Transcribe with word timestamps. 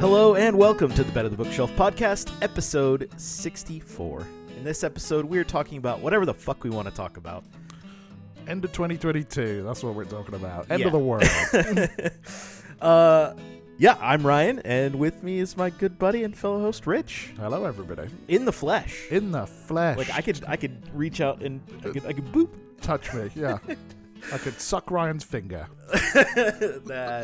Hello 0.00 0.34
and 0.34 0.56
welcome 0.56 0.90
to 0.94 1.04
the 1.04 1.12
Better 1.12 1.28
the 1.28 1.36
Bookshelf 1.36 1.70
podcast, 1.76 2.32
episode 2.42 3.10
64. 3.18 4.26
In 4.56 4.64
this 4.64 4.82
episode, 4.82 5.24
we're 5.26 5.44
talking 5.44 5.76
about 5.78 6.00
whatever 6.00 6.24
the 6.24 6.32
fuck 6.34 6.64
we 6.64 6.70
want 6.70 6.88
to 6.88 6.94
talk 6.94 7.16
about. 7.18 7.44
End 8.48 8.64
of 8.64 8.72
2022. 8.72 9.62
That's 9.62 9.82
what 9.84 9.94
we're 9.94 10.04
talking 10.06 10.34
about. 10.34 10.70
End 10.70 10.80
Yeah. 10.80 10.86
of 10.86 10.92
the 10.92 10.98
world. 10.98 11.24
uh, 12.80 13.34
yeah, 13.78 13.96
I'm 14.00 14.26
Ryan, 14.26 14.60
and 14.60 14.94
with 14.96 15.22
me 15.22 15.38
is 15.38 15.56
my 15.56 15.68
good 15.70 15.98
buddy 15.98 16.24
and 16.24 16.34
fellow 16.36 16.60
host 16.60 16.86
Rich, 16.86 17.32
Hello, 17.36 17.64
everybody. 17.64 18.08
in 18.28 18.44
the 18.46 18.52
flesh. 18.52 19.06
In 19.10 19.30
the 19.32 19.46
flesh. 19.46 19.98
Like 19.98 20.10
I 20.14 20.22
could, 20.22 20.42
I 20.48 20.56
could 20.56 20.82
reach 20.94 21.20
out 21.20 21.42
and 21.42 21.60
I 21.84 21.88
could, 21.90 22.06
I 22.06 22.12
could 22.14 22.32
boop. 22.32 22.48
touch 22.80 23.12
me. 23.14 23.30
Yeah. 23.34 23.58
I 24.34 24.36
could 24.38 24.60
suck 24.60 24.90
Ryan's 24.90 25.24
finger. 25.24 25.66
That- 25.90 27.22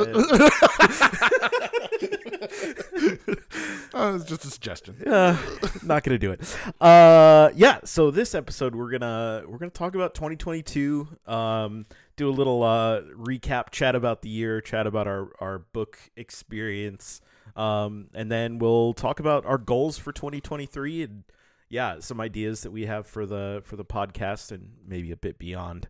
Oh, 3.94 4.14
it's 4.16 4.24
just 4.24 4.44
a 4.44 4.50
suggestion. 4.50 5.02
uh, 5.06 5.36
not 5.82 6.02
gonna 6.02 6.18
do 6.18 6.32
it. 6.32 6.56
Uh, 6.80 7.50
yeah. 7.54 7.80
So 7.84 8.10
this 8.10 8.34
episode, 8.34 8.74
we're 8.74 8.90
gonna 8.90 9.44
we're 9.46 9.58
gonna 9.58 9.70
talk 9.70 9.94
about 9.94 10.14
2022. 10.14 11.08
Um, 11.26 11.86
do 12.16 12.28
a 12.28 12.32
little 12.32 12.62
uh 12.62 13.02
recap, 13.02 13.70
chat 13.70 13.94
about 13.94 14.22
the 14.22 14.28
year, 14.28 14.60
chat 14.60 14.86
about 14.86 15.06
our 15.06 15.30
our 15.40 15.58
book 15.58 15.98
experience. 16.16 17.20
Um, 17.54 18.08
and 18.14 18.30
then 18.30 18.58
we'll 18.58 18.92
talk 18.92 19.20
about 19.20 19.46
our 19.46 19.58
goals 19.58 19.96
for 19.96 20.12
2023 20.12 21.02
and 21.02 21.24
yeah, 21.68 22.00
some 22.00 22.20
ideas 22.20 22.62
that 22.62 22.70
we 22.70 22.86
have 22.86 23.06
for 23.06 23.24
the 23.26 23.62
for 23.64 23.76
the 23.76 23.84
podcast 23.84 24.52
and 24.52 24.72
maybe 24.86 25.10
a 25.10 25.16
bit 25.16 25.38
beyond. 25.38 25.88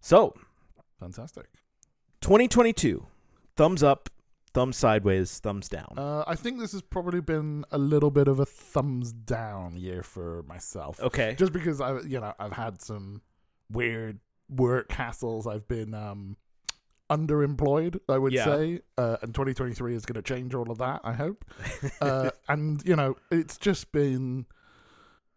So 0.00 0.34
Fantastic. 1.00 1.46
2022, 2.20 3.06
thumbs 3.56 3.82
up, 3.82 4.10
thumbs 4.52 4.76
sideways, 4.76 5.38
thumbs 5.38 5.68
down. 5.68 5.94
Uh, 5.96 6.24
I 6.26 6.34
think 6.34 6.58
this 6.58 6.72
has 6.72 6.82
probably 6.82 7.20
been 7.20 7.64
a 7.70 7.78
little 7.78 8.10
bit 8.10 8.28
of 8.28 8.38
a 8.40 8.46
thumbs 8.46 9.12
down 9.12 9.76
year 9.76 10.02
for 10.02 10.42
myself. 10.44 11.00
okay. 11.00 11.34
Just 11.38 11.52
because 11.52 11.80
I, 11.80 12.00
you 12.00 12.20
know, 12.20 12.34
I've 12.38 12.52
had 12.52 12.82
some 12.82 13.22
weird 13.70 14.18
work 14.48 14.88
hassles. 14.88 15.46
I've 15.46 15.68
been 15.68 15.94
um, 15.94 16.36
underemployed, 17.08 18.00
I 18.08 18.18
would 18.18 18.32
Yeah. 18.32 18.44
say, 18.44 18.80
uh, 18.98 19.16
and 19.22 19.34
2023 19.34 19.94
is 19.94 20.04
going 20.06 20.20
to 20.20 20.22
change 20.22 20.54
all 20.54 20.70
of 20.70 20.78
that. 20.78 21.00
I 21.04 21.12
hope. 21.12 21.44
uh, 22.00 22.30
and 22.48 22.82
you 22.84 22.96
know, 22.96 23.16
it's 23.30 23.56
just 23.58 23.92
been. 23.92 24.46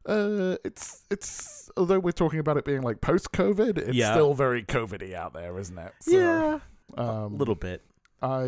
Uh, 0.06 0.58
it's 0.66 1.06
it's 1.10 1.70
although 1.78 1.98
we're 2.00 2.12
talking 2.12 2.40
about 2.40 2.58
it 2.58 2.66
being 2.66 2.82
like 2.82 3.00
post 3.00 3.32
COVID, 3.32 3.78
it's 3.78 3.94
Yeah. 3.94 4.12
still 4.14 4.34
very 4.34 4.62
COVIDy 4.62 5.14
out 5.14 5.34
there, 5.34 5.58
isn't 5.58 5.78
it? 5.78 5.94
So, 6.02 6.12
yeah, 6.18 6.60
um, 6.98 7.08
a 7.34 7.38
little 7.38 7.56
bit. 7.56 7.82
I 8.24 8.46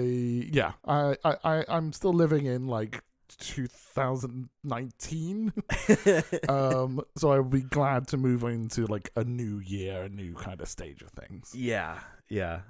yeah, 0.51 0.73
I 0.87 1.15
I 1.23 1.35
I- 1.43 1.65
I'm 1.67 1.93
still 1.93 2.13
living 2.13 2.45
in 2.45 2.67
like 2.67 3.03
2019. 3.39 5.53
um, 6.49 7.01
so 7.17 7.31
I'll 7.31 7.43
be 7.43 7.61
glad 7.61 8.07
to 8.09 8.17
move 8.17 8.43
into 8.43 8.85
like 8.87 9.09
a 9.15 9.23
new 9.23 9.59
year, 9.59 10.03
a 10.03 10.09
new 10.09 10.33
kind 10.33 10.61
of 10.61 10.67
stage 10.67 11.01
of 11.01 11.09
things. 11.11 11.53
Yeah, 11.55 11.99
yeah. 12.29 12.61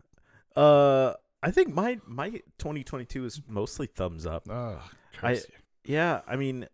Uh, 0.56 1.14
I 1.44 1.52
think 1.52 1.74
my 1.74 2.00
my 2.08 2.30
2022 2.58 3.26
is 3.26 3.42
mostly 3.48 3.88
thumbs 3.88 4.26
up. 4.26 4.48
Oh, 4.50 4.80
I- 5.22 5.42
Yeah, 5.86 6.22
I 6.28 6.36
mean, 6.36 6.68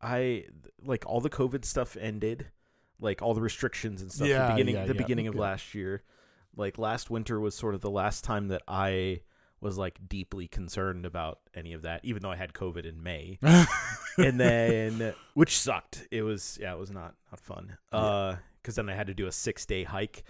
I 0.00 0.44
like 0.82 1.04
all 1.06 1.20
the 1.20 1.30
COVID 1.30 1.64
stuff 1.64 1.96
ended, 2.00 2.46
like 3.00 3.22
all 3.22 3.34
the 3.34 3.40
restrictions 3.42 4.02
and 4.02 4.12
stuff. 4.12 4.28
Yeah, 4.28 4.46
the 4.46 4.52
beginning, 4.52 4.74
yeah, 4.76 4.86
the 4.86 4.94
yeah, 4.94 4.98
beginning 4.98 5.26
of 5.26 5.34
yeah. 5.34 5.40
last 5.40 5.74
year, 5.74 6.04
like 6.56 6.78
last 6.78 7.10
winter 7.10 7.40
was 7.40 7.56
sort 7.56 7.74
of 7.74 7.80
the 7.80 7.90
last 7.90 8.22
time 8.22 8.46
that 8.48 8.62
I 8.68 9.22
was 9.60 9.76
like 9.76 9.98
deeply 10.08 10.48
concerned 10.48 11.04
about 11.04 11.40
any 11.54 11.72
of 11.72 11.82
that, 11.82 12.04
even 12.04 12.22
though 12.22 12.30
I 12.30 12.36
had 12.36 12.52
COVID 12.52 12.86
in 12.86 13.02
May. 13.02 13.38
and 14.18 14.40
then 14.40 15.14
which 15.34 15.58
sucked. 15.58 16.06
It 16.10 16.22
was 16.22 16.58
yeah, 16.60 16.72
it 16.72 16.78
was 16.78 16.90
not 16.90 17.14
not 17.30 17.40
fun. 17.40 17.76
Yeah. 17.92 17.98
Uh, 17.98 18.36
because 18.62 18.74
then 18.74 18.90
I 18.90 18.94
had 18.94 19.06
to 19.06 19.14
do 19.14 19.26
a 19.26 19.32
six 19.32 19.64
day 19.64 19.84
hike, 19.84 20.22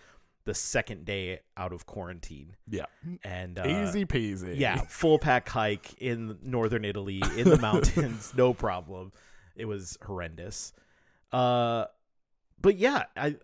the 0.45 0.55
second 0.55 1.05
day 1.05 1.41
out 1.57 1.73
of 1.73 1.87
quarantine, 1.87 2.57
yeah, 2.69 2.85
and 3.25 3.59
uh, 3.59 3.65
easy 3.67 4.05
peasy. 4.05 4.59
yeah, 4.59 4.83
full 4.89 5.19
pack 5.19 5.49
hike 5.49 5.95
in 5.99 6.39
northern 6.43 6.85
Italy 6.85 7.23
in 7.37 7.49
the 7.49 7.59
mountains, 7.59 8.33
no 8.37 8.55
problem. 8.55 9.13
It 9.57 9.65
was 9.65 9.99
horrendous. 10.05 10.73
Uh, 11.33 11.87
but 12.61 12.77
yeah, 12.77 13.05
I 13.17 13.37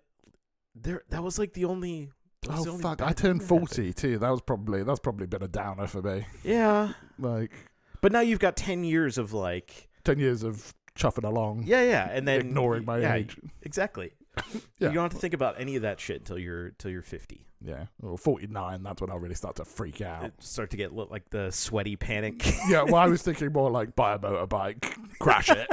there 0.74 1.02
that 1.10 1.22
was 1.22 1.38
like 1.38 1.52
the 1.52 1.64
only. 1.64 2.10
That 2.48 2.58
Oh 2.58 2.78
fuck! 2.78 3.02
I 3.02 3.12
turned 3.12 3.16
thing 3.16 3.22
that 3.22 3.26
happened. 3.44 3.48
forty 3.48 3.92
too. 3.92 4.18
That 4.18 4.30
was 4.30 4.40
probably 4.40 4.82
that's 4.82 5.00
probably 5.00 5.26
been 5.26 5.42
a 5.42 5.48
downer 5.48 5.86
for 5.86 6.02
me. 6.02 6.26
Yeah, 6.44 6.92
Like 7.18 7.52
but 8.00 8.12
now 8.12 8.20
you've 8.20 8.38
got 8.38 8.56
ten 8.56 8.84
years 8.84 9.18
of 9.18 9.32
like 9.32 9.88
ten 10.04 10.18
years 10.18 10.42
of 10.42 10.74
chuffing 10.96 11.24
along, 11.24 11.64
yeah, 11.66 11.82
yeah, 11.82 12.08
and 12.10 12.26
then 12.26 12.40
ignoring 12.40 12.84
my 12.84 12.98
yeah, 12.98 13.14
age. 13.14 13.36
Exactly. 13.62 14.12
Yeah. 14.78 14.88
You 14.88 14.94
don't 14.96 15.04
have 15.04 15.12
to 15.12 15.18
think 15.18 15.32
about 15.32 15.58
any 15.58 15.76
of 15.76 15.82
that 15.82 15.98
shit 15.98 16.18
until 16.18 16.38
you're 16.38 16.68
till 16.72 16.90
you're 16.90 17.00
fifty. 17.00 17.46
Yeah, 17.64 17.86
or 18.02 18.18
forty 18.18 18.46
nine. 18.46 18.82
That's 18.82 19.00
when 19.00 19.10
I 19.10 19.14
really 19.14 19.34
start 19.34 19.56
to 19.56 19.64
freak 19.64 20.02
out. 20.02 20.24
It 20.24 20.34
start 20.40 20.68
to 20.72 20.76
get 20.76 20.94
li- 20.94 21.06
like 21.10 21.30
the 21.30 21.50
sweaty 21.50 21.96
panic. 21.96 22.44
yeah, 22.68 22.82
well, 22.82 22.96
I 22.96 23.06
was 23.06 23.22
thinking 23.22 23.50
more 23.50 23.70
like 23.70 23.96
buy 23.96 24.12
a 24.12 24.18
motorbike, 24.18 24.82
crash 25.18 25.48
it, 25.48 25.66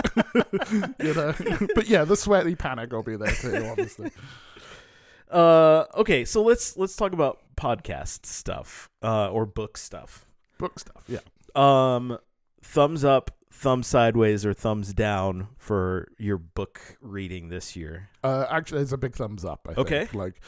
you 1.04 1.14
know. 1.14 1.34
But 1.76 1.90
yeah, 1.90 2.06
the 2.06 2.16
sweaty 2.16 2.56
panic 2.56 2.94
will 2.94 3.04
be 3.04 3.18
there 3.18 3.34
too, 3.34 3.68
obviously. 3.70 4.12
Uh, 5.34 5.86
okay, 5.96 6.26
so 6.26 6.42
let's 6.44 6.78
let's 6.78 6.96
talk 6.96 7.14
about 7.14 7.40
podcast 7.58 8.26
stuff 8.26 8.90
uh, 9.02 9.30
or 9.30 9.46
book 9.46 9.78
stuff. 9.78 10.26
Book 10.58 10.80
stuff, 10.80 11.04
yeah. 11.08 11.20
Um, 11.56 12.18
thumbs 12.62 13.04
up, 13.04 13.32
thumbs 13.52 13.88
sideways, 13.88 14.46
or 14.46 14.54
thumbs 14.54 14.94
down 14.94 15.48
for 15.58 16.08
your 16.18 16.38
book 16.38 16.80
reading 17.02 17.50
this 17.50 17.76
year. 17.76 18.10
Uh, 18.24 18.46
actually, 18.50 18.82
it's 18.82 18.92
a 18.92 18.98
big 18.98 19.16
thumbs 19.16 19.44
up. 19.44 19.68
I 19.70 19.80
Okay. 19.80 20.00
think. 20.06 20.14
like 20.14 20.42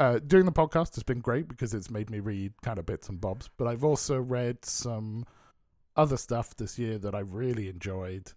uh, 0.00 0.18
doing 0.26 0.44
the 0.44 0.52
podcast 0.52 0.94
has 0.96 1.02
been 1.04 1.20
great 1.20 1.46
because 1.46 1.72
it's 1.74 1.90
made 1.90 2.10
me 2.10 2.18
read 2.20 2.52
kind 2.62 2.78
of 2.78 2.86
bits 2.86 3.08
and 3.08 3.20
bobs. 3.20 3.48
But 3.56 3.68
I've 3.68 3.84
also 3.84 4.20
read 4.20 4.64
some 4.64 5.24
other 5.96 6.16
stuff 6.16 6.56
this 6.56 6.78
year 6.78 6.98
that 6.98 7.14
I 7.14 7.20
really 7.20 7.68
enjoyed. 7.68 8.32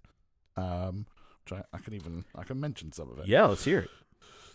Um, 0.56 1.06
which 1.44 1.60
I, 1.60 1.64
I 1.76 1.80
can 1.80 1.94
even 1.94 2.26
I 2.36 2.44
can 2.44 2.60
mention 2.60 2.92
some 2.92 3.10
of 3.10 3.20
it. 3.20 3.28
Yeah, 3.28 3.46
let's 3.46 3.64
hear 3.64 3.80
it. 3.80 3.90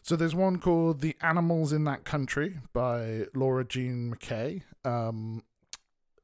So 0.03 0.17
there's 0.17 0.35
one 0.35 0.59
called 0.59 1.01
"The 1.01 1.17
Animals 1.21 1.73
in 1.73 1.85
That 1.85 2.05
Country" 2.05 2.59
by 2.73 3.27
Laura 3.35 3.65
Jean 3.65 4.13
McKay. 4.13 4.63
Um, 4.85 5.45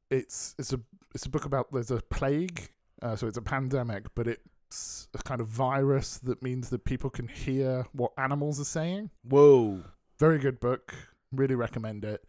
it's 0.09 0.53
it's 0.59 0.73
a 0.73 0.81
it's 1.15 1.25
a 1.25 1.29
book 1.29 1.45
about 1.45 1.71
there's 1.71 1.89
a 1.89 2.01
plague, 2.01 2.71
uh, 3.01 3.15
so 3.15 3.27
it's 3.27 3.37
a 3.37 3.41
pandemic, 3.41 4.05
but 4.15 4.27
it's 4.27 5.07
a 5.13 5.19
kind 5.19 5.39
of 5.39 5.47
virus 5.47 6.17
that 6.17 6.43
means 6.43 6.69
that 6.69 6.83
people 6.83 7.09
can 7.09 7.29
hear 7.29 7.87
what 7.93 8.11
animals 8.17 8.59
are 8.59 8.65
saying. 8.65 9.11
Whoa. 9.23 9.83
Very 10.19 10.39
good 10.39 10.59
book. 10.59 10.93
Really 11.31 11.55
recommend 11.55 12.03
it. 12.03 12.25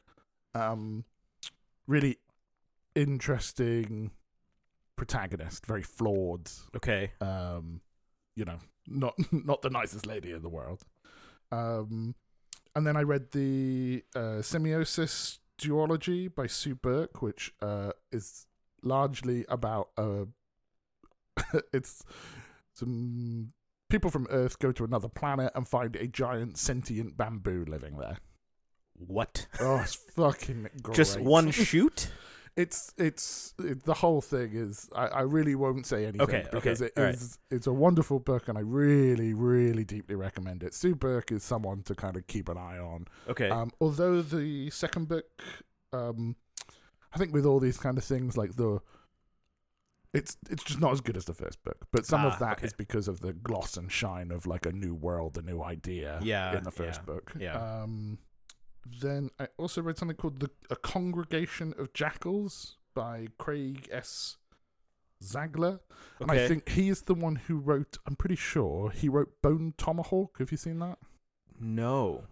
Um, 0.54 1.04
really 1.88 2.18
interesting 2.94 4.12
protagonist. 4.94 5.66
Very 5.66 5.82
flawed. 5.82 6.48
Okay. 6.76 7.10
Um, 7.20 7.80
you 8.36 8.44
know, 8.44 8.58
not 8.86 9.14
not 9.32 9.62
the 9.62 9.70
nicest 9.70 10.06
lady 10.06 10.30
in 10.30 10.42
the 10.42 10.48
world. 10.48 10.84
Um, 11.52 12.14
and 12.74 12.86
then 12.86 12.96
I 12.96 13.02
read 13.02 13.32
the 13.32 14.04
uh, 14.14 14.40
Semiosis 14.42 15.38
Duology 15.60 16.32
by 16.34 16.46
Sue 16.46 16.74
Burke, 16.74 17.20
which 17.22 17.52
uh, 17.60 17.92
is 18.12 18.46
largely 18.82 19.44
about 19.48 19.90
uh, 19.98 20.24
it's 21.72 22.04
some 22.72 23.52
people 23.88 24.10
from 24.10 24.26
Earth 24.30 24.58
go 24.58 24.72
to 24.72 24.84
another 24.84 25.08
planet 25.08 25.52
and 25.54 25.66
find 25.66 25.96
a 25.96 26.06
giant 26.06 26.56
sentient 26.56 27.16
bamboo 27.16 27.64
living 27.66 27.98
there. 27.98 28.18
What? 28.94 29.46
Oh, 29.60 29.78
it's 29.78 29.94
fucking 29.94 30.68
great. 30.82 30.96
Just 30.96 31.20
one 31.20 31.50
shoot? 31.50 32.10
It's 32.56 32.92
it's 32.98 33.54
it, 33.58 33.84
the 33.84 33.94
whole 33.94 34.20
thing 34.20 34.50
is. 34.52 34.88
I, 34.94 35.06
I 35.06 35.20
really 35.22 35.54
won't 35.54 35.86
say 35.86 36.02
anything 36.04 36.20
Okay, 36.22 36.46
because 36.50 36.82
okay, 36.82 36.86
it 36.94 36.98
all 36.98 37.04
right. 37.04 37.14
is 37.14 37.38
it's 37.50 37.66
a 37.66 37.72
wonderful 37.72 38.18
book 38.18 38.48
and 38.48 38.58
I 38.58 38.62
really 38.62 39.32
really 39.34 39.84
deeply 39.84 40.14
recommend 40.16 40.62
it. 40.62 40.74
Sue 40.74 40.94
Burke 40.94 41.32
is 41.32 41.42
someone 41.42 41.82
to 41.84 41.94
kind 41.94 42.16
of 42.16 42.26
keep 42.26 42.48
an 42.48 42.58
eye 42.58 42.78
on. 42.78 43.06
Okay. 43.28 43.48
Um, 43.48 43.70
although 43.80 44.20
the 44.22 44.68
second 44.70 45.08
book, 45.08 45.24
um, 45.92 46.36
I 47.14 47.18
think 47.18 47.32
with 47.32 47.46
all 47.46 47.60
these 47.60 47.78
kind 47.78 47.96
of 47.98 48.04
things 48.04 48.36
like 48.36 48.56
the. 48.56 48.80
It's 50.12 50.36
it's 50.50 50.64
just 50.64 50.80
not 50.80 50.90
as 50.90 51.00
good 51.00 51.16
as 51.16 51.26
the 51.26 51.34
first 51.34 51.62
book, 51.62 51.86
but 51.92 52.04
some 52.04 52.22
Ah, 52.24 52.32
of 52.32 52.40
that 52.40 52.58
is 52.64 52.70
okay. 52.72 52.74
because 52.78 53.06
of 53.06 53.20
the 53.20 53.32
gloss 53.32 53.76
and 53.76 53.92
shine 53.92 54.32
of 54.32 54.44
like 54.44 54.66
a 54.66 54.72
new 54.72 54.92
world, 54.92 55.38
a 55.38 55.42
new 55.42 55.62
idea 55.62 56.18
Yeah, 56.20 56.58
in 56.58 56.64
the 56.64 56.72
first 56.72 57.02
yeah, 57.02 57.06
book. 57.06 57.32
yeah. 57.38 57.82
Um, 57.82 58.18
then 58.84 59.30
I 59.38 59.48
also 59.58 59.82
read 59.82 59.98
something 59.98 60.16
called 60.16 60.40
the 60.40 60.50
A 60.70 60.76
Congregation 60.76 61.74
of 61.78 61.92
Jackals 61.92 62.76
by 62.94 63.28
Craig 63.38 63.88
S. 63.92 64.36
Zahler, 65.22 65.80
and 66.18 66.30
I 66.30 66.48
think 66.48 66.70
he 66.70 66.88
is 66.88 67.02
the 67.02 67.14
one 67.14 67.36
who 67.36 67.56
wrote. 67.58 67.98
I'm 68.06 68.16
pretty 68.16 68.36
sure 68.36 68.90
he 68.90 69.08
wrote 69.08 69.42
Bone 69.42 69.74
Tomahawk. 69.76 70.38
Have 70.38 70.50
you 70.50 70.56
seen 70.56 70.78
that? 70.80 70.98
no. 71.60 72.24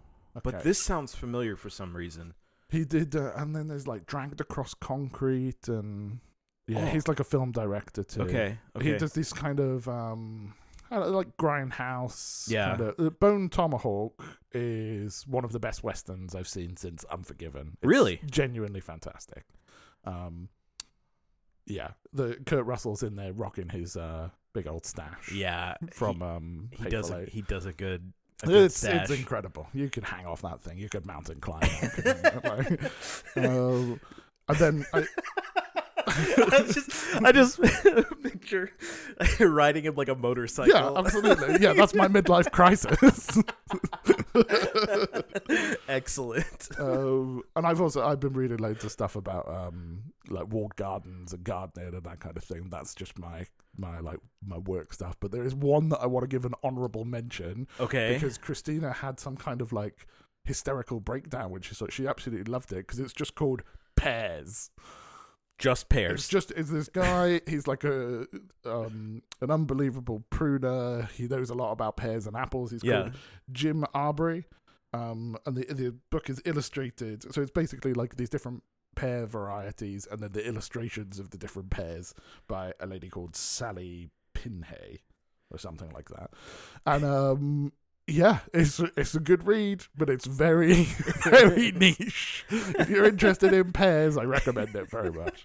But 0.44 0.62
this 0.62 0.80
sounds 0.84 1.16
familiar 1.16 1.56
for 1.56 1.68
some 1.68 1.96
reason. 1.96 2.34
He 2.70 2.84
did, 2.84 3.16
uh, 3.16 3.32
and 3.34 3.56
then 3.56 3.66
there's 3.66 3.88
like 3.88 4.06
dragged 4.06 4.40
across 4.40 4.72
concrete 4.72 5.66
and 5.68 6.20
Yeah, 6.68 6.82
Oh. 6.84 6.86
he's 6.86 7.08
like 7.08 7.18
a 7.18 7.24
film 7.24 7.50
director 7.50 8.04
too. 8.04 8.22
Okay. 8.22 8.58
Okay. 8.76 8.92
He 8.92 8.96
does 8.98 9.12
this 9.14 9.32
kind 9.32 9.58
of 9.58 9.88
um, 9.88 10.14
I 10.14 10.14
don't 10.14 10.54
know, 10.54 10.67
like 10.90 11.36
grindhouse. 11.36 12.50
Yeah. 12.50 12.76
Kind 12.76 12.80
of, 12.80 12.94
uh, 13.06 13.10
Bone 13.10 13.48
Tomahawk 13.48 14.22
is 14.52 15.26
one 15.26 15.44
of 15.44 15.52
the 15.52 15.60
best 15.60 15.82
westerns 15.82 16.34
I've 16.34 16.48
seen 16.48 16.76
since 16.76 17.04
Unforgiven. 17.04 17.76
It's 17.80 17.86
Really? 17.86 18.20
genuinely 18.30 18.80
fantastic. 18.80 19.44
Um, 20.04 20.48
yeah, 21.66 21.90
the 22.12 22.38
Kurt 22.46 22.64
Russell's 22.64 23.02
in 23.02 23.16
there 23.16 23.32
rocking 23.32 23.68
his 23.68 23.96
uh 23.96 24.30
big 24.54 24.66
old 24.66 24.86
stash. 24.86 25.30
yeah. 25.32 25.74
from 25.92 26.22
um, 26.22 26.68
he, 26.72 26.84
he 26.84 26.88
does. 26.90 27.10
A, 27.10 27.24
he 27.26 27.42
does 27.42 27.66
a 27.66 27.72
good. 27.72 28.12
A 28.44 28.64
It's 28.64 28.82
it's 28.84 29.10
incredible. 29.10 29.66
You 29.74 29.90
could 29.90 30.04
hang 30.04 30.24
off 30.24 30.42
that 30.42 30.62
thing. 30.62 30.78
You 30.78 30.88
could 30.88 31.04
mountain 31.06 31.40
climb. 31.40 31.68
Uh, 33.36 33.96
and 34.50 34.58
then 34.58 34.86
I, 34.94 35.04
I 36.52 36.64
just, 36.72 37.16
I 37.24 37.32
just 37.32 37.60
picture 38.22 38.70
riding 39.40 39.84
him 39.84 39.94
like 39.94 40.08
a 40.08 40.14
motorcycle. 40.14 40.74
yeah, 40.74 40.92
absolutely. 40.96 41.58
Yeah, 41.60 41.72
that's 41.74 41.94
my 41.94 42.08
midlife 42.08 42.50
crisis. 42.52 43.38
Excellent. 45.88 46.68
um, 46.78 47.42
and 47.56 47.66
I've 47.66 47.80
also 47.80 48.04
I've 48.06 48.20
been 48.20 48.32
reading 48.32 48.58
loads 48.58 48.84
of 48.84 48.92
stuff 48.92 49.16
about 49.16 49.48
um, 49.48 50.02
like 50.28 50.52
walled 50.52 50.76
gardens 50.76 51.32
and 51.32 51.44
gardening 51.44 51.94
and 51.94 52.02
that 52.02 52.20
kind 52.20 52.36
of 52.36 52.44
thing. 52.44 52.68
That's 52.70 52.94
just 52.94 53.18
my 53.18 53.46
my 53.76 54.00
like 54.00 54.18
my 54.46 54.58
work 54.58 54.92
stuff. 54.92 55.16
But 55.20 55.32
there 55.32 55.44
is 55.44 55.54
one 55.54 55.88
that 55.90 55.98
I 56.00 56.06
want 56.06 56.24
to 56.24 56.28
give 56.28 56.44
an 56.44 56.54
honourable 56.62 57.04
mention 57.04 57.66
Okay. 57.80 58.14
because 58.14 58.38
Christina 58.38 58.92
had 58.92 59.18
some 59.20 59.36
kind 59.36 59.60
of 59.60 59.72
like 59.72 60.06
hysterical 60.44 61.00
breakdown 61.00 61.50
when 61.50 61.62
she 61.62 61.74
saw 61.74 61.86
it. 61.86 61.92
She 61.92 62.06
absolutely 62.06 62.50
loved 62.50 62.72
it 62.72 62.78
because 62.86 62.98
it's 62.98 63.12
just 63.12 63.34
called 63.34 63.62
Pears. 63.96 64.70
Just 65.58 65.88
pears. 65.88 66.20
It's 66.20 66.28
just 66.28 66.50
it's 66.52 66.70
this 66.70 66.88
guy. 66.88 67.40
He's 67.48 67.66
like 67.66 67.82
a 67.84 68.26
um, 68.64 69.22
an 69.40 69.50
unbelievable 69.50 70.24
pruner. 70.30 71.08
He 71.14 71.26
knows 71.26 71.50
a 71.50 71.54
lot 71.54 71.72
about 71.72 71.96
pears 71.96 72.26
and 72.26 72.36
apples. 72.36 72.70
He's 72.70 72.84
Yeah. 72.84 73.02
called 73.02 73.12
Jim 73.50 73.84
Arbury, 73.92 74.46
um, 74.92 75.36
and 75.46 75.56
the 75.56 75.64
the 75.74 75.94
book 76.10 76.30
is 76.30 76.40
illustrated. 76.44 77.32
So 77.34 77.42
it's 77.42 77.50
basically 77.50 77.92
like 77.92 78.16
these 78.16 78.28
different 78.30 78.62
pear 78.94 79.26
varieties, 79.26 80.06
and 80.10 80.20
then 80.20 80.30
the 80.32 80.46
illustrations 80.46 81.18
of 81.18 81.30
the 81.30 81.38
different 81.38 81.70
pears 81.70 82.14
by 82.46 82.72
a 82.78 82.86
lady 82.86 83.08
called 83.08 83.34
Sally 83.34 84.10
Pinhey 84.34 85.00
or 85.50 85.58
something 85.58 85.90
like 85.90 86.08
that. 86.10 86.30
And 86.86 87.04
um, 87.04 87.72
yeah, 88.08 88.40
it's 88.54 88.80
it's 88.96 89.14
a 89.14 89.20
good 89.20 89.46
read, 89.46 89.84
but 89.96 90.08
it's 90.08 90.26
very 90.26 90.84
very 91.24 91.70
niche. 91.76 92.44
If 92.48 92.88
you're 92.88 93.04
interested 93.04 93.52
in 93.52 93.72
pears, 93.72 94.16
I 94.16 94.24
recommend 94.24 94.74
it 94.74 94.90
very 94.90 95.12
much. 95.12 95.44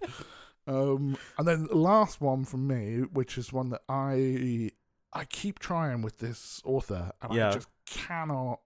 Um, 0.65 1.17
and 1.37 1.47
then 1.47 1.65
the 1.65 1.75
last 1.77 2.21
one 2.21 2.45
from 2.45 2.65
me, 2.67 2.99
which 3.11 3.37
is 3.37 3.51
one 3.51 3.69
that 3.71 3.81
I 3.89 4.71
I 5.11 5.25
keep 5.25 5.59
trying 5.59 6.01
with 6.01 6.19
this 6.19 6.61
author, 6.63 7.11
and 7.21 7.33
Yeah. 7.33 7.49
I 7.49 7.51
just 7.53 7.67
cannot 7.85 8.59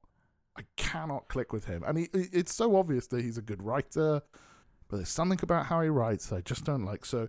I 0.58 0.62
cannot 0.76 1.28
click 1.28 1.52
with 1.52 1.66
him. 1.66 1.84
And 1.86 1.98
he, 1.98 2.10
it's 2.14 2.54
so 2.54 2.76
obvious 2.76 3.08
that 3.08 3.24
he's 3.24 3.38
a 3.38 3.42
good 3.42 3.62
writer, 3.64 4.22
but 4.88 4.98
there's 4.98 5.10
something 5.10 5.40
about 5.42 5.68
how 5.68 5.82
he 5.82 5.90
writes 5.90 6.28
that 6.28 6.36
I 6.38 6.42
just 6.42 6.66
don't 6.66 6.86
like. 6.86 7.06
So 7.06 7.28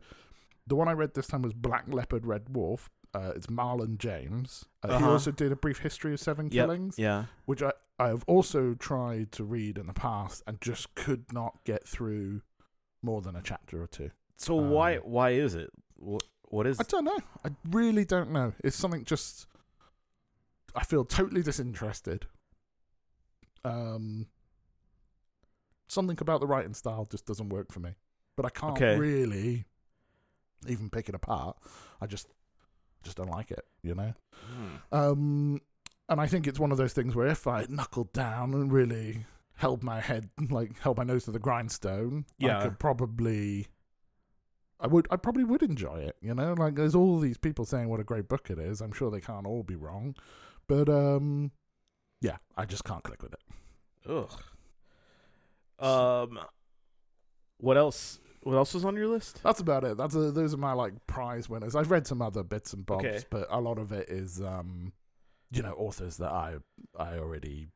the 0.67 0.76
one 0.76 0.88
I 0.88 0.93
read 0.93 1.15
this 1.15 1.26
time 1.26 1.43
was 1.43 1.55
Black 1.55 1.85
Leopard, 1.88 2.26
Red 2.26 2.55
Wolf. 2.55 2.91
Uh, 3.14 3.32
it's 3.34 3.46
Marlon 3.46 3.96
James. 3.99 4.64
Uh, 4.82 4.88
He 4.88 4.94
Uh-huh. 4.94 5.12
also 5.12 5.31
did 5.31 5.50
a 5.52 5.56
brief 5.56 5.78
history 5.78 6.12
of 6.12 6.20
seven 6.20 6.46
Yep. 6.46 6.52
killings 6.66 6.99
Yeah. 6.99 7.26
which 7.46 7.62
I, 7.62 7.72
I 7.99 8.08
have 8.08 8.22
also 8.26 8.75
tried 8.75 9.32
to 9.32 9.44
read 9.44 9.78
in 9.78 9.87
the 9.87 9.94
past 9.94 10.43
and 10.46 10.60
just 10.60 10.94
could 10.94 11.32
not 11.32 11.64
get 11.64 11.87
through 11.88 12.43
more 13.02 13.22
than 13.22 13.34
a 13.34 13.43
chapter 13.43 13.82
or 13.82 13.87
two. 13.87 14.10
So 14.37 14.55
why 14.55 14.96
Um, 14.96 15.02
why 15.05 15.31
is 15.31 15.55
it? 15.55 15.70
What 15.96 16.22
what 16.50 16.66
is? 16.66 16.78
I 16.81 16.84
don't 16.84 17.05
know. 17.05 17.19
I 17.44 17.50
really 17.69 18.05
don't 18.05 18.31
know. 18.31 18.55
It's 18.62 18.76
something 18.76 19.05
just 19.05 19.46
I 20.75 20.84
feel 20.84 21.05
totally 21.05 21.43
disinterested. 21.43 22.26
Um 23.64 24.28
something 25.88 26.19
about 26.20 26.40
the 26.40 26.46
writing 26.46 26.75
style 26.75 27.06
just 27.10 27.25
doesn't 27.26 27.49
work 27.49 27.72
for 27.72 27.81
me. 27.81 27.94
But 28.37 28.46
I 28.46 28.50
can't 28.50 28.72
Okay. 28.76 28.99
really 28.99 29.64
even 30.66 30.90
pick 30.90 31.08
it 31.08 31.14
apart. 31.14 31.56
I 32.00 32.06
just 32.06 32.28
just 33.03 33.17
don't 33.17 33.31
like 33.31 33.50
it, 33.50 33.65
you 33.83 33.95
know? 33.95 34.12
Hmm. 34.33 34.77
Um, 34.93 35.61
and 36.09 36.21
I 36.21 36.27
think 36.27 36.47
it's 36.47 36.59
one 36.59 36.73
of 36.73 36.79
those 36.79 36.93
things 36.93 37.15
where 37.15 37.27
if 37.27 37.47
I 37.47 37.67
knuckled 37.69 38.12
down 38.12 38.55
and 38.55 38.73
really 38.73 39.27
held 39.56 39.83
my 39.83 40.00
head, 40.00 40.31
like 40.50 40.79
held 40.81 40.97
my 40.97 41.05
nose 41.05 41.25
to 41.25 41.31
the 41.31 41.39
grindstone, 41.39 42.25
Yeah. 42.39 42.59
I 42.59 42.62
could 42.62 42.79
probably, 42.79 43.67
I 44.81 44.87
would, 44.87 45.06
I 45.11 45.17
probably 45.17 45.45
would 45.45 45.62
enjoy 45.62 45.97
it. 46.00 46.17
You 46.21 46.35
know, 46.35 46.55
like 46.55 46.75
there's 46.77 46.95
all 46.95 47.19
these 47.19 47.39
people 47.39 47.65
saying 47.65 47.89
what 47.89 48.00
a 48.00 48.05
great 48.05 48.29
book 48.29 48.50
it 48.50 48.59
is. 48.59 48.81
I'm 48.81 48.93
sure 48.93 49.11
they 49.11 49.21
can't 49.21 49.47
all 49.47 49.62
be 49.62 49.77
wrong, 49.77 50.15
but 50.67 50.89
um, 50.89 51.51
yeah, 52.21 52.37
I 52.56 52.65
just 52.65 52.85
can't 52.85 53.03
click 53.03 53.23
with 53.23 53.35
it. 53.35 53.41
Ugh. 54.09 54.33
Um. 55.81 56.39
What 57.59 57.77
else? 57.77 58.21
What 58.43 58.56
else 58.56 58.75
was 58.75 58.85
on 58.85 58.96
your 58.96 59.08
list? 59.08 59.40
That's 59.43 59.61
about 59.61 59.85
it. 59.85 59.96
That's 59.96 60.14
a, 60.14 60.31
those 60.31 60.55
are 60.55 60.58
my 60.58 60.73
like 60.73 60.94
prize 61.06 61.49
winners. 61.49 61.75
I've 61.75 61.90
read 61.90 62.06
some 62.06 62.23
other 62.23 62.43
bits 62.43 62.73
and 62.73 62.87
bobs, 62.87 63.05
Okay. 63.05 63.20
but 63.31 63.46
a 63.50 63.61
lot 63.61 63.79
of 63.79 63.93
it 63.93 64.08
is, 64.08 64.40
um, 64.40 64.93
you 65.50 65.62
know, 65.62 65.73
authors 65.73 66.17
that 66.19 66.31
I 66.31 66.56
I 66.99 67.19
already 67.19 67.69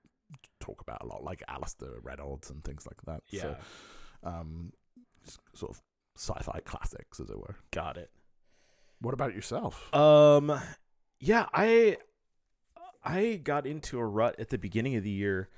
talk 0.60 0.80
about 0.80 1.02
a 1.02 1.06
lot, 1.06 1.22
like 1.24 1.42
Alastair 1.48 1.88
Reynolds 2.02 2.50
and 2.50 2.62
things 2.64 2.86
like 2.86 3.02
that. 3.06 3.22
Yeah. 3.30 3.40
So, 3.42 3.56
um, 4.24 4.72
sort 5.54 5.72
of 5.72 5.82
sci-fi 6.16 6.60
classics, 6.64 7.18
as 7.20 7.28
it 7.30 7.38
were. 7.38 7.56
Got 7.72 7.96
it. 7.96 8.10
What 9.00 9.14
about 9.14 9.34
yourself? 9.34 9.92
Um, 9.94 10.58
yeah, 11.18 11.46
I 11.52 11.96
I 13.04 13.40
got 13.42 13.66
into 13.66 13.98
a 13.98 14.04
rut 14.06 14.36
at 14.38 14.50
the 14.50 14.58
beginning 14.58 14.94
of 14.94 15.02
the 15.02 15.10
year 15.10 15.48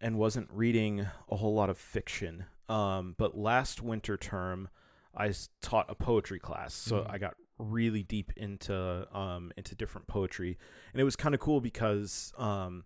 and 0.00 0.18
wasn't 0.18 0.48
reading 0.52 1.06
a 1.30 1.36
whole 1.36 1.54
lot 1.54 1.70
of 1.70 1.78
fiction. 1.78 2.46
Um, 2.68 3.14
but 3.18 3.36
last 3.36 3.82
winter 3.82 4.16
term, 4.16 4.68
I 5.14 5.32
taught 5.62 5.86
a 5.88 5.94
poetry 5.94 6.38
class, 6.38 6.74
so 6.74 6.98
Mhm. 7.02 7.10
I 7.10 7.18
got 7.18 7.34
really 7.58 8.02
deep 8.04 8.32
into 8.36 9.08
um 9.16 9.52
into 9.56 9.74
different 9.74 10.06
poetry, 10.06 10.58
and 10.92 11.00
it 11.00 11.04
was 11.04 11.16
kind 11.16 11.34
of 11.34 11.40
cool 11.40 11.60
because 11.60 12.32
um. 12.38 12.84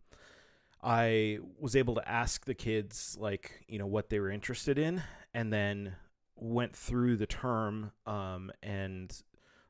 I 0.84 1.38
was 1.60 1.76
able 1.76 1.94
to 1.94 2.08
ask 2.08 2.44
the 2.44 2.54
kids 2.54 3.16
like 3.16 3.64
you 3.68 3.78
know 3.78 3.86
what 3.86 4.08
they 4.10 4.18
were 4.18 4.30
interested 4.30 4.78
in, 4.78 5.00
and 5.32 5.52
then 5.52 5.94
went 6.34 6.74
through 6.74 7.18
the 7.18 7.26
term 7.26 7.92
um, 8.04 8.50
and 8.64 9.16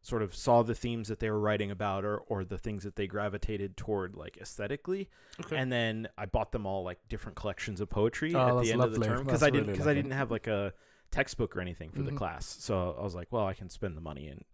sort 0.03 0.21
of 0.23 0.35
saw 0.35 0.63
the 0.63 0.75
themes 0.75 1.09
that 1.09 1.21
they 1.21 1.31
were 1.31 1.39
writing 1.39 1.71
about 1.71 2.05
or, 2.05 2.19
or 2.19 2.45
the 2.45 2.59
things 2.59 2.83
that 2.85 2.97
they 2.97 3.07
gravitated 3.07 3.77
toward 3.77 4.15
like 4.17 4.37
aesthetically 4.39 5.09
Okay. 5.41 5.57
and 5.57 5.71
then 5.73 6.09
i 6.19 6.27
bought 6.27 6.51
them 6.53 6.67
all 6.67 6.83
like 6.83 6.99
different 7.09 7.37
collections 7.37 7.81
of 7.81 7.89
poetry 7.89 8.35
Oh, 8.35 8.59
at 8.59 8.65
the 8.65 8.73
end 8.73 8.83
of 8.83 8.93
the 8.93 8.99
term 9.01 9.25
because 9.25 9.43
i 9.43 9.47
didn't 9.51 9.67
really 9.67 9.73
because 9.75 9.87
i 9.87 9.95
didn't 9.95 10.11
have 10.11 10.31
like 10.31 10.47
a 10.49 10.73
textbook 11.13 11.57
or 11.57 11.61
anything 11.61 11.91
for 11.91 12.03
the 12.03 12.11
Mhm. 12.11 12.17
class 12.17 12.47
so 12.47 12.97
i 12.99 13.03
was 13.03 13.15
like 13.15 13.29
well 13.31 13.47
i 13.47 13.55
can 13.55 13.69
spend 13.71 13.97
the 13.97 14.01
money 14.01 14.27
and 14.29 14.45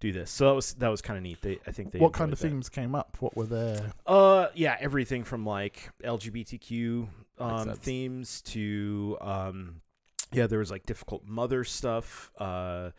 do 0.00 0.12
this 0.12 0.30
so 0.30 0.46
that 0.48 0.54
was 0.54 0.74
that 0.74 0.88
was 0.88 1.00
kind 1.02 1.16
of 1.16 1.22
neat 1.22 1.40
they 1.42 1.58
i 1.66 1.70
think 1.72 1.92
they 1.92 1.98
what 1.98 2.12
kind 2.12 2.32
of 2.32 2.38
that. 2.38 2.48
themes 2.48 2.68
came 2.68 2.94
up? 2.94 3.16
What 3.20 3.36
were 3.36 3.44
there? 3.46 3.92
Uh, 4.06 4.48
yeah, 4.54 4.76
everything 4.80 5.24
from 5.24 5.44
like 5.44 5.90
LGBTQ 6.02 7.08
um, 7.38 7.74
themes 7.74 8.40
to 8.42 9.18
um, 9.20 9.80
yeah, 10.32 10.46
there 10.46 10.58
was 10.60 10.70
like 10.70 10.86
difficult 10.86 11.24
mother 11.26 11.64
stuff. 11.64 12.30
Uh, 12.38 12.90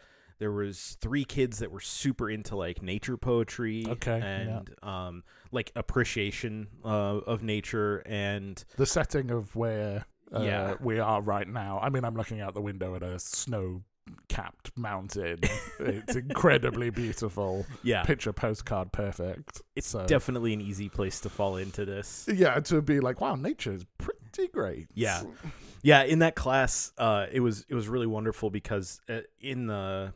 there 0.42 0.52
was 0.52 0.98
three 1.02 1.24
kids 1.24 1.60
that 1.60 1.72
were 1.72 1.80
super 1.80 2.28
into 2.30 2.56
like 2.56 2.82
nature 2.82 3.16
poetry. 3.16 3.86
Okay, 3.88 4.18
yeah. 4.18 4.26
and 4.58 4.70
um, 4.82 5.24
like 5.52 5.72
appreciation 5.76 6.68
uh, 6.84 6.88
of 7.28 7.44
nature 7.44 8.02
and 8.08 8.64
The 8.76 8.88
setting 8.88 9.30
of 9.30 9.56
where 9.56 10.06
uh, 10.36 10.42
Yeah. 10.42 10.74
we 10.82 10.98
are 11.00 11.22
right 11.22 11.48
now. 11.48 11.80
I 11.80 11.90
mean, 11.90 12.04
I'm 12.04 12.16
looking 12.16 12.42
out 12.42 12.56
the 12.56 12.62
window 12.62 12.96
at 12.96 13.04
a 13.04 13.20
snow-capped 13.20 14.78
mountain. 14.78 15.40
it's 15.80 16.16
incredibly 16.16 16.90
beautiful. 16.90 17.66
yeah, 17.84 18.04
Picture 18.04 18.34
postcard 18.34 18.92
perfect. 18.92 19.62
it's 19.76 19.88
so- 19.90 20.06
definitely 20.06 20.54
an 20.54 20.62
easy 20.62 20.90
place 20.90 21.20
to 21.22 21.30
fall 21.30 21.58
into 21.58 21.86
this. 21.86 22.28
Yeah, 22.34 22.60
to 22.62 22.82
be 22.82 23.00
like, 23.00 23.22
wow, 23.22 23.36
nature 23.36 23.74
is 23.74 23.86
pretty 23.98 24.48
great. 24.52 24.88
Yeah. 24.94 25.24
yeah 25.84 26.04
in 26.04 26.20
that 26.20 26.36
class 26.36 26.92
uh 27.00 27.26
it 27.32 27.40
was 27.40 27.66
it 27.68 27.74
was 27.76 27.88
really 27.90 28.06
wonderful 28.08 28.50
because 28.52 29.02
uh, 29.10 29.22
in 29.40 29.66
the 29.68 30.14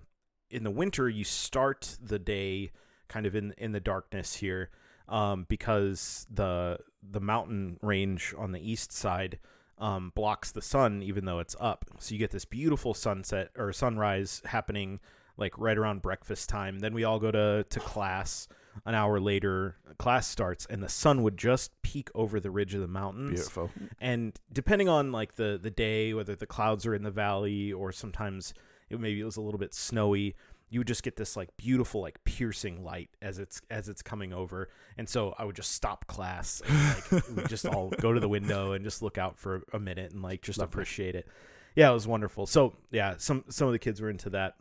in 0.56 0.64
the 0.64 0.72
winter 0.72 1.10
you 1.10 1.24
start 1.24 1.98
the 2.02 2.20
day 2.20 2.72
kind 3.08 3.26
of 3.26 3.36
in 3.36 3.54
in 3.58 3.72
the 3.72 3.80
darkness 3.80 4.36
here 4.36 4.70
um 5.08 5.46
because 5.50 6.26
the 6.34 6.78
the 7.04 7.20
mountain 7.20 7.78
range 7.82 8.34
on 8.38 8.52
the 8.52 8.72
east 8.72 8.92
side 8.92 9.38
um 9.78 10.12
blocks 10.16 10.52
the 10.52 10.62
sun 10.62 11.04
even 11.04 11.26
though 11.26 11.40
it's 11.40 11.56
up. 11.60 11.86
So 12.00 12.14
you 12.14 12.20
get 12.20 12.32
this 12.32 12.46
beautiful 12.46 12.94
sunset 12.94 13.50
or 13.58 13.74
sunrise 13.74 14.42
happening 14.46 15.00
like 15.38 15.58
right 15.58 15.78
around 15.78 16.02
breakfast 16.02 16.48
time. 16.50 16.80
Then 16.80 16.94
we 16.94 17.04
all 17.04 17.20
go 17.20 17.30
to 17.32 17.66
to 17.70 17.80
class 17.82 18.48
an 18.86 18.96
hour 18.96 19.20
later. 19.20 19.76
Class 20.00 20.28
starts 20.28 20.66
and 20.70 20.82
the 20.82 20.90
sun 20.90 21.22
would 21.24 21.38
just 21.38 21.72
peek 21.82 22.10
over 22.16 22.40
the 22.40 22.50
ridge 22.50 22.74
of 22.74 22.82
the 22.82 22.88
mountains. 22.88 23.32
Beautiful. 23.32 23.70
and 24.00 24.40
depending 24.52 24.90
on 24.90 25.12
like 25.12 25.36
the 25.36 25.60
the 25.62 25.72
day 25.72 26.14
whether 26.14 26.36
the 26.36 26.48
clouds 26.48 26.86
are 26.88 26.96
in 26.96 27.04
the 27.04 27.12
valley 27.12 27.72
or 27.74 27.92
sometimes 27.92 28.54
it 28.90 29.00
maybe 29.00 29.20
it 29.20 29.26
was 29.26 29.38
a 29.38 29.42
little 29.42 29.60
bit 29.60 29.74
snowy 29.74 30.36
you 30.70 30.80
would 30.80 30.88
just 30.88 31.04
get 31.04 31.16
this 31.16 31.38
like 31.38 31.56
beautiful 31.58 32.02
like 32.02 32.22
piercing 32.26 32.84
light 32.84 33.10
as 33.22 33.38
it's 33.40 33.62
as 33.70 33.88
it's 33.88 34.02
coming 34.02 34.34
over 34.34 34.68
and 34.98 35.08
so 35.08 35.34
i 35.38 35.46
would 35.46 35.56
just 35.56 35.72
stop 35.72 36.08
class 36.08 36.62
and 36.68 36.78
like 37.14 37.28
we 37.30 37.34
would 37.36 37.50
just 37.50 37.66
all 37.68 37.90
go 38.02 38.12
to 38.14 38.20
the 38.20 38.28
window 38.30 38.72
and 38.74 38.84
just 38.84 39.02
look 39.02 39.18
out 39.18 39.38
for 39.38 39.62
a 39.74 39.80
minute 39.80 40.12
and 40.12 40.22
like 40.24 40.42
just 40.42 40.58
Lovely. 40.60 40.72
appreciate 40.72 41.16
it 41.16 41.28
yeah 41.76 41.90
it 41.90 41.94
was 41.94 42.08
wonderful 42.08 42.46
so 42.48 42.74
yeah 42.92 43.14
some 43.18 43.44
some 43.50 43.68
of 43.68 43.74
the 43.74 43.80
kids 43.80 44.02
were 44.02 44.10
into 44.10 44.30
that 44.32 44.56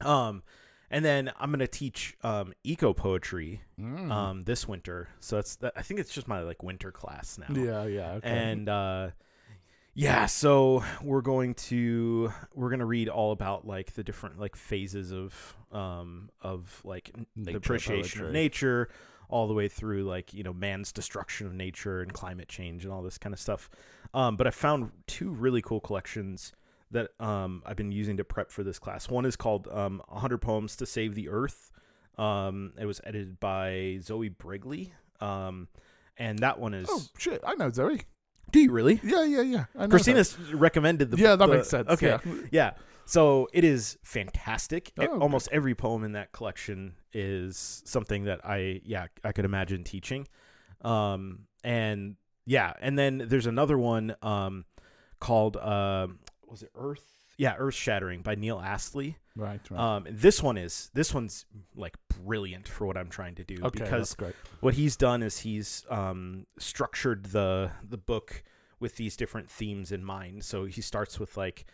um 0.00 0.42
and 0.90 1.04
then 1.04 1.30
i'm 1.40 1.50
gonna 1.50 1.66
teach 1.66 2.16
um 2.22 2.52
eco 2.64 2.92
poetry 2.92 3.60
Mm. 3.80 4.10
um 4.10 4.42
this 4.42 4.66
winter 4.66 5.08
so 5.20 5.36
it's 5.38 5.58
i 5.76 5.82
think 5.82 6.00
it's 6.00 6.10
just 6.14 6.26
my 6.28 6.40
like 6.40 6.62
winter 6.62 6.90
class 6.90 7.36
now 7.38 7.46
yeah, 7.54 7.84
yeah. 7.84 8.12
Okay. 8.12 8.28
and 8.30 8.68
uh 8.70 9.08
yeah 9.96 10.26
so 10.26 10.84
we're 11.02 11.22
going 11.22 11.54
to 11.54 12.30
we're 12.54 12.68
going 12.68 12.80
to 12.80 12.84
read 12.86 13.08
all 13.08 13.32
about 13.32 13.66
like 13.66 13.94
the 13.94 14.04
different 14.04 14.38
like 14.38 14.54
phases 14.54 15.12
of 15.12 15.56
um 15.72 16.28
of 16.42 16.80
like 16.84 17.10
n- 17.16 17.26
the 17.34 17.52
Nature 17.52 17.56
appreciation 17.56 18.24
of 18.24 18.32
nature 18.32 18.88
all 19.28 19.48
the 19.48 19.54
way 19.54 19.68
through 19.68 20.04
like 20.04 20.34
you 20.34 20.42
know 20.42 20.52
man's 20.52 20.92
destruction 20.92 21.46
of 21.46 21.54
nature 21.54 22.02
and 22.02 22.12
climate 22.12 22.48
change 22.48 22.84
and 22.84 22.92
all 22.92 23.02
this 23.02 23.18
kind 23.18 23.32
of 23.32 23.40
stuff. 23.40 23.68
Um 24.14 24.36
but 24.36 24.46
i 24.46 24.50
found 24.50 24.92
two 25.06 25.30
really 25.30 25.62
cool 25.62 25.80
collections 25.80 26.52
that 26.90 27.10
um 27.18 27.62
i've 27.66 27.76
been 27.76 27.90
using 27.90 28.18
to 28.18 28.24
prep 28.24 28.50
for 28.50 28.62
this 28.62 28.78
class. 28.78 29.08
One 29.08 29.24
is 29.24 29.34
called 29.34 29.66
um 29.68 30.02
100 30.08 30.38
poems 30.38 30.76
to 30.76 30.86
save 30.86 31.14
the 31.14 31.28
earth. 31.28 31.72
Um 32.18 32.72
it 32.78 32.84
was 32.86 33.00
edited 33.02 33.40
by 33.40 33.98
zoe 34.02 34.28
brigley 34.30 34.90
um 35.20 35.68
and 36.18 36.38
that 36.40 36.58
one 36.58 36.74
is 36.74 36.86
oh 36.90 37.02
shit, 37.18 37.42
I 37.46 37.54
know 37.54 37.70
Zoe. 37.70 38.02
Do 38.50 38.60
you 38.60 38.70
really 38.72 39.00
Yeah, 39.02 39.24
yeah, 39.24 39.40
yeah. 39.42 39.64
I 39.76 39.82
know 39.82 39.88
Christina's 39.88 40.38
recommended 40.52 41.10
the. 41.10 41.16
Yeah, 41.16 41.36
that 41.36 41.46
the- 41.46 41.54
makes 41.54 41.68
sense. 41.68 41.88
Okay, 41.88 42.06
Yeah. 42.24 42.34
yeah. 42.50 42.70
So 43.08 43.48
it 43.52 43.62
is 43.64 43.98
fantastic. 44.02 44.88
E- 45.00 45.06
Oh, 45.06 45.20
Almost 45.20 45.48
every 45.52 45.74
poem 45.76 46.02
in 46.04 46.12
that 46.12 46.32
collection 46.32 46.94
is 47.12 47.82
something 47.84 48.24
that 48.24 48.40
I 48.44 48.80
yeah 48.84 49.06
I 49.24 49.32
could 49.32 49.44
imagine 49.44 49.84
teaching. 49.84 50.26
Um 50.82 51.46
and 51.64 52.16
yeah, 52.44 52.72
and 52.80 52.98
then 52.98 53.24
there's 53.28 53.46
another 53.46 53.78
one 53.78 54.14
um 54.22 54.64
called 55.20 55.56
um 55.56 56.18
was 56.48 56.62
it 56.62 56.70
Earth? 56.74 57.04
Yeah, 57.38 57.54
Earth 57.58 57.74
Shattering 57.74 58.22
by 58.22 58.34
Neil 58.34 58.60
Astley. 58.60 59.18
Right, 59.36 59.60
right. 59.70 59.78
Um 59.78 60.06
this 60.10 60.42
one 60.42 60.56
is 60.56 60.90
this 60.94 61.12
one's 61.12 61.44
like 61.74 61.94
brilliant 62.24 62.66
for 62.66 62.86
what 62.86 62.96
I'm 62.96 63.10
trying 63.10 63.34
to 63.36 63.44
do 63.44 63.58
okay, 63.62 63.84
because 63.84 64.16
what 64.60 64.74
he's 64.74 64.96
done 64.96 65.22
is 65.22 65.40
he's 65.40 65.84
um, 65.90 66.46
structured 66.58 67.26
the 67.26 67.70
the 67.86 67.98
book 67.98 68.42
with 68.80 68.96
these 68.96 69.16
different 69.16 69.50
themes 69.50 69.92
in 69.92 70.04
mind. 70.04 70.44
So 70.44 70.64
he 70.64 70.80
starts 70.80 71.20
with 71.20 71.36
like 71.36 71.66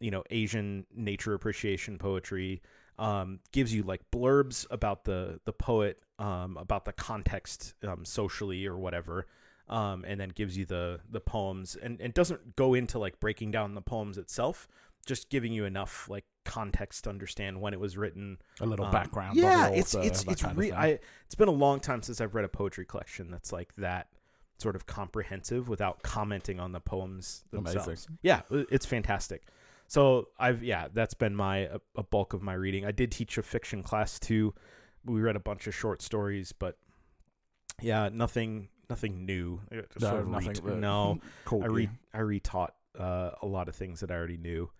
you 0.00 0.10
know 0.10 0.22
Asian 0.30 0.86
nature 0.94 1.34
appreciation 1.34 1.98
poetry, 1.98 2.62
um, 2.98 3.40
gives 3.52 3.74
you 3.74 3.82
like 3.82 4.02
blurbs 4.10 4.66
about 4.70 5.04
the 5.04 5.40
the 5.44 5.52
poet, 5.52 6.00
um, 6.18 6.56
about 6.56 6.84
the 6.84 6.92
context 6.92 7.74
um, 7.86 8.04
socially 8.04 8.66
or 8.66 8.78
whatever. 8.78 9.26
Um, 9.68 10.06
and 10.08 10.18
then 10.18 10.30
gives 10.30 10.56
you 10.56 10.64
the 10.64 11.00
the 11.10 11.20
poems 11.20 11.76
and, 11.76 12.00
and 12.00 12.14
doesn't 12.14 12.56
go 12.56 12.72
into 12.72 12.98
like 12.98 13.20
breaking 13.20 13.50
down 13.50 13.74
the 13.74 13.82
poems 13.82 14.16
itself 14.16 14.66
just 15.04 15.30
giving 15.30 15.52
you 15.52 15.64
enough 15.64 16.08
like 16.08 16.24
context 16.48 17.04
to 17.04 17.10
understand 17.10 17.60
when 17.60 17.74
it 17.74 17.78
was 17.78 17.98
written 17.98 18.38
A 18.60 18.66
little 18.66 18.86
um, 18.86 18.90
background. 18.90 19.36
Yeah, 19.36 19.68
it's 19.68 19.94
author, 19.94 20.06
it's 20.06 20.24
it's 20.24 20.44
re- 20.54 20.72
I 20.72 20.98
it's 21.26 21.34
been 21.36 21.48
a 21.48 21.52
long 21.52 21.78
time 21.78 22.02
since 22.02 22.20
I've 22.20 22.34
read 22.34 22.46
a 22.46 22.48
poetry 22.48 22.86
collection 22.86 23.30
that's 23.30 23.52
like 23.52 23.74
that 23.76 24.08
sort 24.58 24.74
of 24.74 24.86
comprehensive 24.86 25.68
without 25.68 26.02
commenting 26.02 26.58
on 26.58 26.72
the 26.72 26.80
poems 26.80 27.44
themselves. 27.50 27.86
Amazing. 27.86 28.18
Yeah, 28.22 28.40
it's 28.50 28.86
fantastic. 28.86 29.42
So 29.86 30.28
I've 30.38 30.64
yeah, 30.64 30.88
that's 30.92 31.14
been 31.14 31.36
my 31.36 31.58
a, 31.58 31.80
a 31.96 32.02
bulk 32.02 32.32
of 32.32 32.42
my 32.42 32.54
reading. 32.54 32.86
I 32.86 32.92
did 32.92 33.12
teach 33.12 33.36
a 33.36 33.42
fiction 33.42 33.82
class 33.82 34.18
too. 34.18 34.54
We 35.04 35.20
read 35.20 35.36
a 35.36 35.40
bunch 35.40 35.66
of 35.66 35.74
short 35.74 36.00
stories, 36.00 36.52
but 36.52 36.78
yeah, 37.80 38.08
nothing 38.10 38.68
nothing 38.88 39.26
new. 39.26 39.60
No, 39.70 39.82
sort 39.98 40.20
of 40.20 40.28
nothing. 40.28 40.52
that 40.54 40.76
no, 40.78 41.20
I 41.52 41.66
re 41.66 41.90
I 42.14 42.18
retaught 42.18 42.70
uh, 42.98 43.30
a 43.42 43.46
lot 43.46 43.68
of 43.68 43.76
things 43.76 44.00
that 44.00 44.10
I 44.10 44.14
already 44.14 44.38
knew. 44.38 44.70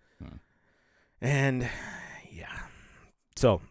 And 1.21 1.69
yeah, 2.31 2.57
so 3.35 3.61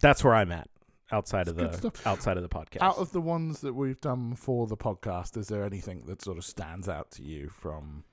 that's 0.00 0.22
where 0.22 0.34
I'm 0.34 0.52
at 0.52 0.68
outside 1.10 1.48
of 1.48 1.56
the 1.56 1.92
outside 2.04 2.36
of 2.36 2.42
the 2.42 2.48
podcast. 2.48 2.82
Out 2.82 2.98
of 2.98 3.12
the 3.12 3.20
ones 3.20 3.60
that 3.60 3.74
we've 3.74 4.00
done 4.00 4.34
for 4.34 4.66
the 4.66 4.76
podcast, 4.76 5.36
is 5.36 5.48
there 5.48 5.64
anything 5.64 6.04
that 6.06 6.22
sort 6.22 6.38
of 6.38 6.44
stands 6.44 6.88
out 6.88 7.10
to 7.12 7.22
you 7.22 7.48
from? 7.48 8.04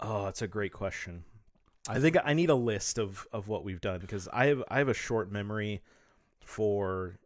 oh, 0.00 0.26
it's 0.26 0.42
a 0.42 0.48
great 0.48 0.72
question. 0.72 1.24
I 1.88 1.94
I 1.94 2.00
think 2.00 2.16
I 2.24 2.32
need 2.34 2.50
a 2.50 2.54
list 2.54 2.98
of 2.98 3.26
of 3.32 3.48
what 3.48 3.64
we've 3.64 3.80
done 3.80 4.00
because 4.00 4.28
I 4.32 4.46
have 4.46 4.62
I 4.68 4.78
have 4.78 4.88
a 4.88 4.94
short 4.94 5.30
memory 5.30 5.82
for 6.40 7.18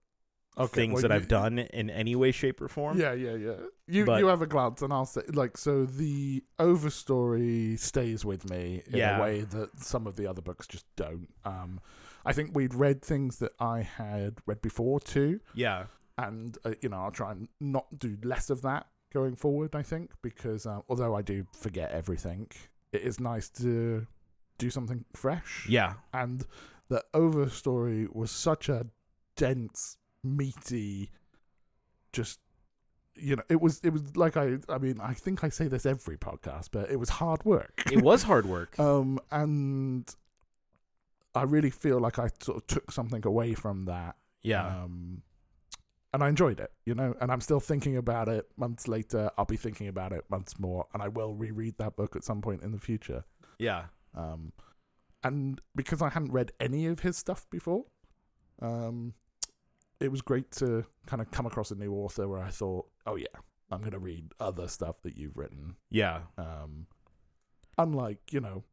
Okay, 0.59 0.75
things 0.83 0.95
well, 0.95 1.03
that 1.03 1.11
you- 1.11 1.15
I've 1.17 1.29
done 1.29 1.59
in 1.59 1.89
any 1.91 2.17
way, 2.17 2.33
shape, 2.33 2.61
or 2.61 2.69
form. 2.69 2.99
Yeah, 2.99 3.13
yeah, 3.13 3.35
yeah. 3.35 3.57
You 3.87 4.05
But- 4.05 4.19
you 4.21 4.27
have 4.27 4.43
a 4.43 4.47
glance, 4.47 4.83
and 4.83 4.93
I'll 4.93 5.07
say 5.07 5.23
like 5.33 5.57
so. 5.57 5.85
The 5.87 6.43
overstory 6.59 7.79
stays 7.79 8.25
with 8.25 8.49
me 8.51 8.83
in 8.87 8.97
Yeah. 8.97 9.19
a 9.19 9.23
way 9.23 9.41
that 9.43 9.79
some 9.81 10.07
of 10.07 10.17
the 10.17 10.27
other 10.27 10.43
books 10.43 10.67
just 10.67 10.85
don't. 10.97 11.29
Um, 11.45 11.81
I 12.25 12.33
think 12.33 12.55
we'd 12.55 12.75
read 12.75 13.03
things 13.03 13.39
that 13.39 13.53
I 13.61 13.81
had 13.83 14.39
read 14.47 14.61
before 14.61 15.01
too, 15.01 15.41
yeah, 15.55 15.87
and 16.17 16.59
uh, 16.65 16.75
you 16.83 16.89
know 16.89 16.99
I'll 16.99 17.11
try 17.11 17.33
and 17.33 17.49
not 17.61 17.99
do 17.99 18.19
less 18.23 18.51
of 18.51 18.63
that 18.63 18.89
going 19.13 19.37
forward. 19.37 19.75
I 19.75 19.83
think 19.83 20.11
because 20.23 20.67
uh, 20.67 20.81
although 20.89 21.15
I 21.15 21.23
do 21.23 21.47
forget 21.55 21.91
everything, 21.93 22.49
it 22.93 23.03
is 23.03 23.19
nice 23.21 23.49
to 23.51 24.07
do 24.59 24.71
something 24.71 25.05
fresh. 25.15 25.67
yeah, 25.69 25.95
and 26.13 26.45
the 26.89 27.05
overstory 27.15 28.13
was 28.15 28.31
such 28.31 28.69
a 28.69 28.87
dense, 29.37 29.97
meaty, 30.37 31.11
just 32.13 32.41
you 33.17 33.35
know, 33.37 33.43
it 33.49 33.61
was 33.61 33.81
it 33.83 33.91
was 33.91 34.17
like 34.17 34.37
I 34.37 34.59
I 34.69 34.79
mean 34.79 35.01
I 35.01 35.15
think 35.15 35.43
I 35.45 35.49
say 35.49 35.67
this 35.69 35.85
every 35.87 36.17
podcast, 36.17 36.69
but 36.73 36.91
it 36.91 36.97
was 36.97 37.09
hard 37.09 37.45
work. 37.45 37.83
it 37.91 38.03
was 38.03 38.23
hard 38.23 38.47
work. 38.47 38.79
um, 38.81 39.19
and 39.31 40.09
I 41.35 41.43
really 41.43 41.71
feel 41.71 41.99
like 42.01 42.19
I 42.19 42.29
sort 42.41 42.59
of 42.59 42.67
took 42.67 42.91
something 42.93 43.25
away 43.27 43.55
from 43.55 43.85
that. 43.87 44.17
yeah, 44.43 44.83
Um, 44.85 45.23
and 46.15 46.25
I 46.25 46.29
enjoyed 46.29 46.59
it, 46.59 46.73
you 46.87 46.95
know, 46.95 47.15
and 47.21 47.31
I'm 47.31 47.41
still 47.43 47.61
thinking 47.61 47.97
about 47.97 48.29
it 48.29 48.47
months 48.57 48.89
later. 48.89 49.31
I'll 49.37 49.45
be 49.45 49.57
thinking 49.59 49.89
about 49.89 50.13
it 50.13 50.25
months 50.31 50.59
more, 50.59 50.87
and 50.95 51.03
I 51.03 51.09
will 51.09 51.35
reread 51.35 51.77
that 51.79 51.97
book 51.97 52.17
at 52.17 52.25
some 52.25 52.41
point 52.41 52.63
in 52.63 52.73
the 52.73 52.79
future. 52.79 53.25
yeah, 53.59 53.85
Um, 54.15 54.53
and 55.23 55.61
because 55.77 56.01
I 56.01 56.09
hadn't 56.09 56.33
read 56.33 56.53
any 56.61 56.87
of 56.87 57.01
his 57.01 57.17
stuff 57.17 57.47
before, 57.51 57.85
um, 58.63 59.15
it 60.01 60.11
was 60.11 60.23
great 60.23 60.51
to 60.53 60.85
kind 61.07 61.21
of 61.23 61.31
come 61.31 61.47
across 61.47 61.71
a 61.71 61.75
new 61.75 61.93
author 61.93 62.29
where 62.29 62.41
I 62.43 62.51
thought, 62.51 62.87
oh 63.07 63.17
yeah, 63.17 63.27
I'm 63.71 63.81
going 63.81 63.93
to 63.93 63.99
read 63.99 64.33
other 64.41 64.69
stuff 64.69 65.03
that 65.03 65.17
you've 65.17 65.37
written. 65.37 65.77
yeah, 65.91 66.21
Um, 66.37 66.87
unlike 67.77 68.33
you 68.33 68.41
know, 68.41 68.65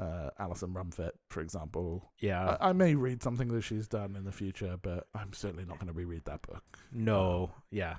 uh, 0.00 0.30
Alison 0.38 0.70
Rumfitt, 0.74 1.12
for 1.28 1.40
example. 1.40 2.10
yeah. 2.20 2.56
I, 2.60 2.70
I 2.70 2.72
may 2.72 2.94
read 2.94 3.22
something 3.22 3.48
that 3.48 3.62
she's 3.62 3.88
done 3.88 4.16
in 4.16 4.24
the 4.24 4.32
future, 4.32 4.76
but 4.80 5.06
I'm 5.14 5.32
certainly 5.32 5.64
not 5.64 5.78
going 5.78 5.88
to 5.88 5.92
reread 5.92 6.24
that 6.24 6.42
book. 6.42 6.62
No, 6.92 7.50
yeah, 7.70 7.96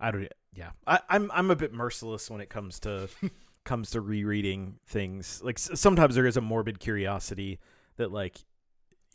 I 0.00 0.10
don't. 0.10 0.28
Yeah, 0.54 0.70
I, 0.86 1.00
I'm 1.10 1.30
I'm 1.34 1.50
a 1.50 1.56
bit 1.56 1.74
merciless 1.74 2.30
when 2.30 2.40
it 2.40 2.48
comes 2.48 2.80
to 2.80 3.08
comes 3.64 3.90
to 3.90 4.00
rereading 4.00 4.78
things. 4.86 5.42
Like 5.44 5.58
s- 5.58 5.70
sometimes 5.78 6.14
there 6.14 6.26
is 6.26 6.38
a 6.38 6.40
morbid 6.40 6.80
curiosity 6.80 7.58
that 7.98 8.10
like 8.10 8.38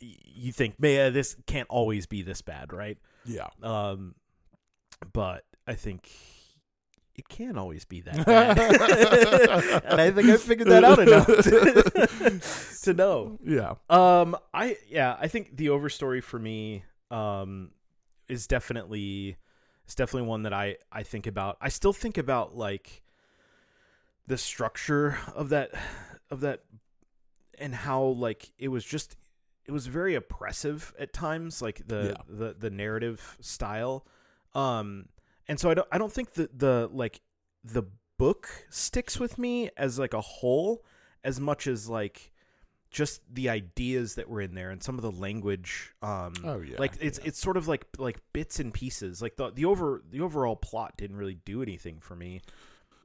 you 0.02 0.52
think, 0.52 0.80
man, 0.80 1.12
this 1.12 1.36
can't 1.46 1.68
always 1.68 2.06
be 2.06 2.22
this 2.22 2.42
bad, 2.42 2.72
right? 2.72 2.98
Yeah. 3.24 3.48
Um, 3.62 4.14
but 5.12 5.44
I 5.66 5.74
think 5.74 6.10
it 7.14 7.28
can't 7.28 7.58
always 7.58 7.84
be 7.84 8.00
that 8.02 8.24
bad, 8.26 8.58
and 9.84 10.00
I 10.00 10.10
think 10.10 10.28
I 10.28 10.36
figured 10.36 10.68
that 10.68 10.84
out 10.84 10.98
enough 10.98 11.26
to, 11.26 12.80
to 12.84 12.94
know. 12.94 13.38
Yeah. 13.44 13.74
Um, 13.90 14.36
I 14.54 14.76
yeah, 14.88 15.16
I 15.20 15.28
think 15.28 15.56
the 15.56 15.66
overstory 15.66 16.22
for 16.22 16.38
me 16.38 16.84
um 17.10 17.70
is 18.28 18.46
definitely 18.46 19.36
it's 19.84 19.94
definitely 19.94 20.28
one 20.28 20.42
that 20.44 20.52
I 20.52 20.76
I 20.90 21.02
think 21.02 21.26
about. 21.26 21.58
I 21.60 21.68
still 21.68 21.92
think 21.92 22.18
about 22.18 22.56
like 22.56 23.02
the 24.26 24.38
structure 24.38 25.18
of 25.34 25.50
that 25.50 25.72
of 26.30 26.40
that 26.40 26.62
and 27.58 27.74
how 27.74 28.02
like 28.02 28.52
it 28.58 28.68
was 28.68 28.84
just 28.84 29.16
it 29.66 29.72
was 29.72 29.86
very 29.86 30.14
oppressive 30.14 30.92
at 30.98 31.12
times 31.12 31.62
like 31.62 31.86
the 31.86 32.14
Yeah. 32.16 32.22
the 32.36 32.54
the 32.58 32.70
narrative 32.70 33.36
style 33.40 34.06
um 34.54 35.06
and 35.48 35.58
so 35.60 35.70
I 35.70 35.74
don't 35.74 35.88
I 35.92 35.98
don't 35.98 36.12
think 36.12 36.32
that 36.34 36.58
the 36.58 36.88
like 36.92 37.20
the 37.64 37.84
book 38.18 38.48
sticks 38.70 39.18
with 39.18 39.38
me 39.38 39.70
as 39.76 39.98
like 39.98 40.14
a 40.14 40.20
whole 40.20 40.84
as 41.24 41.40
much 41.40 41.66
as 41.66 41.88
like 41.88 42.32
just 42.90 43.22
the 43.32 43.48
ideas 43.48 44.16
that 44.16 44.28
were 44.28 44.42
in 44.42 44.54
there 44.54 44.70
and 44.70 44.82
some 44.82 44.96
of 44.96 45.02
the 45.02 45.10
language 45.10 45.94
um 46.02 46.34
Oh 46.44 46.60
yeah. 46.60 46.76
like 46.78 46.92
it's 47.00 47.18
yeah. 47.18 47.28
it's 47.28 47.38
sort 47.38 47.56
of 47.56 47.66
like 47.66 47.86
like 47.98 48.18
bits 48.32 48.60
and 48.60 48.72
pieces 48.74 49.22
like 49.22 49.36
the 49.36 49.50
the 49.50 49.64
over 49.64 50.02
the 50.10 50.20
overall 50.20 50.56
plot 50.56 50.96
didn't 50.98 51.16
really 51.16 51.38
do 51.44 51.62
anything 51.62 52.00
for 52.00 52.14
me 52.14 52.42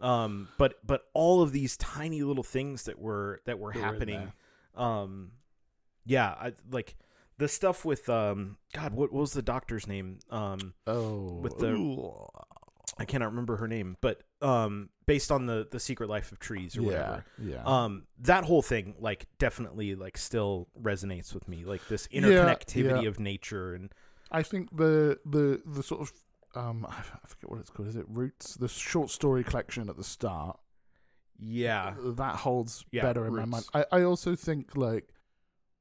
um 0.01 0.49
but 0.57 0.75
but 0.85 1.05
all 1.13 1.41
of 1.41 1.51
these 1.53 1.77
tiny 1.77 2.21
little 2.21 2.43
things 2.43 2.83
that 2.83 2.99
were 2.99 3.41
that 3.45 3.57
were 3.59 3.71
That 3.73 3.79
happening 3.79 4.31
um 4.75 5.31
yeah 6.07 6.29
I 6.29 6.53
like 6.71 6.95
the 7.37 7.47
stuff 7.47 7.85
with 7.85 8.09
um 8.09 8.57
God, 8.73 8.93
what, 8.93 9.11
what 9.13 9.21
was 9.21 9.33
the 9.33 9.41
doctor's 9.43 9.85
name? 9.87 10.19
Um, 10.31 10.73
Oh, 10.87 11.39
With 11.41 11.57
the- 11.59 12.25
I 12.99 13.05
cannot 13.05 13.27
remember 13.27 13.57
her 13.57 13.67
name, 13.67 13.95
but 14.01 14.21
um, 14.41 14.89
based 15.05 15.31
on 15.31 15.45
the 15.45 15.67
the 15.69 15.79
Secret 15.79 16.09
Life 16.09 16.31
of 16.31 16.39
Trees 16.39 16.75
or 16.77 16.81
yeah, 16.81 16.87
whatever. 16.87 17.25
yeah. 17.43 17.63
Um, 17.63 18.07
that 18.21 18.43
whole 18.45 18.63
thing 18.63 18.95
like 18.99 19.27
definitely 19.37 19.93
like 19.93 20.17
still 20.17 20.67
resonates 20.81 21.31
with 21.33 21.47
me, 21.47 21.63
like 21.63 21.87
this 21.89 22.07
interconnectivity 22.07 23.03
yeah. 23.03 23.09
of 23.09 23.19
nature 23.19 23.75
and 23.75 23.91
I 24.31 24.41
think 24.41 24.75
the 24.75 25.19
the 25.25 25.61
the 25.65 25.83
sort 25.83 26.01
of 26.01 26.11
um 26.55 26.87
I 26.89 27.27
forget 27.27 27.51
what 27.51 27.59
it's 27.59 27.69
called. 27.69 27.89
Is 27.89 27.95
it 27.97 28.05
Roots? 28.07 28.55
The 28.55 28.67
short 28.69 29.11
story 29.11 29.43
collection 29.43 29.89
at 29.89 29.97
the 29.97 30.03
start. 30.03 30.57
yeah, 31.39 31.93
That 31.99 32.37
holds 32.37 32.83
better 32.91 33.27
in 33.27 33.35
my 33.35 33.45
mind. 33.45 33.65
I, 33.75 33.85
I 33.91 34.01
also 34.03 34.35
think 34.35 34.75
like 34.75 35.09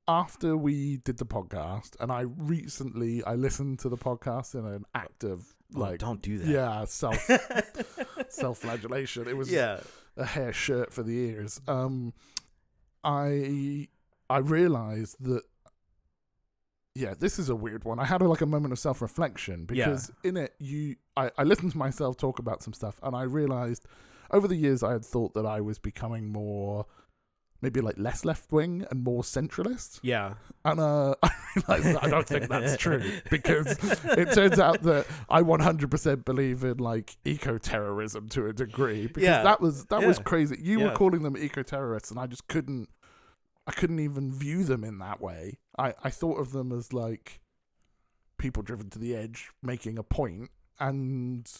after 0.09 0.57
we 0.57 0.99
did 0.99 1.19
the 1.19 1.27
podcast 1.27 1.97
and 2.01 2.13
I 2.13 2.21
recently 2.23 3.25
I 3.25 3.35
listened 3.35 3.81
to 3.81 3.89
the 3.89 3.97
podcast 3.97 4.55
in 4.55 4.65
an 4.67 4.85
act 4.95 5.25
of 5.25 5.53
Oh, 5.75 5.81
like 5.81 5.99
don't 5.99 6.23
do 6.23 6.39
that. 6.39 6.47
yeah, 6.47 6.85
self 6.85 7.19
self 8.29 8.59
flagellation. 8.59 9.27
It 9.27 9.37
was 9.37 9.51
yeah, 9.51 9.81
a 10.17 10.25
hair 10.25 10.53
shirt 10.53 10.93
for 10.93 11.03
the 11.03 11.19
ears. 11.19 11.61
Um, 11.67 12.13
I 13.03 13.89
I 14.31 14.39
realized 14.39 15.17
that. 15.25 15.43
Yeah, 16.95 17.13
this 17.19 17.39
is 17.39 17.51
a 17.51 17.57
weird 17.57 17.85
one. 17.85 17.99
I 17.99 18.07
had 18.07 18.23
a, 18.23 18.29
like 18.29 18.41
a 18.41 18.47
moment 18.47 18.73
of 18.73 18.79
self 18.79 19.03
reflection 19.03 19.67
because 19.67 20.11
in 20.25 20.37
it, 20.37 20.55
you 20.59 20.97
I, 21.17 21.31
I 21.37 21.43
listened 21.43 21.73
to 21.73 21.79
myself 21.79 22.17
talk 22.17 22.39
about 22.39 22.63
some 22.63 22.73
stuff, 22.73 22.99
and 23.03 23.15
I 23.17 23.23
realized 23.25 23.85
over 24.31 24.49
the 24.49 24.57
years 24.57 24.83
I 24.83 24.93
had 24.93 25.05
thought 25.05 25.35
that 25.35 25.45
I 25.45 25.61
was 25.61 25.79
becoming 25.79 26.29
more, 26.33 26.87
maybe 27.67 27.81
like 27.81 27.99
less 27.99 28.25
left 28.25 28.53
wing 28.53 28.87
and 28.91 29.03
more 29.03 29.23
centralist, 29.23 29.99
yeah, 30.03 30.35
and 30.65 30.79
uh, 30.79 31.15
I 31.23 31.31
realized 31.57 31.99
I 32.05 32.09
don't 32.09 32.27
think 32.27 32.49
that's 32.49 32.77
true 32.87 33.03
because 33.29 33.67
it 34.05 34.33
turns 34.33 34.61
out 34.61 34.83
that 34.83 35.07
I 35.29 35.43
100% 35.43 36.25
believe 36.25 36.63
in 36.63 36.79
like 36.79 37.17
eco 37.25 37.59
terrorism 37.59 38.29
to 38.31 38.47
a 38.47 38.53
degree 38.53 39.09
because 39.09 39.25
Yeah. 39.25 39.43
that 39.43 39.61
was 39.61 39.87
that 39.87 40.03
was 40.07 40.19
crazy. 40.21 40.57
You 40.63 40.81
were 40.81 40.93
calling 40.93 41.23
them 41.25 41.37
eco 41.37 41.63
terrorists, 41.65 42.11
and 42.11 42.21
I 42.21 42.27
just 42.27 42.47
couldn't. 42.49 42.89
I 43.67 43.73
couldn't 43.73 43.99
even 43.99 44.31
view 44.31 44.63
them 44.63 44.85
in 44.85 44.99
that 44.99 45.21
way. 45.21 45.59
I 45.77 45.95
I 46.05 46.11
thought 46.11 46.39
of 46.39 46.53
them 46.53 46.71
as 46.71 46.93
like 46.93 47.41
people 48.39 48.63
driven 48.63 48.91
to 48.91 48.99
the 49.01 49.17
edge, 49.17 49.51
making 49.61 49.99
a 49.99 50.05
point, 50.05 50.51
and 50.79 51.51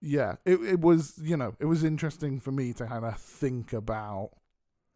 yeah, 0.00 0.36
it 0.46 0.54
it 0.62 0.80
was 0.80 1.18
you 1.22 1.36
know 1.36 1.54
it 1.60 1.66
was 1.66 1.84
interesting 1.84 2.40
for 2.40 2.50
me 2.50 2.72
to 2.72 2.86
kind 2.86 3.04
of 3.04 3.18
think 3.18 3.72
about 3.74 4.30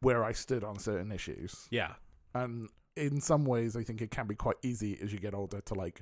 where 0.00 0.25
I 0.25 0.33
stood 0.33 0.62
on 0.65 0.79
certain 0.79 1.12
issues. 1.12 1.67
Yeah, 1.71 1.95
and 2.35 2.69
in 2.97 3.21
some 3.21 3.45
ways 3.45 3.76
i 3.76 3.83
think 3.83 4.00
it 4.00 4.11
can 4.11 4.26
be 4.26 4.35
quite 4.35 4.57
easy 4.62 4.99
as 5.03 5.12
you 5.12 5.19
get 5.19 5.35
older 5.35 5.61
to 5.61 5.75
like 5.75 6.00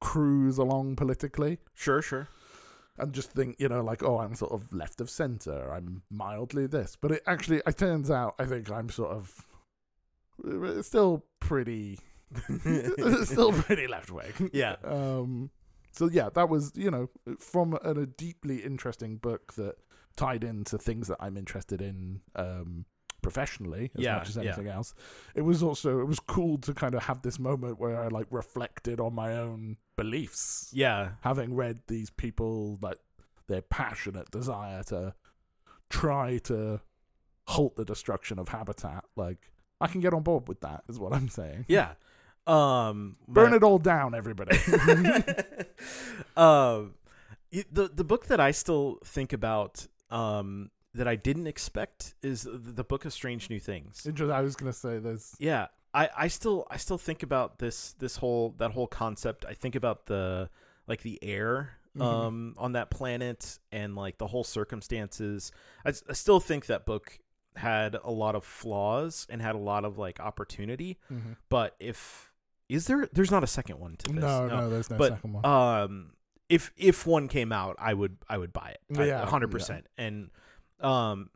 cruise 0.00 0.58
along 0.58 0.96
politically. 0.96 1.58
Sure, 1.74 2.02
sure. 2.02 2.28
and 2.98 3.12
just 3.12 3.30
think 3.30 3.54
you 3.60 3.68
know 3.68 3.80
like 3.80 4.02
oh 4.02 4.18
i'm 4.18 4.34
sort 4.34 4.50
of 4.52 4.72
left 4.72 5.00
of 5.00 5.08
center. 5.08 5.72
I'm 5.72 6.02
mildly 6.10 6.66
this. 6.66 6.96
But 7.00 7.12
it 7.12 7.22
actually 7.28 7.62
it 7.66 7.76
turns 7.78 8.10
out 8.10 8.34
i 8.40 8.44
think 8.44 8.70
i'm 8.70 8.88
sort 8.90 9.12
of 9.12 9.46
uh, 10.44 10.82
still 10.82 11.24
pretty 11.40 11.98
still 13.24 13.52
pretty 13.64 13.86
left 13.86 14.10
wing 14.10 14.50
Yeah, 14.52 14.76
um 14.84 15.50
so 15.92 16.08
yeah 16.10 16.30
that 16.34 16.48
was 16.48 16.72
you 16.74 16.90
know 16.90 17.08
from 17.38 17.74
a, 17.84 17.90
a 17.92 18.06
deeply 18.06 18.58
interesting 18.64 19.16
book 19.16 19.52
that 19.54 19.76
tied 20.16 20.42
into 20.42 20.78
things 20.78 21.08
that 21.08 21.18
i'm 21.20 21.36
interested 21.36 21.80
in 21.80 22.20
um 22.34 22.86
professionally 23.22 23.90
as 23.96 24.02
Yeah, 24.04 24.16
much 24.16 24.28
as 24.30 24.36
yeah. 24.36 24.42
anything 24.42 24.66
else. 24.68 24.94
It 25.34 25.42
was 25.42 25.62
also 25.62 26.00
it 26.00 26.06
was 26.06 26.20
cool 26.20 26.58
to 26.58 26.74
kind 26.74 26.94
of 26.94 27.04
have 27.04 27.22
this 27.22 27.38
moment 27.38 27.78
where 27.80 28.00
i 28.02 28.08
like 28.08 28.26
reflected 28.30 29.00
on 29.00 29.14
my 29.14 29.32
own 29.36 29.76
beliefs. 29.96 30.70
Yeah, 30.72 31.12
having 31.22 31.54
read 31.54 31.80
these 31.86 32.10
people 32.10 32.78
like 32.82 32.98
their 33.48 33.62
passionate 33.62 34.30
desire 34.30 34.82
to 34.84 35.14
try 35.88 36.38
to 36.44 36.80
halt 37.48 37.76
the 37.76 37.84
destruction 37.84 38.38
of 38.38 38.48
habitat 38.48 39.04
like 39.16 39.50
i 39.80 39.86
can 39.88 40.00
get 40.00 40.14
on 40.14 40.22
board 40.22 40.46
with 40.48 40.60
that 40.60 40.82
is 40.88 40.98
what 40.98 41.12
i'm 41.12 41.28
saying. 41.28 41.64
Yeah. 41.68 41.92
Um, 42.46 43.16
burn 43.28 43.50
my- 43.50 43.56
it 43.56 43.62
all 43.62 43.78
down 43.78 44.14
everybody. 44.14 44.56
Um, 46.36 46.94
the 47.50 47.88
the 47.92 48.04
book 48.04 48.26
that 48.26 48.40
I 48.40 48.50
still 48.52 48.98
think 49.04 49.32
about, 49.32 49.86
um, 50.10 50.70
that 50.94 51.08
I 51.08 51.16
didn't 51.16 51.46
expect 51.46 52.14
is 52.22 52.42
the, 52.50 52.84
book 52.84 53.04
of 53.04 53.12
Strange 53.12 53.48
New 53.50 53.60
Things. 53.60 54.04
Interesting. 54.06 54.30
i 54.36 54.40
was 54.42 54.54
gonna 54.56 54.72
say 54.72 54.98
there's 54.98 55.34
Yeah, 55.38 55.68
I, 55.94 56.08
I 56.16 56.28
still 56.28 56.66
I 56.70 56.76
still 56.76 56.98
think 56.98 57.22
about 57.22 57.58
this 57.58 57.94
this 57.94 58.16
whole 58.16 58.54
that 58.58 58.72
whole 58.72 58.86
concept. 58.86 59.44
I 59.48 59.54
think 59.54 59.74
about 59.74 60.06
the 60.06 60.50
like 60.86 61.02
the 61.02 61.18
air 61.22 61.78
Mhm. 61.96 62.02
um 62.02 62.54
on 62.56 62.72
that 62.72 62.90
planet 62.90 63.58
and 63.70 63.94
like 63.94 64.16
the 64.18 64.26
whole 64.26 64.44
circumstances. 64.44 65.52
I, 65.84 65.90
I 66.08 66.12
still 66.14 66.40
think 66.40 66.66
that 66.66 66.86
book 66.86 67.18
had 67.56 67.96
a 68.02 68.10
lot 68.10 68.34
of 68.34 68.44
flaws 68.44 69.26
and 69.28 69.42
had 69.42 69.54
a 69.54 69.58
lot 69.58 69.84
of 69.84 69.98
like 69.98 70.18
opportunity. 70.20 70.98
Mhm. 71.12 71.36
But 71.50 71.76
if 71.80 72.32
is 72.68 72.86
there 72.86 73.06
there's 73.12 73.30
not 73.30 73.44
a 73.44 73.46
second 73.46 73.78
one 73.78 73.96
to 73.96 74.12
this. 74.12 74.22
no, 74.22 74.46
no, 74.48 74.70
there's 74.70 74.88
no 74.90 74.96
but 74.96 75.12
second 75.12 75.32
one. 75.34 75.44
um 75.44 76.12
if 76.48 76.72
if 76.76 77.06
one 77.06 77.28
came 77.28 77.52
out 77.52 77.76
i 77.78 77.92
would 77.92 78.16
i 78.28 78.36
would 78.38 78.52
buy 78.52 78.70
it 78.70 78.80
Yeah, 78.90 79.24
100% 79.26 79.84
and 79.98 80.30
um 80.82 81.30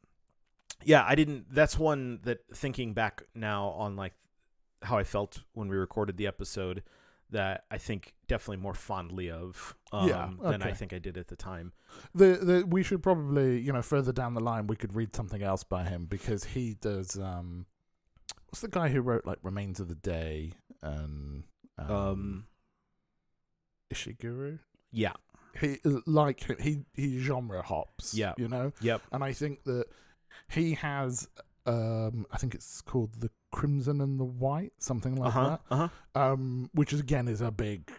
yeah 0.85 1.05
i 1.07 1.15
didn't 1.15 1.47
that's 1.55 1.79
one 1.79 2.21
that 2.25 2.39
thinking 2.55 2.93
back 2.93 3.23
now 3.35 3.69
on 3.69 3.97
like 3.97 4.13
how 4.83 4.99
i 4.99 5.05
felt 5.05 5.43
when 5.55 5.69
we 5.69 5.77
recorded 5.77 6.17
the 6.17 6.27
episode 6.27 6.83
that 7.31 7.65
i 7.71 7.79
think 7.79 8.15
definitely 8.29 8.57
more 8.57 8.75
fondly 8.75 9.31
of 9.31 9.75
um 9.93 10.09
Yeah, 10.09 10.31
than 10.43 10.63
i 10.63 10.73
think 10.73 10.93
i 10.93 10.99
did 10.99 11.17
at 11.17 11.29
the 11.29 11.37
time. 11.37 11.73
The, 12.15 12.27
the 12.37 12.67
we 12.67 12.83
should 12.83 13.03
probably 13.03 13.59
you 13.61 13.73
know 13.73 13.83
further 13.83 14.13
down 14.13 14.35
the 14.35 14.41
line 14.41 14.67
we 14.67 14.77
could 14.77 14.95
read 14.95 15.15
something 15.17 15.43
else 15.43 15.65
by 15.65 15.85
him 15.85 16.07
because 16.07 16.45
he 16.45 16.75
does 16.81 17.19
um 17.19 17.67
what's 18.49 18.61
the 18.61 18.69
guy 18.69 18.89
who 18.91 19.01
wrote 19.01 19.25
like 19.27 19.39
Remains 19.43 19.81
of 19.81 19.89
the 19.89 19.95
Day 19.97 20.53
and 20.83 21.45
um, 21.79 21.91
um 21.91 22.47
Ishiguro? 23.93 24.59
yeah 24.93 25.13
he 25.61 25.79
like 26.07 26.61
he 26.61 26.85
he 26.95 27.19
genre 27.19 27.63
hops 27.63 28.15
Yeah. 28.15 28.35
you 28.37 28.49
know 28.49 28.73
yep 28.81 29.03
and 29.13 29.23
I 29.25 29.33
think 29.33 29.65
that 29.65 29.87
he 30.49 30.75
has 30.75 31.29
um 31.67 32.27
I 32.31 32.37
think 32.39 32.55
it's 32.55 32.81
called 32.83 33.21
the 33.21 33.31
Crimson 33.53 34.01
and 34.01 34.21
the 34.21 34.25
White 34.25 34.73
something 34.79 35.17
like 35.17 35.29
uh-huh 35.29 35.49
that 35.49 35.61
uh-huh 35.71 35.89
um, 36.33 36.71
which 36.73 36.93
is, 36.93 37.01
again 37.01 37.27
is 37.29 37.41
a 37.41 37.51
big 37.51 37.91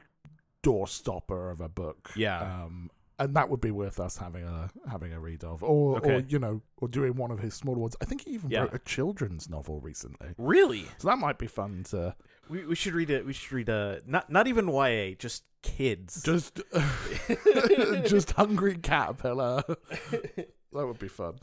door 0.64 0.88
stopper 0.88 1.50
of 1.52 1.62
a 1.62 1.70
book. 1.70 2.12
Yeah. 2.16 2.40
um, 2.42 2.90
and 3.20 3.36
that 3.36 3.50
would 3.50 3.62
be 3.62 3.72
worth 3.72 4.00
us 4.00 4.18
having 4.18 4.44
a 4.44 4.70
having 4.90 5.12
a 5.14 5.20
read 5.20 5.44
of, 5.44 5.64
or 5.64 5.96
or 5.96 5.98
Okay. 5.98 6.26
you 6.30 6.38
know, 6.38 6.62
or 6.78 6.88
doing 6.88 7.16
one 7.16 7.32
of 7.32 7.40
his 7.40 7.56
smaller 7.56 7.80
ones. 7.80 7.96
I 8.02 8.06
think 8.06 8.22
he 8.26 8.32
even 8.32 8.52
Yeah. 8.52 8.62
wrote 8.62 8.74
a 8.76 8.80
children's 8.80 9.50
novel 9.50 9.80
recently, 9.80 10.30
really 10.38 10.86
so 11.00 11.08
that 11.08 11.18
might 11.18 11.40
be 11.40 11.48
fun 11.48 11.84
to 11.90 12.16
we, 12.50 12.66
we 12.66 12.76
should 12.76 12.94
read 12.94 13.10
it 13.10 13.26
we 13.26 13.34
should 13.34 13.52
read 13.52 13.70
a 13.70 14.02
not 14.06 14.30
not 14.30 14.48
even 14.48 14.68
ya 14.70 15.16
just 15.18 15.44
kids 15.62 16.22
just 16.24 16.62
just 18.06 18.32
hungry 18.32 18.78
caterpillar. 18.78 19.64
that 19.68 20.48
would 20.74 21.00
be 21.00 21.08
fun. 21.08 21.36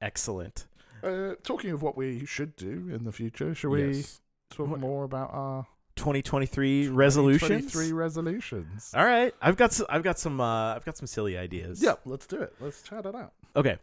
excellent 0.00 0.66
Uh, 1.02 1.34
talking 1.42 1.70
of 1.70 1.82
what 1.82 1.96
we 1.96 2.24
should 2.26 2.56
do 2.56 2.88
in 2.92 3.04
the 3.04 3.12
future, 3.12 3.54
should 3.54 3.70
we 3.70 3.92
Yes. 3.92 4.20
talk 4.50 4.68
What- 4.68 4.80
more 4.80 5.04
about 5.04 5.30
our 5.32 5.66
2023 5.96 6.88
resolutions 6.88 7.72
Three 7.72 7.92
resolutions. 7.92 8.92
All 8.94 9.04
right, 9.04 9.34
I've 9.40 9.56
got 9.56 9.72
some, 9.72 9.86
I've 9.88 10.02
got 10.02 10.18
some 10.18 10.40
uh, 10.40 10.74
I've 10.74 10.84
got 10.84 10.96
some 10.98 11.06
silly 11.06 11.38
ideas. 11.38 11.82
Yep, 11.82 12.00
let's 12.04 12.26
do 12.26 12.36
it. 12.42 12.52
Let's 12.60 12.82
chat 12.82 13.06
it 13.06 13.14
out. 13.14 13.32
Okay. 13.56 13.78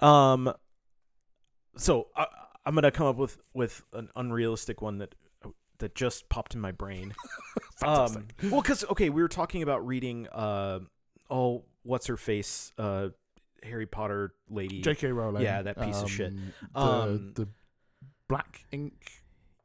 Um. 0.00 0.52
So 1.76 2.08
I, 2.16 2.26
I'm 2.64 2.74
gonna 2.74 2.90
come 2.90 3.06
up 3.06 3.16
with 3.16 3.36
with 3.52 3.84
an 3.92 4.08
unrealistic 4.16 4.80
one 4.80 4.96
that 4.98 5.14
that 5.78 5.94
just 5.94 6.28
popped 6.28 6.54
in 6.54 6.60
my 6.60 6.72
brain. 6.72 7.14
Um, 7.80 8.26
well, 8.50 8.60
because 8.60 8.84
okay, 8.90 9.08
we 9.08 9.22
were 9.22 9.28
talking 9.28 9.62
about 9.62 9.86
reading. 9.86 10.26
Uh, 10.32 10.80
oh, 11.30 11.62
what's 11.84 12.08
her 12.08 12.16
face? 12.16 12.72
Uh, 12.76 13.10
Harry 13.62 13.86
Potter 13.86 14.34
lady. 14.50 14.80
J.K. 14.80 15.12
Rowling. 15.12 15.44
Yeah, 15.44 15.62
that 15.62 15.80
piece 15.80 16.02
of 16.02 16.10
shit. 16.10 16.32
um, 16.32 16.52
The, 16.74 16.80
Um, 16.80 17.32
the 17.36 17.48
black 18.26 18.64
ink 18.72 18.94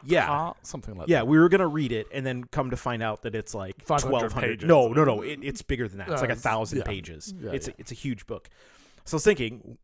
yeah. 0.05 0.27
art, 0.29 0.57
something 0.61 0.93
like 0.95 1.07
Yeah, 1.07 1.21
that. 1.21 1.25
we 1.27 1.39
were 1.39 1.49
gonna 1.49 1.67
read 1.67 1.91
it 1.91 2.05
and 2.13 2.23
then 2.23 2.43
come 2.43 2.69
to 2.69 2.77
find 2.77 3.01
out 3.01 3.23
that 3.23 3.33
it's 3.33 3.55
like 3.55 3.83
twelve 3.87 4.31
hundred. 4.31 4.63
No, 4.63 4.89
no, 4.89 5.03
no. 5.05 5.23
It, 5.23 5.39
it's 5.41 5.63
bigger 5.63 5.87
than 5.87 5.97
that. 5.97 6.09
It's 6.09 6.21
Uh, 6.21 6.25
like 6.25 6.29
a 6.29 6.35
thousand 6.35 6.77
yeah. 6.79 6.83
pages. 6.85 7.33
Yeah, 7.35 7.49
it's 7.51 7.67
yeah. 7.67 7.73
A, 7.75 7.79
it's 7.81 7.91
a 7.91 7.95
huge 7.95 8.27
book. 8.27 8.47
So 9.05 9.15
I 9.15 9.17
was 9.17 9.23
thinking 9.23 9.79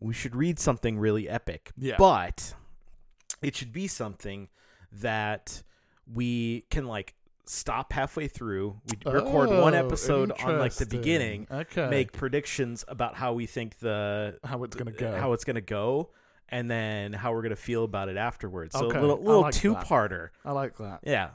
we 0.00 0.14
should 0.14 0.34
read 0.34 0.58
something 0.58 0.98
really 0.98 1.28
epic, 1.28 1.70
Yeah. 1.76 1.96
but 1.98 2.54
it 3.42 3.54
should 3.54 3.74
be 3.74 3.88
something 3.88 4.48
that 4.90 5.62
we 6.12 6.64
can 6.70 6.86
like 6.86 7.14
stop 7.46 7.92
halfway 7.92 8.26
through. 8.28 8.80
We 9.04 9.12
record 9.12 9.50
one 9.50 9.74
episode 9.74 10.32
on 10.42 10.58
like 10.58 10.74
the 10.74 10.86
beginning, 10.86 11.46
Okay. 11.50 11.88
make 11.88 12.12
predictions 12.12 12.84
about 12.88 13.14
how 13.14 13.32
we 13.34 13.46
think 13.46 13.78
the 13.78 14.38
how 14.44 14.64
it's 14.64 14.76
gonna 14.76 14.92
go. 14.92 15.16
how 15.16 15.32
it's 15.34 15.44
gonna 15.44 15.60
go, 15.60 16.10
and 16.48 16.70
then 16.70 17.12
how 17.12 17.32
we're 17.32 17.42
gonna 17.42 17.56
feel 17.56 17.84
about 17.84 18.08
it 18.08 18.16
afterwards. 18.16 18.78
So 18.78 18.86
Okay, 18.86 18.98
a 18.98 19.00
little 19.00 19.18
little 19.22 19.42
like 19.42 19.54
two 19.54 19.74
parter. 19.74 20.30
I 20.44 20.52
like 20.52 20.76
that. 20.78 21.00
Yeah. 21.04 21.30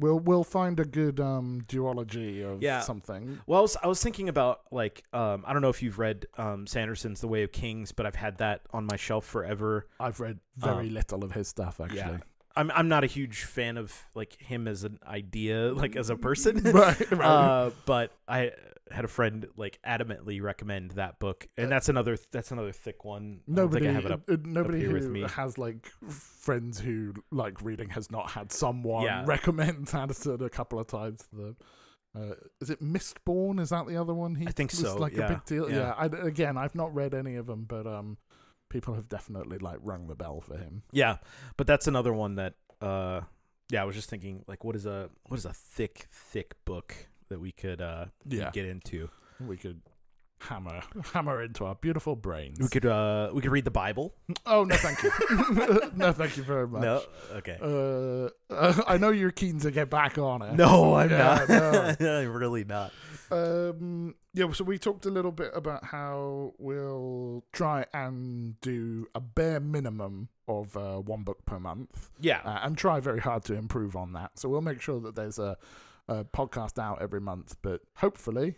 We'll 0.00 0.20
we'll 0.20 0.44
find 0.44 0.78
a 0.78 0.84
good 0.84 1.18
um 1.18 1.62
duology 1.66 2.44
of 2.44 2.62
Yeah. 2.62 2.78
something. 2.82 3.40
Well, 3.48 3.58
I 3.58 3.62
was, 3.62 3.76
I 3.82 3.88
was 3.88 4.00
thinking 4.00 4.28
about 4.28 4.60
like 4.70 5.02
um, 5.12 5.42
I 5.44 5.52
don't 5.52 5.60
know 5.60 5.70
if 5.70 5.82
you've 5.82 5.98
read 5.98 6.26
um, 6.36 6.68
Sanderson's 6.68 7.20
The 7.20 7.26
Way 7.26 7.42
of 7.42 7.50
Kings, 7.50 7.90
but 7.90 8.06
I've 8.06 8.14
had 8.14 8.38
that 8.38 8.60
on 8.72 8.86
my 8.86 8.94
shelf 8.94 9.24
forever. 9.24 9.88
I've 9.98 10.20
read 10.20 10.38
very 10.56 10.86
Um, 10.86 10.94
little 10.94 11.24
of 11.24 11.32
his 11.32 11.48
stuff 11.48 11.80
actually. 11.80 11.98
Yeah. 11.98 12.18
I'm 12.58 12.70
I'm 12.72 12.88
not 12.88 13.04
a 13.04 13.06
huge 13.06 13.44
fan 13.44 13.76
of 13.76 13.94
like 14.14 14.40
him 14.40 14.66
as 14.68 14.84
an 14.84 14.98
idea, 15.06 15.72
like 15.72 15.96
as 15.96 16.10
a 16.10 16.16
person. 16.16 16.56
right, 16.64 17.10
right. 17.12 17.20
uh, 17.24 17.70
but 17.86 18.12
I 18.26 18.52
had 18.90 19.04
a 19.04 19.08
friend 19.08 19.46
like 19.56 19.78
adamantly 19.86 20.40
recommend 20.42 20.92
that 20.92 21.18
book, 21.20 21.46
and 21.56 21.70
that's 21.70 21.88
another 21.88 22.16
that's 22.32 22.50
another 22.50 22.72
thick 22.72 23.04
one. 23.04 23.40
I 23.48 23.52
nobody, 23.52 23.86
think 23.86 23.90
I 23.90 23.94
have 24.00 24.06
it 24.06 24.12
up. 24.12 24.20
uh, 24.30 24.36
nobody 24.44 24.78
here 24.80 24.88
who 24.88 24.94
with 24.94 25.08
me. 25.08 25.22
has 25.22 25.56
like 25.58 25.86
friends 26.08 26.80
who 26.80 27.14
like 27.30 27.62
reading 27.62 27.90
has 27.90 28.10
not 28.10 28.30
had 28.32 28.50
someone 28.52 29.04
Yeah. 29.04 29.24
recommend 29.26 29.88
Sanderson 29.90 30.42
a 30.42 30.50
couple 30.50 30.78
of 30.80 30.86
times 30.88 31.26
to 31.30 31.36
them. 31.36 31.56
Uh, 32.16 32.34
is 32.60 32.70
it 32.70 32.82
Mistborn? 32.82 33.60
Is 33.60 33.68
that 33.68 33.86
the 33.86 33.96
other 33.96 34.14
one? 34.14 34.34
He 34.34 34.46
I 34.48 34.50
think 34.50 34.70
so, 34.72 34.96
Like 34.96 35.14
yeah, 35.14 35.26
a 35.26 35.28
big 35.28 35.44
deal. 35.44 35.70
yeah. 35.70 35.76
Yeah. 35.76 35.94
I, 35.96 36.06
again, 36.06 36.56
I've 36.56 36.74
not 36.74 36.92
read 36.94 37.14
any 37.14 37.36
of 37.36 37.46
them, 37.46 37.66
but 37.68 37.86
um, 37.86 38.16
people 38.68 38.94
have 38.94 39.08
definitely 39.08 39.58
like 39.58 39.78
rung 39.82 40.06
the 40.08 40.14
bell 40.14 40.40
for 40.40 40.56
him. 40.56 40.82
Yeah, 40.92 41.16
but 41.56 41.66
that's 41.66 41.86
another 41.86 42.12
one 42.12 42.34
that 42.36 42.54
uh, 42.80 43.22
yeah, 43.70 43.82
I 43.82 43.84
was 43.84 43.94
just 43.96 44.08
thinking 44.10 44.44
like, 44.46 44.64
what 44.64 44.76
is 44.76 44.86
a 44.86 45.10
what 45.26 45.38
is 45.38 45.44
a 45.44 45.52
thick 45.52 46.06
thick 46.10 46.54
book 46.64 46.94
that 47.28 47.40
we 47.40 47.52
could 47.52 47.80
uh 47.80 48.06
Yeah. 48.26 48.50
get 48.52 48.66
into? 48.66 49.10
We 49.40 49.56
could 49.56 49.82
hammer 50.40 50.82
hammer 51.12 51.42
into 51.42 51.64
our 51.64 51.74
beautiful 51.74 52.14
brains. 52.16 52.58
We 52.60 52.68
could 52.68 52.86
uh 52.86 53.30
we 53.32 53.42
could 53.42 53.50
read 53.50 53.64
the 53.64 53.70
Bible. 53.70 54.14
Oh 54.46 54.64
no, 54.64 54.76
thank 54.76 55.02
you. 55.02 55.10
no, 55.96 56.12
thank 56.12 56.36
you 56.36 56.42
very 56.42 56.66
much. 56.68 56.82
No, 56.82 57.02
okay. 57.34 57.58
Uh, 57.60 58.52
uh, 58.54 58.82
I 58.86 58.98
know 58.98 59.10
you're 59.10 59.30
keen 59.30 59.58
to 59.60 59.70
get 59.70 59.90
back 59.90 60.18
on 60.18 60.42
it. 60.42 60.54
no, 60.54 60.94
I'm 60.94 61.10
Yeah, 61.10 61.44
not. 61.48 62.00
I'm 62.02 62.32
really 62.32 62.64
not. 62.64 62.92
Um, 63.30 64.14
yeah, 64.32 64.50
so 64.52 64.64
we 64.64 64.78
talked 64.78 65.04
a 65.04 65.10
little 65.10 65.32
bit 65.32 65.50
about 65.54 65.84
how 65.84 66.54
we'll 66.58 67.44
try 67.52 67.84
and 67.92 68.58
do 68.62 69.06
a 69.14 69.20
bare 69.20 69.60
minimum 69.60 70.28
of 70.46 70.74
uh, 70.78 70.96
one 70.96 71.24
book 71.24 71.44
per 71.44 71.58
month, 71.60 72.08
Yeah, 72.20 72.40
uh, 72.44 72.60
and 72.62 72.78
try 72.78 73.00
very 73.00 73.20
hard 73.20 73.44
to 73.44 73.54
improve 73.54 73.96
on 73.96 74.12
that. 74.14 74.38
So 74.38 74.48
we'll 74.48 74.62
make 74.62 74.80
sure 74.80 74.98
that 75.00 75.14
there's 75.14 75.38
a, 75.38 75.58
a 76.08 76.24
podcast 76.24 76.78
out 76.78 77.02
every 77.02 77.20
month, 77.20 77.56
but 77.60 77.82
hopefully, 77.96 78.56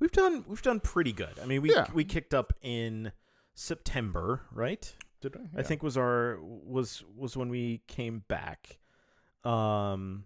we've 0.00 0.12
done 0.12 0.44
we've 0.46 0.62
done 0.62 0.80
pretty 0.80 1.12
good. 1.12 1.38
I 1.42 1.46
mean, 1.46 1.62
we 1.62 1.70
Yeah. 1.72 1.86
we 1.92 2.04
kicked 2.04 2.34
up 2.34 2.52
in 2.62 3.12
September, 3.54 4.42
right? 4.52 4.94
did 5.22 5.34
I? 5.36 5.60
I 5.60 5.62
think 5.62 5.82
was 5.82 5.96
our 5.96 6.38
was 6.42 7.02
was 7.16 7.36
when 7.36 7.48
we 7.48 7.82
came 7.88 8.22
back. 8.28 8.78
Um 9.44 10.24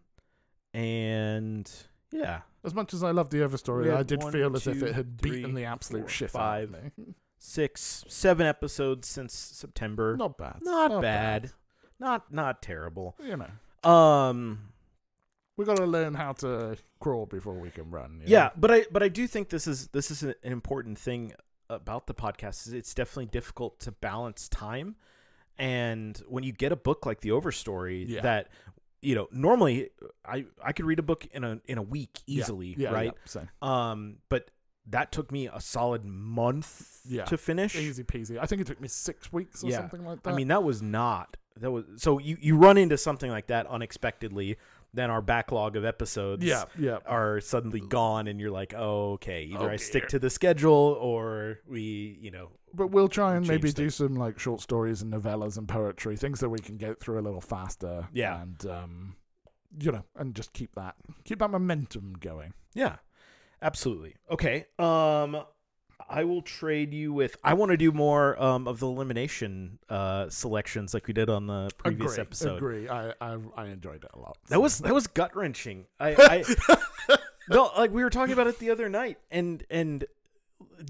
and 0.74 1.70
yeah, 2.12 2.40
as 2.64 2.74
much 2.74 2.92
as 2.94 3.02
I 3.02 3.10
love 3.12 3.30
the 3.30 3.38
overstory, 3.38 3.94
I 3.94 4.02
did 4.02 4.22
one, 4.22 4.32
feel 4.32 4.54
as 4.56 4.66
if 4.66 4.82
it 4.82 4.94
had 4.94 5.18
three, 5.20 5.36
beaten 5.36 5.54
the 5.54 5.64
absolute 5.64 6.02
four, 6.02 6.08
shit 6.08 6.30
five. 6.30 6.74
out 6.74 6.80
of 6.86 6.98
me. 6.98 7.14
six, 7.38 8.04
seven 8.08 8.46
episodes 8.46 9.06
since 9.08 9.32
September. 9.32 10.16
Not 10.16 10.36
bad. 10.38 10.58
not, 10.62 11.00
bad. 11.02 11.52
Not 11.98 12.32
not 12.32 12.62
terrible. 12.62 13.16
You 13.22 13.36
know, 13.36 13.88
Um 13.90 14.72
we 15.60 15.66
got 15.66 15.76
to 15.76 15.84
learn 15.86 16.14
how 16.14 16.32
to 16.32 16.76
crawl 17.00 17.26
before 17.26 17.52
we 17.54 17.68
can 17.70 17.90
run. 17.90 18.20
you 18.24 18.32
yeah, 18.32 18.44
know? 18.44 18.50
but 18.56 18.70
I 18.70 18.86
but 18.90 19.02
I 19.02 19.08
do 19.08 19.26
think 19.26 19.50
this 19.50 19.66
is 19.66 19.88
this 19.88 20.10
is 20.10 20.22
an 20.22 20.34
important 20.42 20.98
thing 20.98 21.32
about 21.68 22.06
the 22.06 22.14
podcast 22.14 22.66
is 22.66 22.72
it's 22.72 22.94
definitely 22.94 23.26
difficult 23.26 23.78
to 23.80 23.92
balance 23.92 24.48
time 24.48 24.96
and 25.58 26.22
when 26.26 26.42
you 26.44 26.52
get 26.52 26.72
a 26.72 26.76
book 26.76 27.04
like 27.06 27.20
the 27.20 27.28
overstory 27.28 28.04
Yeah. 28.08 28.22
that 28.22 28.48
you 29.02 29.14
know 29.14 29.28
normally 29.30 29.90
I 30.24 30.46
I 30.64 30.72
could 30.72 30.86
read 30.86 30.98
a 30.98 31.02
book 31.02 31.26
in 31.32 31.44
a 31.44 31.60
in 31.66 31.76
a 31.78 31.82
week 31.82 32.20
easily 32.26 32.74
yeah, 32.78 32.90
right 32.90 33.12
yeah, 33.14 33.20
so 33.26 33.46
um 33.66 34.16
but 34.30 34.50
that 34.86 35.12
took 35.12 35.30
me 35.30 35.46
a 35.46 35.60
solid 35.60 36.04
month 36.04 37.00
Yeah. 37.04 37.24
to 37.26 37.36
finish 37.38 37.76
easy 37.76 38.02
peasy. 38.02 38.38
I 38.40 38.46
think 38.46 38.62
it 38.62 38.66
took 38.66 38.80
me 38.80 38.88
six 38.88 39.32
weeks 39.32 39.62
or 39.62 39.68
Yeah. 39.68 39.76
something 39.78 40.04
like 40.04 40.22
that. 40.22 40.32
I 40.32 40.34
mean 40.34 40.48
that 40.48 40.64
was 40.64 40.80
not 40.82 41.36
that 41.56 41.70
was 41.70 41.84
so 41.96 42.18
you 42.18 42.36
you 42.40 42.56
run 42.56 42.76
into 42.78 42.96
something 42.96 43.30
like 43.30 43.46
that 43.48 43.66
unexpectedly 43.66 44.56
then 44.92 45.10
our 45.10 45.22
backlog 45.22 45.76
of 45.76 45.84
episodes 45.84 46.44
yeah, 46.44 46.64
yeah. 46.78 46.98
are 47.06 47.40
suddenly 47.40 47.80
gone 47.80 48.26
and 48.26 48.40
you're 48.40 48.50
like 48.50 48.74
oh 48.76 49.12
okay 49.12 49.44
either 49.44 49.68
Oh, 49.68 49.72
i 49.72 49.76
stick 49.76 50.08
to 50.08 50.18
the 50.18 50.30
schedule 50.30 50.96
or 51.00 51.60
we 51.68 52.18
you 52.20 52.30
know 52.30 52.50
But 52.74 52.88
we'll 52.88 53.08
try 53.08 53.36
and 53.36 53.46
maybe 53.46 53.68
change 53.68 53.74
do 53.74 53.90
some 53.90 54.14
like 54.14 54.38
short 54.38 54.60
stories 54.60 55.02
and 55.02 55.12
novellas 55.12 55.58
and 55.58 55.68
poetry, 55.68 56.16
things 56.16 56.40
that 56.40 56.48
we 56.48 56.58
can 56.58 56.76
get 56.76 57.00
through 57.00 57.18
a 57.20 57.22
little 57.22 57.40
faster. 57.40 58.08
Yeah. 58.12 58.42
and 58.42 58.66
um, 58.66 59.16
you 59.78 59.92
know, 59.92 60.04
and 60.16 60.34
just 60.34 60.52
keep 60.52 60.74
that 60.74 60.96
keep 61.24 61.38
that 61.38 61.50
momentum 61.50 62.14
going. 62.18 62.54
yeah 62.74 62.96
absolutely 63.62 64.16
okay 64.30 64.66
um 64.78 65.42
i 66.10 66.24
will 66.24 66.42
trade 66.42 66.92
you 66.92 67.12
with 67.12 67.36
i 67.44 67.54
want 67.54 67.70
to 67.70 67.76
do 67.76 67.92
more 67.92 68.40
um 68.42 68.66
of 68.68 68.80
the 68.80 68.86
elimination 68.86 69.78
uh 69.88 70.28
selections 70.28 70.92
like 70.92 71.06
we 71.06 71.14
did 71.14 71.30
on 71.30 71.46
the 71.46 71.70
previous 71.78 72.12
agree, 72.12 72.20
episode 72.22 72.56
Agree. 72.56 72.88
I, 72.88 73.12
I 73.20 73.38
I 73.56 73.66
enjoyed 73.68 74.04
it 74.04 74.10
a 74.12 74.18
lot. 74.18 74.36
that 74.48 74.60
was 74.60 74.78
that 74.80 74.92
was 74.92 75.06
gut 75.06 75.34
wrenching 75.36 75.86
i 75.98 76.14
i 76.18 77.16
no 77.48 77.70
like 77.76 77.92
we 77.92 78.02
were 78.02 78.10
talking 78.10 78.32
about 78.32 78.46
it 78.48 78.58
the 78.58 78.70
other 78.70 78.88
night 78.88 79.18
and 79.30 79.64
and 79.70 80.04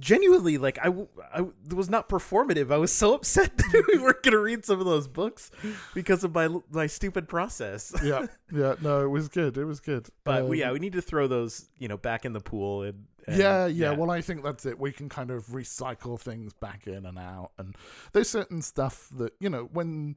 genuinely 0.00 0.59
like 0.59 0.78
I, 0.83 0.88
it 0.88 1.72
was 1.74 1.88
not 1.88 2.09
performative 2.09 2.72
i 2.72 2.76
was 2.76 2.92
so 2.92 3.14
upset 3.14 3.56
that 3.56 3.85
we 3.92 3.98
weren't 4.00 4.22
going 4.22 4.33
to 4.33 4.38
read 4.38 4.64
some 4.64 4.80
of 4.80 4.87
those 4.87 5.06
books 5.06 5.50
because 5.94 6.24
of 6.24 6.35
my 6.35 6.48
my 6.70 6.87
stupid 6.88 7.28
process 7.28 7.94
yeah, 8.02 8.26
yeah. 8.52 8.74
No, 8.80 9.04
it 9.04 9.09
was 9.09 9.28
good. 9.28 9.56
It 9.56 9.64
was 9.64 9.78
good. 9.80 10.09
but 10.24 10.46
we, 10.46 10.62
Um, 10.62 10.68
yeah 10.68 10.72
we 10.72 10.80
need 10.80 10.94
to 10.94 11.02
throw 11.02 11.28
those 11.28 11.68
you 11.78 11.87
know 11.88 11.96
back 11.96 12.24
in 12.24 12.33
the 12.33 12.40
pool 12.40 12.83
and, 12.83 13.04
and- 13.26 13.37
yeah, 13.38 13.66
yeah, 13.66 13.92
Well, 13.92 14.11
I 14.11 14.20
think 14.20 14.42
that's 14.42 14.64
it. 14.66 14.78
We 14.78 14.92
can 14.92 15.09
kind 15.09 15.30
of 15.30 15.46
recycle 15.46 16.18
things 16.20 16.52
back 16.54 16.87
in 16.87 17.06
and 17.06 17.18
out, 17.18 17.52
and 17.59 17.76
there's 18.12 18.28
certain 18.28 18.62
stuff 18.62 19.09
that 19.16 19.33
you 19.40 19.48
know 19.50 19.68
when, 19.72 20.16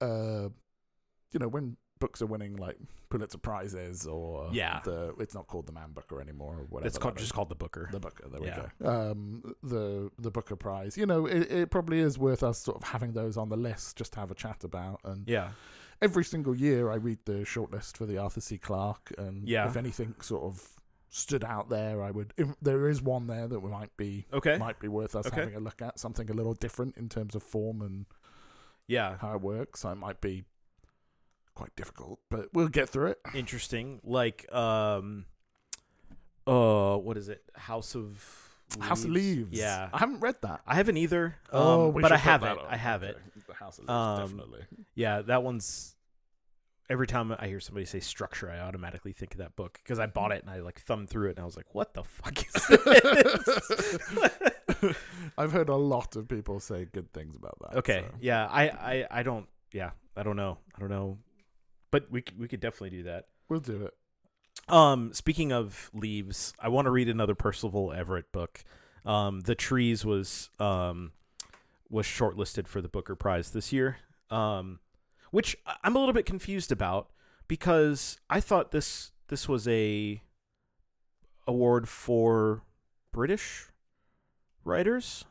uh, 0.00 0.48
you 1.32 1.38
know 1.40 1.48
when 1.48 1.76
books 1.98 2.20
are 2.20 2.26
winning 2.26 2.56
like 2.56 2.76
Pulitzer 3.08 3.38
prizes 3.38 4.06
or 4.06 4.50
Yeah. 4.52 4.80
the 4.84 5.14
it's 5.18 5.34
not 5.34 5.46
called 5.46 5.66
the 5.66 5.72
Man 5.72 5.92
Booker 5.92 6.20
anymore 6.20 6.56
or 6.60 6.64
whatever. 6.68 6.86
it's 6.88 6.98
called 6.98 7.16
just 7.16 7.32
called 7.32 7.48
the 7.48 7.54
booker 7.54 7.88
the 7.90 8.00
Booker. 8.00 8.28
There 8.28 8.42
Yeah. 8.44 8.68
we 8.78 8.84
go. 8.84 8.90
Um, 9.10 9.54
the 9.62 10.10
the 10.18 10.30
Booker 10.30 10.56
Prize. 10.56 10.98
You 10.98 11.06
know, 11.06 11.24
it, 11.26 11.50
it 11.50 11.70
probably 11.70 12.00
is 12.00 12.18
worth 12.18 12.42
us 12.42 12.58
sort 12.58 12.76
of 12.76 12.82
having 12.82 13.12
those 13.12 13.36
on 13.38 13.48
the 13.48 13.56
list 13.56 13.96
just 13.96 14.12
to 14.14 14.20
have 14.20 14.30
a 14.30 14.34
chat 14.34 14.64
about. 14.64 15.00
And 15.04 15.26
yeah 15.28 15.52
every 16.02 16.24
single 16.24 16.54
year, 16.54 16.90
I 16.90 16.96
read 16.96 17.20
the 17.24 17.38
shortlist 17.46 17.96
for 17.96 18.04
the 18.04 18.18
Arthur 18.18 18.42
C. 18.42 18.58
Clarke, 18.58 19.14
and 19.16 19.48
Yeah. 19.48 19.66
if 19.66 19.78
anything 19.78 20.14
sort 20.20 20.42
of 20.44 20.75
stood 21.08 21.44
out 21.44 21.68
there, 21.68 22.02
I 22.02 22.10
would. 22.10 22.32
If 22.36 22.48
there 22.60 22.88
is 22.88 23.00
one 23.02 23.26
there 23.26 23.46
that 23.48 23.60
we 23.60 23.70
might 23.70 23.96
be 23.96 24.26
okay 24.32 24.58
might 24.58 24.78
be 24.80 24.88
worth 24.88 25.14
us 25.16 25.26
Okay. 25.26 25.36
having 25.40 25.54
a 25.54 25.60
look 25.60 25.80
at, 25.82 25.98
something 25.98 26.28
a 26.30 26.32
little 26.34 26.54
different 26.54 26.96
in 26.96 27.08
terms 27.08 27.34
of 27.34 27.42
form 27.42 27.80
and 27.82 28.06
yeah 28.86 29.16
how 29.18 29.34
it 29.34 29.40
works. 29.40 29.80
So 29.80 29.90
it 29.90 29.96
might 29.96 30.20
be 30.20 30.44
quite 31.54 31.74
difficult, 31.76 32.20
but 32.30 32.48
we'll 32.52 32.68
get 32.68 32.88
through 32.88 33.06
it. 33.08 33.20
interesting 33.34 34.00
like 34.04 34.46
um 34.52 35.24
uh 36.46 36.96
what 36.96 37.16
is 37.16 37.28
it 37.28 37.42
house 37.54 37.94
of 37.96 38.42
House 38.80 39.04
of 39.04 39.10
Leaves. 39.10 39.52
yeah 39.52 39.88
I 39.92 39.98
haven't 39.98 40.20
read 40.20 40.36
that. 40.42 40.60
I 40.66 40.74
haven't 40.74 40.96
either, 40.96 41.36
um, 41.52 41.60
oh, 41.62 41.92
but 41.92 42.10
I 42.12 42.16
have 42.16 42.42
it. 42.42 42.58
I 42.68 42.76
have 42.76 43.02
Okay. 43.04 43.12
it. 43.12 43.46
The 43.46 43.54
House 43.54 43.78
of 43.78 43.84
Leaves, 43.84 43.90
Um, 43.92 44.20
definitely. 44.20 44.64
Yeah, 44.94 45.22
that 45.22 45.42
one's. 45.44 45.94
Every 46.88 47.06
time 47.06 47.34
I 47.38 47.48
hear 47.48 47.58
somebody 47.58 47.84
say 47.84 47.98
structure, 48.00 48.48
I 48.48 48.60
automatically 48.60 49.12
think 49.12 49.32
of 49.32 49.38
that 49.38 49.56
book 49.56 49.78
because 49.82 49.98
I 49.98 50.06
bought 50.06 50.30
it 50.32 50.42
and 50.42 50.50
I 50.50 50.60
like 50.60 50.80
thumbed 50.80 51.10
through 51.10 51.28
it 51.28 51.36
and 51.36 51.40
I 51.40 51.44
was 51.44 51.56
like, 51.56 51.74
"What 51.74 51.94
the 51.94 52.04
fuck 52.04 52.38
is 52.38 52.52
this?" 54.80 54.96
I've 55.38 55.52
heard 55.52 55.68
a 55.68 55.76
lot 55.76 56.16
of 56.16 56.28
people 56.28 56.60
say 56.60 56.86
good 56.92 57.12
things 57.12 57.36
about 57.36 57.56
that. 57.60 57.78
okay, 57.78 58.04
so. 58.08 58.14
yeah, 58.20 58.46
I, 58.46 58.68
I, 58.68 59.06
I 59.10 59.22
don't, 59.22 59.46
yeah, 59.72 59.90
I 60.16 60.22
don't 60.22 60.36
know, 60.36 60.58
I 60.76 60.80
don't 60.80 60.90
know, 60.90 61.18
but 61.90 62.10
we 62.10 62.22
we 62.38 62.48
could 62.48 62.60
definitely 62.60 62.90
do 62.98 63.02
that. 63.04 63.26
we'll 63.48 63.60
do 63.60 63.86
it. 63.86 63.94
Um, 64.72 65.12
speaking 65.12 65.52
of 65.52 65.90
leaves, 65.94 66.52
I 66.60 66.68
want 66.68 66.86
to 66.86 66.90
read 66.90 67.08
another 67.08 67.34
Percival 67.34 67.92
Everett 67.92 68.32
book. 68.32 68.64
Um, 69.04 69.40
The 69.40 69.54
Trees 69.54 70.04
was 70.04 70.50
um 70.58 71.12
was 71.88 72.06
shortlisted 72.06 72.66
for 72.66 72.80
the 72.80 72.88
Booker 72.88 73.14
Prize 73.14 73.50
this 73.50 73.72
year. 73.72 73.98
Um, 74.30 74.80
which 75.36 75.54
I'm 75.84 75.94
a 75.94 75.98
little 75.98 76.14
bit 76.14 76.24
confused 76.24 76.72
about 76.72 77.10
because 77.46 78.18
I 78.30 78.40
thought 78.40 78.70
this 78.70 79.12
this 79.28 79.46
was 79.46 79.68
a 79.68 80.22
award 81.46 81.90
for 81.90 82.62
British 83.12 83.66
writers. 84.64 85.26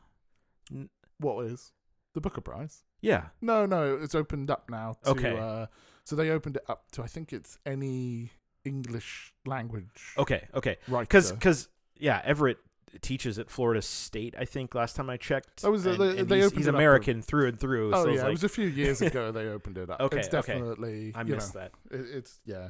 What 1.17 1.45
is 1.47 1.71
the 2.13 2.21
Booker 2.21 2.41
Prize? 2.41 2.83
Yeah. 3.01 3.29
No, 3.41 3.65
no, 3.65 3.97
it's 3.99 4.13
opened 4.13 4.51
up 4.51 4.69
now. 4.69 4.97
To, 5.05 5.09
Okay. 5.09 5.39
Uh, 5.39 5.65
so 6.03 6.15
they 6.15 6.29
opened 6.29 6.57
it 6.57 6.63
up 6.69 6.91
to 6.91 7.01
I 7.01 7.07
think 7.07 7.33
it's 7.33 7.57
any 7.65 8.29
English 8.63 9.33
language 9.47 10.13
Okay. 10.19 10.47
Okay. 10.53 10.77
Right. 10.87 11.01
Because 11.01 11.31
because 11.31 11.67
yeah, 11.97 12.21
Everett 12.23 12.59
teaches 13.01 13.39
at 13.39 13.49
Florida 13.49 13.81
State. 13.81 14.35
I 14.37 14.45
think 14.45 14.75
last 14.75 14.95
time 14.95 15.09
I 15.09 15.17
checked. 15.17 15.61
That 15.61 15.71
was, 15.71 15.85
uh, 15.85 15.91
and, 15.91 15.99
they- 15.99 16.19
and 16.19 16.29
they 16.29 16.41
he's, 16.41 16.51
he's 16.51 16.67
it 16.67 16.69
up 16.69 16.75
American 16.75 17.21
through 17.21 17.49
and 17.49 17.59
through. 17.59 17.93
Oh 17.93 18.03
so 18.03 18.09
yeah, 18.09 18.21
it 18.21 18.23
like, 18.23 18.31
was 18.31 18.43
a 18.43 18.49
few 18.49 18.67
years 18.67 19.01
ago 19.01 19.31
they 19.33 19.47
opened 19.47 19.77
it 19.77 19.89
up. 19.89 19.99
Okay, 19.99 20.19
it's 20.19 20.27
okay. 20.33 20.53
definitely 20.53 21.13
I 21.15 21.21
you 21.21 21.35
missed 21.35 21.55
know, 21.55 21.61
that. 21.61 21.71
it, 21.91 22.05
it's 22.13 22.39
yeah. 22.45 22.69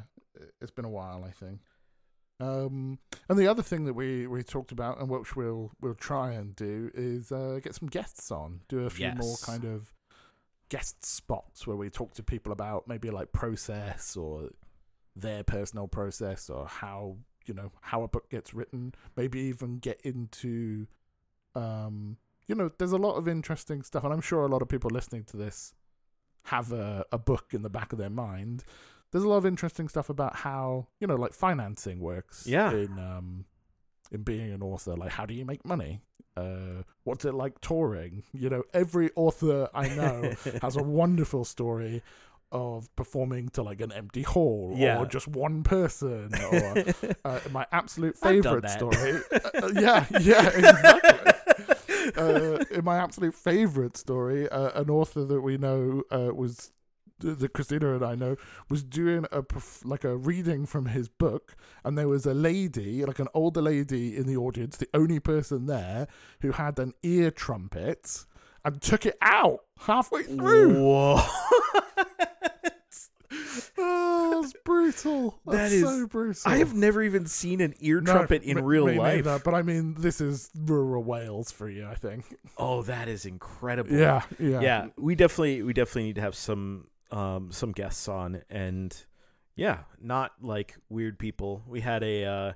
it's 0.62 0.72
been 0.72 0.86
a 0.86 0.90
while, 0.90 1.24
I 1.26 1.32
think. 1.32 1.62
Um, 2.40 3.00
and 3.30 3.40
the 3.40 3.48
other 3.48 3.64
thing 3.64 3.86
that 3.86 3.94
we, 3.94 4.28
we 4.28 4.44
talked 4.44 4.74
about 4.74 5.00
and 5.00 5.10
which 5.10 5.36
we'll 5.36 5.72
we'll 5.80 5.94
try 5.94 6.34
and 6.34 6.56
do 6.56 6.92
is 6.94 7.32
uh, 7.32 7.60
get 7.64 7.76
some 7.76 7.88
guests 7.88 8.30
on, 8.32 8.62
do 8.68 8.86
a 8.86 8.90
few 8.90 9.12
more 9.14 9.38
kind 9.44 9.64
of 9.64 9.94
guest 10.70 11.06
spots 11.06 11.66
where 11.66 11.78
we 11.78 11.90
talk 11.90 12.14
to 12.16 12.24
people 12.24 12.52
about 12.52 12.88
maybe 12.88 13.10
like 13.10 13.32
process 13.32 14.18
or 14.18 14.50
their 15.16 15.44
personal 15.44 15.88
process 15.88 16.50
or 16.50 16.68
how 16.68 17.16
you 17.46 17.54
know 17.54 17.72
how 17.82 18.04
a 18.04 18.08
book 18.08 18.30
gets 18.30 18.54
written. 18.54 18.94
Maybe 19.16 19.40
even 19.42 19.78
get 19.78 20.02
into, 20.02 20.88
um, 21.54 22.18
you 22.48 22.56
know, 22.56 22.72
there's 22.78 22.92
a 22.92 22.98
lot 22.98 23.16
of 23.16 23.28
interesting 23.28 23.82
stuff, 23.82 24.04
and 24.04 24.14
I'm 24.14 24.22
sure 24.22 24.44
a 24.44 24.48
lot 24.48 24.62
of 24.62 24.70
people 24.70 24.90
listening 24.90 25.24
to 25.26 25.38
this 25.38 25.74
have 26.46 26.72
a, 26.72 27.06
a 27.12 27.18
book 27.18 27.54
in 27.54 27.62
the 27.62 27.70
back 27.70 27.92
of 27.92 28.00
their 28.00 28.10
mind. 28.10 28.64
There's 29.12 29.24
a 29.24 29.30
lot 29.30 29.38
of 29.38 29.46
interesting 29.46 29.88
stuff 29.88 30.10
about 30.10 30.38
how 30.38 30.88
you 31.00 31.08
know, 31.08 31.16
like 31.16 31.34
financing 31.34 32.00
works. 32.00 32.46
Yeah. 32.46 32.72
In 32.72 33.00
um, 33.00 33.46
in 34.12 34.24
being 34.24 34.52
an 34.52 34.62
author, 34.62 34.96
like 34.96 35.12
how 35.12 35.26
do 35.26 35.34
you 35.34 35.46
make 35.46 35.66
money? 35.66 36.02
Uh, 36.38 36.84
what's 37.04 37.26
it 37.26 37.34
like 37.34 37.62
touring? 37.62 38.24
You 38.34 38.50
know, 38.50 38.64
every 38.74 39.10
author 39.16 39.70
I 39.74 39.88
know 39.88 40.34
has 40.62 40.76
a 40.76 40.84
wonderful 40.84 41.46
story 41.46 42.04
of 42.52 42.94
performing 42.96 43.50
to 43.50 43.64
like 43.64 43.82
an 43.82 43.92
empty 43.92 44.22
hall 44.22 44.74
Yeah. 44.78 45.00
or 45.00 45.06
just 45.06 45.28
one 45.28 45.64
person 45.64 46.34
or 46.52 46.84
uh, 47.26 47.40
my 47.52 47.66
absolute 47.72 48.18
favorite 48.18 48.70
story. 48.70 49.20
Uh, 49.32 49.72
yeah, 49.74 50.06
yeah, 50.22 50.48
exactly. 50.48 52.12
uh, 52.18 52.58
in 52.72 52.84
my 52.86 52.98
absolute 52.98 53.34
favorite 53.34 53.98
story, 53.98 54.48
uh, 54.50 54.80
an 54.82 54.90
author 54.90 55.26
that 55.26 55.42
we 55.42 55.58
know 55.58 56.04
uh, 56.12 56.32
was 56.34 56.72
that 57.20 57.54
Christina 57.54 57.96
and 57.96 58.04
I 58.04 58.14
know 58.16 58.36
was 58.70 58.84
doing 58.84 59.26
a 59.32 59.44
like 59.86 60.04
a 60.04 60.16
reading 60.18 60.66
from 60.66 60.88
his 60.88 61.08
book, 61.08 61.56
and 61.84 61.98
there 61.98 62.10
was 62.10 62.26
a 62.26 62.34
lady, 62.34 63.06
like 63.06 63.20
an 63.20 63.30
older 63.34 63.62
lady 63.62 64.16
in 64.18 64.28
the 64.28 64.36
audience, 64.38 64.76
the 64.78 64.90
only 64.94 65.20
person 65.20 65.66
there 65.66 66.08
who 66.42 66.52
had 66.52 66.78
an 66.78 66.94
ear 67.04 67.32
trumpet 67.32 68.26
and 68.66 68.82
took 68.82 69.06
it 69.06 69.18
out 69.22 69.60
halfway 69.82 70.24
through. 70.24 71.18
Oh, 73.78 74.42
that's 74.42 74.54
brutal. 74.64 75.40
That 75.46 75.70
That's 75.70 75.82
so 75.82 76.08
brutal. 76.08 76.42
I 76.46 76.58
have 76.58 76.74
never 76.74 77.02
even 77.04 77.26
seen 77.26 77.62
an 77.62 77.74
ear 77.80 78.02
No, 78.02 78.12
trumpet 78.14 78.44
in 78.44 78.58
me- 78.58 78.62
real 78.62 78.86
me 78.88 78.98
life. 78.98 79.16
neither, 79.26 79.40
but 79.40 79.54
I 79.54 79.62
mean, 79.62 79.96
this 79.98 80.20
is 80.22 80.50
rural 80.56 81.04
Wales 81.04 81.52
for 81.52 81.70
you, 81.70 81.86
I 81.88 81.96
think. 81.96 82.26
Oh, 82.58 82.82
that 82.84 83.08
is 83.08 83.26
incredible. 83.26 83.92
Yeah, 83.94 84.24
yeah, 84.40 84.60
yeah 84.62 84.88
we 84.98 85.16
definitely 85.16 85.62
we 85.64 85.74
definitely 85.74 86.04
need 86.04 86.16
to 86.16 86.22
have 86.22 86.36
some 86.36 86.88
um 87.12 87.52
some 87.52 87.72
guests 87.72 88.08
on 88.08 88.42
and 88.50 89.06
yeah 89.56 89.80
not 90.02 90.32
like 90.42 90.76
weird 90.90 91.20
people 91.20 91.62
we 91.68 91.80
had 91.82 92.02
a 92.04 92.26
uh 92.26 92.54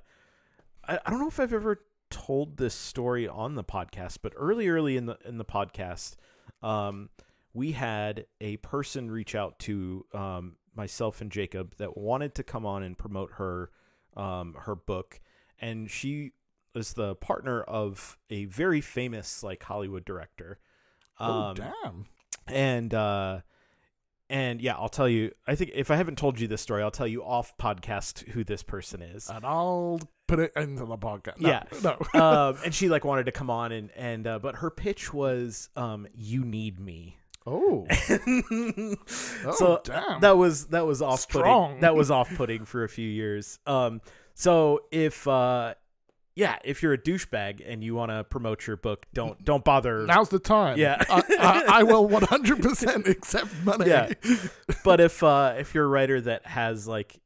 I, 0.86 0.98
I 1.06 1.10
don't 1.10 1.20
know 1.20 1.28
if 1.28 1.38
i've 1.38 1.52
ever 1.52 1.80
told 2.10 2.56
this 2.56 2.74
story 2.74 3.28
on 3.28 3.54
the 3.54 3.62
podcast 3.62 4.18
but 4.22 4.32
early 4.36 4.68
early 4.68 4.96
in 4.96 5.06
the 5.06 5.16
in 5.24 5.38
the 5.38 5.44
podcast 5.44 6.16
um 6.62 7.10
we 7.54 7.72
had 7.72 8.26
a 8.40 8.56
person 8.58 9.08
reach 9.10 9.34
out 9.36 9.58
to 9.60 10.04
um 10.12 10.56
myself 10.80 11.20
and 11.20 11.30
jacob 11.30 11.74
that 11.76 11.96
wanted 11.96 12.34
to 12.34 12.42
come 12.42 12.64
on 12.64 12.82
and 12.82 12.96
promote 12.96 13.32
her 13.32 13.70
um 14.16 14.54
her 14.60 14.74
book 14.74 15.20
and 15.60 15.90
she 15.90 16.32
was 16.74 16.94
the 16.94 17.14
partner 17.16 17.60
of 17.62 18.16
a 18.30 18.46
very 18.46 18.80
famous 18.80 19.42
like 19.42 19.62
hollywood 19.64 20.04
director 20.06 20.58
Oh, 21.22 21.32
um, 21.50 21.54
damn. 21.54 22.06
and 22.46 22.94
uh 22.94 23.40
and 24.30 24.62
yeah 24.62 24.74
i'll 24.74 24.88
tell 24.88 25.08
you 25.08 25.32
i 25.46 25.54
think 25.54 25.72
if 25.74 25.90
i 25.90 25.96
haven't 25.96 26.16
told 26.16 26.40
you 26.40 26.48
this 26.48 26.62
story 26.62 26.82
i'll 26.82 26.90
tell 26.90 27.06
you 27.06 27.22
off 27.22 27.52
podcast 27.58 28.26
who 28.28 28.42
this 28.42 28.62
person 28.62 29.02
is 29.02 29.28
And 29.28 29.44
I'll 29.44 30.00
put 30.26 30.38
it 30.38 30.52
into 30.56 30.84
the 30.86 30.96
podcast. 30.96 31.40
No, 31.40 31.48
Yeah. 31.50 31.62
No. 31.82 32.20
um 32.48 32.56
and 32.64 32.72
she 32.74 32.88
like 32.88 33.04
wanted 33.04 33.26
to 33.26 33.32
come 33.32 33.50
on 33.50 33.72
and 33.72 33.90
and 33.96 34.26
uh, 34.26 34.38
but 34.38 34.54
her 34.56 34.70
pitch 34.70 35.12
was 35.12 35.68
um 35.76 36.06
you 36.14 36.44
need 36.44 36.78
me 36.80 37.16
oh. 37.46 37.86
Oh, 39.46 39.52
so 39.52 39.80
damn. 39.84 40.20
that 40.20 40.36
was 40.36 40.66
that 40.66 40.86
was 40.86 41.00
off 41.02 41.28
putting 41.28 41.80
that 41.80 41.94
was 41.94 42.10
off 42.10 42.34
putting 42.36 42.64
for 42.64 42.84
a 42.84 42.88
few 42.88 43.08
years 43.08 43.58
um 43.66 44.00
so 44.34 44.80
if 44.90 45.26
uh 45.26 45.74
yeah 46.34 46.58
if 46.64 46.82
you're 46.82 46.92
a 46.92 46.98
douchebag 46.98 47.62
and 47.66 47.82
you 47.82 47.94
want 47.94 48.10
to 48.10 48.24
promote 48.24 48.66
your 48.66 48.76
book 48.76 49.06
don't 49.14 49.42
don't 49.44 49.64
bother 49.64 50.04
Now's 50.06 50.28
the 50.28 50.38
time. 50.38 50.78
Yeah. 50.78 51.02
I, 51.10 51.22
I, 51.38 51.64
I 51.80 51.82
will 51.82 52.08
100% 52.08 53.08
accept 53.08 53.52
money. 53.64 53.88
Yeah. 53.88 54.12
but 54.84 55.00
if 55.00 55.22
uh 55.22 55.54
if 55.58 55.74
you're 55.74 55.84
a 55.86 55.88
writer 55.88 56.20
that 56.20 56.46
has 56.46 56.86
like 56.86 57.20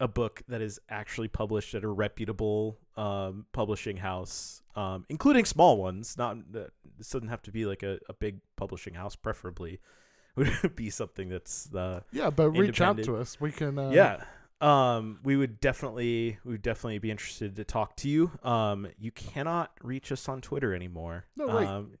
a 0.00 0.08
book 0.08 0.42
that 0.48 0.60
is 0.60 0.80
actually 0.88 1.28
published 1.28 1.74
at 1.74 1.84
a 1.84 1.88
reputable 1.88 2.78
um 2.96 3.46
publishing 3.52 3.96
house 3.98 4.62
um 4.76 5.04
including 5.08 5.44
small 5.44 5.76
ones 5.76 6.16
not 6.18 6.36
uh, 6.54 6.60
this 6.98 7.10
doesn't 7.10 7.28
have 7.28 7.42
to 7.42 7.50
be 7.52 7.64
like 7.66 7.82
a, 7.82 7.98
a 8.08 8.12
big 8.12 8.40
publishing 8.56 8.94
house 8.94 9.14
preferably 9.16 9.78
would 10.36 10.74
be 10.74 10.90
something 10.90 11.28
that's 11.28 11.72
uh 11.74 12.00
Yeah, 12.10 12.30
but 12.30 12.50
reach 12.50 12.80
out 12.80 13.02
to 13.02 13.16
us. 13.16 13.38
We 13.40 13.52
can. 13.52 13.78
Uh, 13.78 13.90
yeah 13.90 14.24
um 14.60 15.18
we 15.24 15.36
would 15.36 15.60
definitely 15.60 16.38
we 16.44 16.52
would 16.52 16.62
definitely 16.62 16.98
be 17.00 17.10
interested 17.10 17.56
to 17.56 17.64
talk 17.64 17.96
to 17.96 18.08
you 18.08 18.30
um 18.44 18.86
you 18.98 19.10
cannot 19.10 19.72
reach 19.82 20.12
us 20.12 20.28
on 20.28 20.40
twitter 20.40 20.72
anymore 20.74 21.26
No, 21.36 21.48
wait. 21.48 21.66
um 21.66 21.92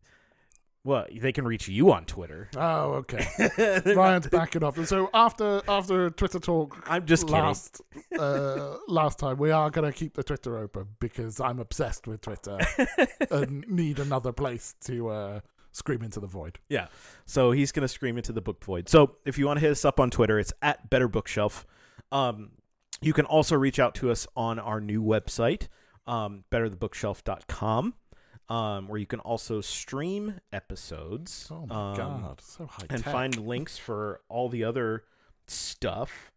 well 0.84 1.06
they 1.12 1.32
can 1.32 1.44
reach 1.44 1.68
you 1.68 1.92
on 1.92 2.04
twitter 2.04 2.48
Oh, 2.56 3.02
okay. 3.04 3.26
Ryan's 3.94 4.26
backing 4.28 4.62
off. 4.64 4.76
And 4.78 4.88
so 4.88 5.08
after 5.14 5.62
after 5.68 6.10
Twitter 6.10 6.38
talk 6.38 6.82
i'm 6.86 7.06
just 7.06 7.28
last 7.30 7.80
uh, 8.18 8.76
last 8.88 9.18
time, 9.18 9.38
we 9.38 9.50
are 9.50 9.70
going 9.70 9.90
to 9.90 9.96
keep 9.96 10.14
the 10.14 10.22
Twitter 10.22 10.58
open 10.58 10.86
because 11.00 11.40
I'm 11.40 11.58
obsessed 11.58 12.06
with 12.06 12.20
Twitter 12.20 12.58
and 13.30 13.64
need 13.68 13.98
another 13.98 14.32
place 14.32 14.74
to 14.84 15.08
uh, 15.08 15.40
scream 15.72 16.02
into 16.02 16.20
the 16.20 16.26
void. 16.26 16.58
Yeah. 16.68 16.88
So 17.24 17.52
he's 17.52 17.72
gonna 17.72 17.88
scream 17.88 18.16
into 18.18 18.32
the 18.32 18.42
book 18.42 18.62
void. 18.64 18.88
So 18.88 19.16
if 19.24 19.38
you 19.38 19.46
want 19.46 19.58
to 19.58 19.60
hit 19.62 19.72
us 19.72 19.84
up 19.84 19.98
on 19.98 20.10
Twitter, 20.10 20.38
it's 20.38 20.52
at 20.60 20.90
Better 20.90 21.08
Bookshelf. 21.08 21.66
Um, 22.10 22.50
you 23.00 23.12
can 23.12 23.24
also 23.24 23.56
reach 23.56 23.78
out 23.78 23.94
to 23.96 24.10
us 24.10 24.26
on 24.36 24.58
our 24.58 24.80
new 24.80 25.02
website, 25.02 25.68
um, 26.06 26.44
betterthebookshelf.com, 26.52 27.94
um, 28.48 28.88
where 28.88 28.98
you 28.98 29.06
can 29.06 29.20
also 29.20 29.60
stream 29.60 30.40
episodes. 30.52 31.48
Oh 31.50 31.66
my 31.66 31.90
um, 31.90 31.96
god, 31.96 32.40
so 32.40 32.66
high 32.66 32.86
and 32.90 33.02
tech. 33.02 33.12
find 33.12 33.36
links 33.36 33.78
for 33.78 34.20
all 34.28 34.48
the 34.48 34.64
other 34.64 35.04
stuff, 35.46 36.32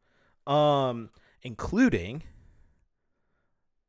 um, 0.48 1.10
including 1.42 2.24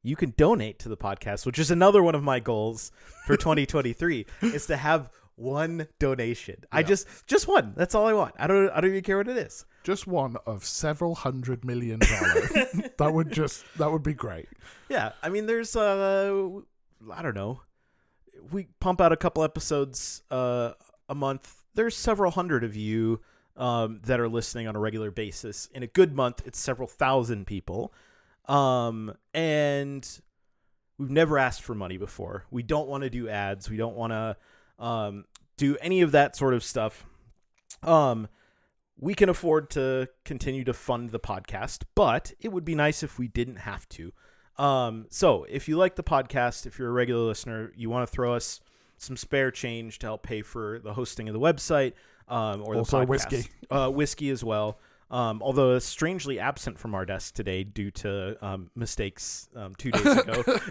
you 0.03 0.17
can 0.17 0.35
donate 0.37 0.79
to 0.81 0.89
the 0.89 0.97
podcast, 0.97 1.47
which 1.47 1.59
is 1.59 1.71
another 1.71 2.03
one 2.03 2.15
of 2.15 2.23
my 2.23 2.41
goals 2.41 2.93
for 3.27 3.37
2023 3.37 4.27
is 4.43 4.67
to 4.67 4.77
have 4.77 5.11
one 5.37 5.87
donation. 5.99 6.65
I 6.73 6.83
just 6.83 7.07
just 7.27 7.47
one. 7.47 7.75
That's 7.77 7.95
all 7.95 8.07
I 8.07 8.13
want. 8.13 8.35
I 8.39 8.47
don't 8.47 8.71
I 8.71 8.81
don't 8.81 8.91
even 8.91 9.03
care 9.03 9.19
what 9.19 9.29
it 9.29 9.37
is. 9.37 9.67
just 9.85 10.07
one 10.07 10.37
of 10.47 10.65
several 10.65 11.15
hundred 11.15 11.65
million 11.65 12.01
dollars. 12.01 12.51
that 12.99 13.13
would 13.13 13.31
just 13.31 13.65
that 13.79 13.93
would 13.93 14.03
be 14.03 14.15
great. 14.15 14.49
Yeah, 14.89 15.13
I 15.23 15.29
mean, 15.29 15.47
there's 15.47 15.77
uh, 15.77 16.49
I 17.13 17.23
don't 17.23 17.35
know, 17.35 17.61
we 18.51 18.69
pump 18.81 19.01
out 19.01 19.13
a 19.13 19.17
couple 19.17 19.43
episodes 19.43 20.23
uh 20.31 20.73
a 21.09 21.15
month. 21.15 21.65
There's 21.75 21.97
several 21.97 22.31
hundred 22.31 22.65
of 22.65 22.77
you 22.77 23.21
um 23.57 24.01
that 24.05 24.21
are 24.21 24.29
listening 24.29 24.69
on 24.69 24.77
a 24.77 24.79
regular 24.79 25.11
basis. 25.11 25.69
In 25.75 25.83
a 25.83 25.87
good 25.87 26.15
month, 26.15 26.43
it's 26.47 26.59
several 26.59 26.89
thousand 26.89 27.47
people, 27.47 27.93
um, 28.47 29.15
and 29.35 30.21
we've 30.99 31.11
never 31.11 31.39
asked 31.39 31.63
for 31.63 31.75
money 31.75 31.97
before. 31.97 32.45
We 32.51 32.63
don't 32.63 32.89
want 32.89 33.03
to 33.05 33.11
do 33.11 33.29
ads. 33.29 33.71
We 33.71 33.77
don't 33.77 33.97
want 33.97 34.13
to 34.13 34.37
um 34.79 35.25
do 35.57 35.77
any 35.81 36.03
of 36.03 36.13
that 36.13 36.37
sort 36.37 36.55
of 36.55 36.63
stuff. 36.63 37.05
Um. 37.83 38.29
We 38.99 39.15
can 39.15 39.29
afford 39.29 39.69
to 39.73 40.09
continue 40.25 40.65
to 40.65 40.73
fund 40.73 41.11
the 41.11 41.21
podcast, 41.21 41.83
but 41.95 42.33
it 42.41 42.51
would 42.51 42.65
be 42.65 42.75
nice 42.75 43.03
if 43.03 43.19
we 43.19 43.29
didn't 43.29 43.57
have 43.57 43.87
to. 43.91 44.11
Um, 44.59 45.07
so 45.11 45.45
if 45.49 45.69
you 45.69 45.77
like 45.77 45.97
the 45.97 46.03
podcast, 46.03 46.67
if 46.67 46.79
you're 46.79 46.89
a 46.89 46.93
regular 46.93 47.23
listener, 47.25 47.73
you 47.77 47.91
want 47.91 48.09
to 48.09 48.13
throw 48.13 48.35
us 48.35 48.61
some 48.99 49.17
spare 49.17 49.51
change 49.51 49.99
to 50.01 50.07
help 50.07 50.23
pay 50.23 50.43
for 50.43 50.79
the 50.79 50.95
hosting 50.95 51.29
of 51.29 51.35
the 51.35 51.41
website, 51.41 51.93
um, 52.29 52.63
or 52.63 52.75
the 52.75 52.79
Also 52.81 53.03
podcast. 53.05 53.09
whiskey. 53.09 53.45
uh, 53.71 53.91
whiskey 53.91 54.31
as 54.31 54.43
well. 54.43 54.79
Um, 55.09 55.41
although 55.41 55.79
strangely 55.79 56.41
absent 56.41 56.81
from 56.81 56.93
our 56.93 57.07
desk 57.07 57.35
today 57.35 57.63
due 57.63 57.93
to 57.93 58.37
um, 58.45 58.71
mistakes 58.75 59.49
um, 59.55 59.73
two 59.77 59.93
days 59.93 60.05
ago. 60.05 60.43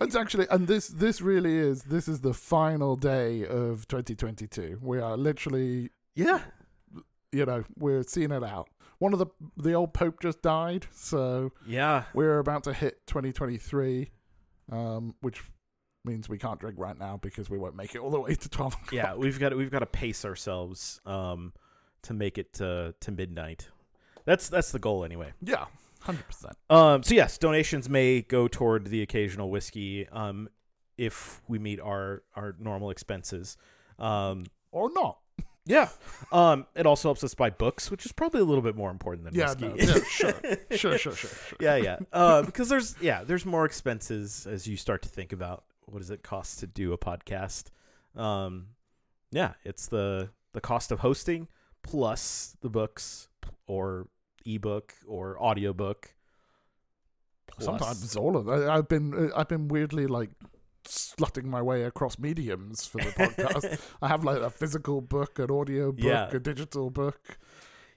It's 0.00 0.14
actually, 0.14 0.46
and 0.48 0.68
this 0.68 0.86
this 0.88 1.20
really 1.20 1.56
is 1.56 1.82
this 1.82 2.06
is 2.06 2.20
the 2.20 2.34
final 2.34 2.94
day 2.94 3.44
of 3.44 3.88
2022. 3.88 4.78
We 4.80 5.00
are 5.00 5.16
literally, 5.16 5.90
yeah, 6.14 6.40
you 7.32 7.44
know, 7.46 7.64
we're 7.76 8.04
seeing 8.04 8.30
it 8.30 8.44
out. 8.44 8.68
One 9.02 9.12
of 9.12 9.18
the 9.18 9.26
the 9.56 9.72
old 9.72 9.94
pope 9.94 10.20
just 10.20 10.42
died, 10.42 10.86
so 10.92 11.50
yeah, 11.66 12.04
we're 12.14 12.38
about 12.38 12.62
to 12.64 12.72
hit 12.72 13.04
2023, 13.08 14.12
um, 14.70 15.16
which 15.22 15.42
means 16.04 16.28
we 16.28 16.38
can't 16.38 16.60
drink 16.60 16.78
right 16.78 16.96
now 16.96 17.18
because 17.20 17.50
we 17.50 17.58
won't 17.58 17.74
make 17.74 17.96
it 17.96 17.98
all 17.98 18.12
the 18.12 18.20
way 18.20 18.36
to 18.36 18.48
12 18.48 18.74
o'clock. 18.74 18.92
yeah. 18.92 19.16
We've 19.16 19.40
got 19.40 19.56
we've 19.56 19.72
got 19.72 19.80
to 19.80 19.86
pace 19.86 20.24
ourselves 20.24 21.00
um, 21.04 21.52
to 22.02 22.14
make 22.14 22.38
it 22.38 22.52
to 22.54 22.94
to 23.00 23.10
midnight. 23.10 23.70
That's 24.24 24.48
that's 24.48 24.70
the 24.70 24.78
goal 24.78 25.04
anyway. 25.04 25.32
yeah. 25.42 25.64
hundred 26.02 26.28
percent. 26.28 26.56
Um, 26.70 27.02
so 27.02 27.16
yes, 27.16 27.38
donations 27.38 27.88
may 27.88 28.22
go 28.22 28.46
toward 28.46 28.86
the 28.86 29.02
occasional 29.02 29.50
whiskey. 29.50 30.08
Um, 30.10 30.48
if 30.96 31.42
we 31.48 31.58
meet 31.58 31.80
our 31.80 32.22
our 32.36 32.54
normal 32.56 32.90
expenses. 32.90 33.56
Um, 33.98 34.46
Or 34.70 34.92
not. 34.94 35.18
Yeah. 35.64 35.88
Um, 36.32 36.66
it 36.74 36.86
also 36.86 37.08
helps 37.08 37.22
us 37.24 37.34
buy 37.34 37.50
books, 37.50 37.90
which 37.90 38.04
is 38.06 38.12
probably 38.12 38.40
a 38.40 38.44
little 38.44 38.62
bit 38.62 38.74
more 38.76 38.90
important 38.90 39.24
than 39.24 39.34
Yeah, 39.34 39.46
whiskey. 39.54 39.68
no, 39.68 39.74
yeah, 39.76 40.02
sure, 40.08 40.32
sure, 40.70 40.98
sure, 40.98 40.98
sure, 40.98 41.14
sure. 41.14 41.58
yeah, 41.60 41.76
yeah. 41.76 41.98
Uh, 42.12 42.42
because 42.42 42.68
there's 42.68 42.96
yeah, 43.00 43.22
there's 43.24 43.44
more 43.46 43.64
expenses 43.64 44.46
as 44.46 44.66
you 44.66 44.76
start 44.76 45.02
to 45.02 45.08
think 45.08 45.32
about 45.32 45.64
what 45.86 45.98
does 45.98 46.10
it 46.10 46.22
cost 46.22 46.58
to 46.60 46.66
do 46.66 46.92
a 46.92 46.98
podcast. 46.98 47.64
Um, 48.16 48.68
yeah, 49.30 49.52
it's 49.64 49.86
the 49.88 50.30
the 50.52 50.60
cost 50.60 50.90
of 50.92 51.00
hosting 51.00 51.48
plus 51.82 52.56
the 52.60 52.68
books 52.68 53.28
or 53.66 54.08
ebook 54.44 54.94
or 55.06 55.40
audiobook. 55.42 56.14
plus- 57.46 57.64
Sometimes 57.64 58.02
it's 58.04 58.16
all 58.16 58.36
of 58.36 58.46
that. 58.46 58.68
I've 58.68 58.88
been 58.88 59.32
I've 59.34 59.48
been 59.48 59.68
weirdly 59.68 60.06
like 60.06 60.30
slutting 60.84 61.44
my 61.44 61.62
way 61.62 61.84
across 61.84 62.18
mediums 62.18 62.86
for 62.86 62.98
the 62.98 63.10
podcast. 63.10 63.80
I 64.02 64.08
have 64.08 64.24
like 64.24 64.40
a 64.40 64.50
physical 64.50 65.00
book, 65.00 65.38
an 65.38 65.50
audio 65.50 65.92
book, 65.92 66.04
Yeah. 66.04 66.28
a 66.30 66.38
digital 66.38 66.90
book. 66.90 67.38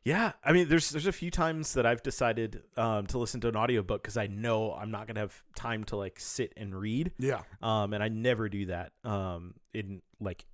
Yeah, 0.03 0.33
I 0.43 0.51
mean, 0.51 0.67
there's 0.69 0.91
there's 0.91 1.07
a 1.07 1.11
few 1.11 1.31
times 1.31 1.73
that 1.73 1.87
I've 1.87 2.03
decided 2.03 2.61
um, 2.77 3.07
to 3.07 3.17
listen 3.17 3.41
to 3.41 3.47
an 3.47 3.55
audiobook 3.55 4.03
because 4.03 4.17
I 4.17 4.27
know 4.27 4.71
I'm 4.71 4.91
not 4.91 5.07
gonna 5.07 5.21
have 5.21 5.43
time 5.55 5.83
to 5.85 5.95
like 5.95 6.19
sit 6.19 6.53
and 6.55 6.75
read. 6.75 7.11
Yeah, 7.17 7.41
um, 7.63 7.91
and 7.91 8.03
I 8.03 8.09
never 8.09 8.47
do 8.47 8.67
that 8.67 8.91
um, 9.03 9.55
in 9.73 10.03
like 10.19 10.45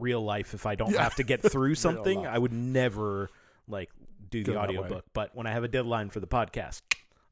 real 0.00 0.20
life. 0.24 0.52
If 0.52 0.66
I 0.66 0.74
don't 0.74 0.90
Yeah. 0.92 1.04
have 1.04 1.14
to 1.14 1.22
get 1.22 1.42
through 1.52 1.76
something. 1.76 2.26
I 2.26 2.38
would 2.38 2.52
never 2.52 3.30
like 3.68 3.90
do 4.30 4.42
the 4.42 4.52
Go 4.52 4.58
way. 4.58 4.64
audiobook. 4.64 5.04
But 5.12 5.30
when 5.32 5.46
I 5.46 5.52
have 5.52 5.62
a 5.62 5.68
deadline 5.68 6.10
for 6.10 6.18
the 6.18 6.26
podcast, 6.26 6.80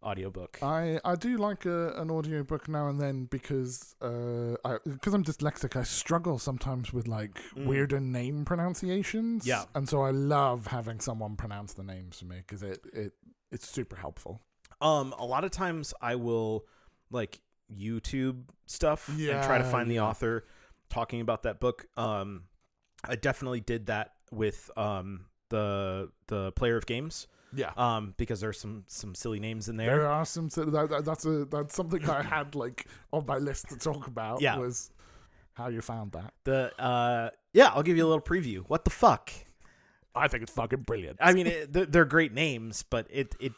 audiobook. 0.06 0.58
I 0.62 1.00
I 1.04 1.14
do 1.16 1.36
like 1.48 1.66
a, 1.66 1.92
an 2.00 2.10
audio 2.10 2.42
book 2.44 2.68
now 2.68 2.88
and 2.88 3.00
then 3.00 3.24
because 3.26 3.94
uh 4.00 4.54
I 4.64 4.78
because 4.84 5.14
I'm 5.14 5.24
dyslexic 5.24 5.76
I 5.76 5.82
struggle 5.82 6.38
sometimes 6.38 6.92
with 6.92 7.06
like 7.08 7.34
Mm. 7.56 7.66
weirder 7.66 8.00
name 8.00 8.44
pronunciations. 8.44 9.46
Yeah. 9.46 9.64
and 9.74 9.88
so 9.88 10.02
I 10.02 10.10
love 10.10 10.68
having 10.68 11.00
someone 11.00 11.36
pronounce 11.36 11.74
the 11.74 11.82
names 11.84 12.18
for 12.20 12.26
me 12.26 12.36
because 12.38 12.62
it 12.62 12.80
it 12.92 13.12
it's 13.50 13.68
super 13.68 13.96
helpful. 13.96 14.40
Um, 14.80 15.14
a 15.18 15.24
lot 15.24 15.44
of 15.44 15.50
times 15.50 15.94
I 16.02 16.14
will 16.16 16.66
like 17.10 17.40
YouTube 17.74 18.44
stuff 18.66 19.08
and 19.08 19.18
try 19.42 19.58
to 19.58 19.64
Yeah, 19.64 19.70
find 19.70 19.90
the 19.90 20.00
author 20.00 20.44
talking 20.90 21.20
about 21.20 21.42
that 21.44 21.58
book. 21.60 21.86
Um, 21.96 22.44
I 23.04 23.16
definitely 23.16 23.60
did 23.60 23.86
that 23.86 24.12
with 24.30 24.70
um 24.76 25.26
the 25.48 26.10
the 26.26 26.52
player 26.52 26.76
of 26.76 26.86
games 26.86 27.26
Yeah. 27.54 27.72
um 27.76 28.14
because 28.16 28.40
there's 28.40 28.58
some 28.58 28.84
some 28.88 29.14
silly 29.14 29.40
names 29.40 29.68
in 29.68 29.76
There 29.76 29.86
there. 29.98 30.06
are 30.08 30.24
some. 30.24 30.50
so 30.50 30.64
That, 30.64 30.90
that, 30.90 31.04
that's 31.04 31.24
a 31.24 31.44
that's 31.46 31.74
something 31.74 32.08
I 32.08 32.22
had 32.36 32.54
like 32.54 32.86
on 33.12 33.24
my 33.26 33.38
list 33.38 33.68
to 33.70 33.78
talk 33.78 34.06
about. 34.06 34.40
Yeah. 34.40 34.56
was 34.58 34.90
how 35.54 35.68
you 35.68 35.80
found 35.80 36.12
that. 36.12 36.34
The 36.44 36.72
uh 36.80 37.30
yeah, 37.52 37.68
I'll 37.74 37.82
give 37.82 37.96
you 37.96 38.04
a 38.04 38.08
little 38.08 38.20
preview. 38.22 38.64
What 38.68 38.84
the 38.84 38.90
fuck? 38.90 39.30
I 40.14 40.28
think 40.28 40.42
it's 40.42 40.52
fucking 40.52 40.80
brilliant. 40.82 41.18
I 41.20 41.32
mean, 41.34 41.46
it, 41.46 41.72
they're, 41.72 41.86
they're 41.86 42.04
great 42.06 42.32
names, 42.32 42.82
but 42.88 43.06
it 43.10 43.34
it 43.40 43.52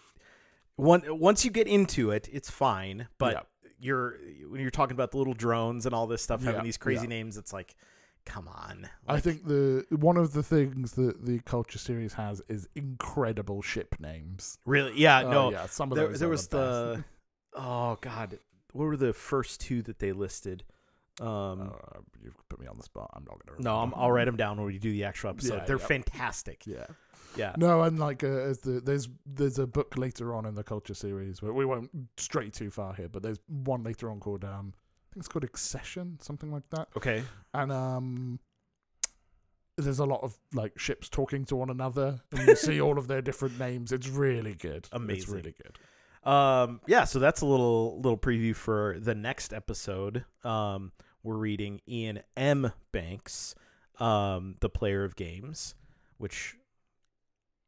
one 0.77 1.03
once 1.19 1.45
you 1.45 1.51
get 1.51 1.67
into 1.67 2.11
it, 2.11 2.29
it's 2.33 2.51
fine. 2.51 3.09
But 3.19 3.33
Yeah. 3.35 3.41
you're 3.81 4.19
when 4.49 4.61
you're 4.61 4.71
talking 4.71 4.95
about 4.95 5.11
the 5.13 5.19
little 5.19 5.35
drones 5.35 5.87
and 5.87 5.95
all 5.95 6.07
this 6.07 6.23
stuff 6.23 6.43
having 6.43 6.61
Yeah, 6.61 6.65
these 6.65 6.77
crazy 6.77 7.03
yeah. 7.03 7.09
names, 7.09 7.37
it's 7.37 7.53
like, 7.53 7.75
come 8.29 8.47
on. 8.49 8.89
I 9.09 9.21
think 9.21 9.47
the 9.47 9.85
one 9.91 10.17
of 10.17 10.33
the 10.35 10.43
things 10.43 10.93
that 10.93 11.25
the 11.25 11.39
culture 11.41 11.79
series 11.79 12.13
has 12.15 12.43
is 12.49 12.69
incredible 12.75 13.63
ship 13.63 13.97
names. 13.99 14.59
really, 14.67 14.93
yeah, 14.97 15.23
Oh, 15.25 15.31
no. 15.31 15.51
yeah, 15.53 15.67
some 15.67 15.91
of 15.91 15.97
there 15.97 16.09
those 16.09 16.21
there 16.21 16.29
are 16.29 16.31
was 16.33 16.49
the, 16.49 16.57
the 16.57 17.05
oh 17.61 17.97
god, 18.01 18.39
what 18.73 18.85
were 18.85 18.97
the 18.97 19.13
first 19.13 19.61
two 19.61 19.83
that 19.83 19.99
they 19.99 20.13
listed? 20.13 20.65
Um. 21.21 21.73
Uh, 21.73 21.99
you've 22.23 22.37
put 22.49 22.61
me 22.61 22.67
on 22.69 22.77
the 22.77 22.83
spot. 22.85 23.11
I'm 23.15 23.25
not 23.25 23.45
gonna. 23.45 23.61
no, 23.61 23.77
I'm, 23.79 23.93
I'll 23.97 24.13
write 24.13 24.27
them 24.27 24.37
down 24.37 24.57
when 24.59 24.67
we 24.67 24.79
do 24.79 24.93
the 24.93 25.05
actual 25.05 25.31
episode. 25.31 25.55
Yeah, 25.57 25.65
They're 25.65 25.79
yeah. 25.79 25.87
fantastic. 25.87 26.67
Yeah. 26.67 26.87
Yeah. 27.37 27.55
No, 27.57 27.83
and 27.83 27.99
like 27.99 28.23
uh, 28.23 28.29
as 28.29 28.61
the 28.61 28.81
there's 28.81 29.09
there's 29.27 29.59
a 29.59 29.67
book 29.67 29.97
later 29.99 30.33
on 30.35 30.47
in 30.47 30.55
the 30.55 30.63
culture 30.63 30.95
series 30.95 31.43
where 31.43 31.53
we 31.53 31.65
won't 31.65 31.91
stray 32.17 32.51
too 32.51 32.71
far 32.71 32.95
here, 32.95 33.09
but 33.09 33.23
there's 33.23 33.39
one 33.49 33.83
later 33.83 34.11
on 34.11 34.21
called 34.21 34.45
um 34.45 34.75
I 35.11 35.15
think 35.15 35.23
it's 35.23 35.29
called 35.29 35.45
Excession, 35.45 36.19
something 36.21 36.53
like 36.53 36.69
that. 36.71 36.89
Okay. 36.97 37.23
and 37.55 37.73
um 37.73 38.39
there's 39.77 40.01
a 40.01 40.05
lot 40.05 40.21
of 40.25 40.37
like 40.53 40.77
ships 40.79 41.09
talking 41.09 41.45
to 41.45 41.55
one 41.57 41.71
another 41.71 42.21
and 42.33 42.49
you 42.49 42.57
see 42.57 42.81
all 42.81 42.99
of 42.99 43.07
their 43.07 43.23
different 43.23 43.59
names 43.61 43.93
it's 43.93 44.09
really 44.09 44.55
good 44.55 44.89
Amazing. 44.93 45.17
it's 45.23 45.29
really 45.29 45.55
good 45.63 45.79
Um, 46.29 46.81
yeah, 46.87 47.05
so 47.05 47.21
that's 47.21 47.41
a 47.43 47.47
little 47.47 48.01
little 48.01 48.19
preview 48.19 48.55
for 48.57 48.97
the 48.99 49.15
next 49.15 49.53
episode. 49.55 50.25
Um, 50.45 50.91
we're 51.23 51.37
reading 51.37 51.81
Iain 51.89 52.23
M. 52.37 52.73
Banks, 52.93 53.55
um, 54.01 54.57
the 54.61 54.69
player 54.69 55.05
of 55.05 55.15
games, 55.15 55.75
which 56.19 56.57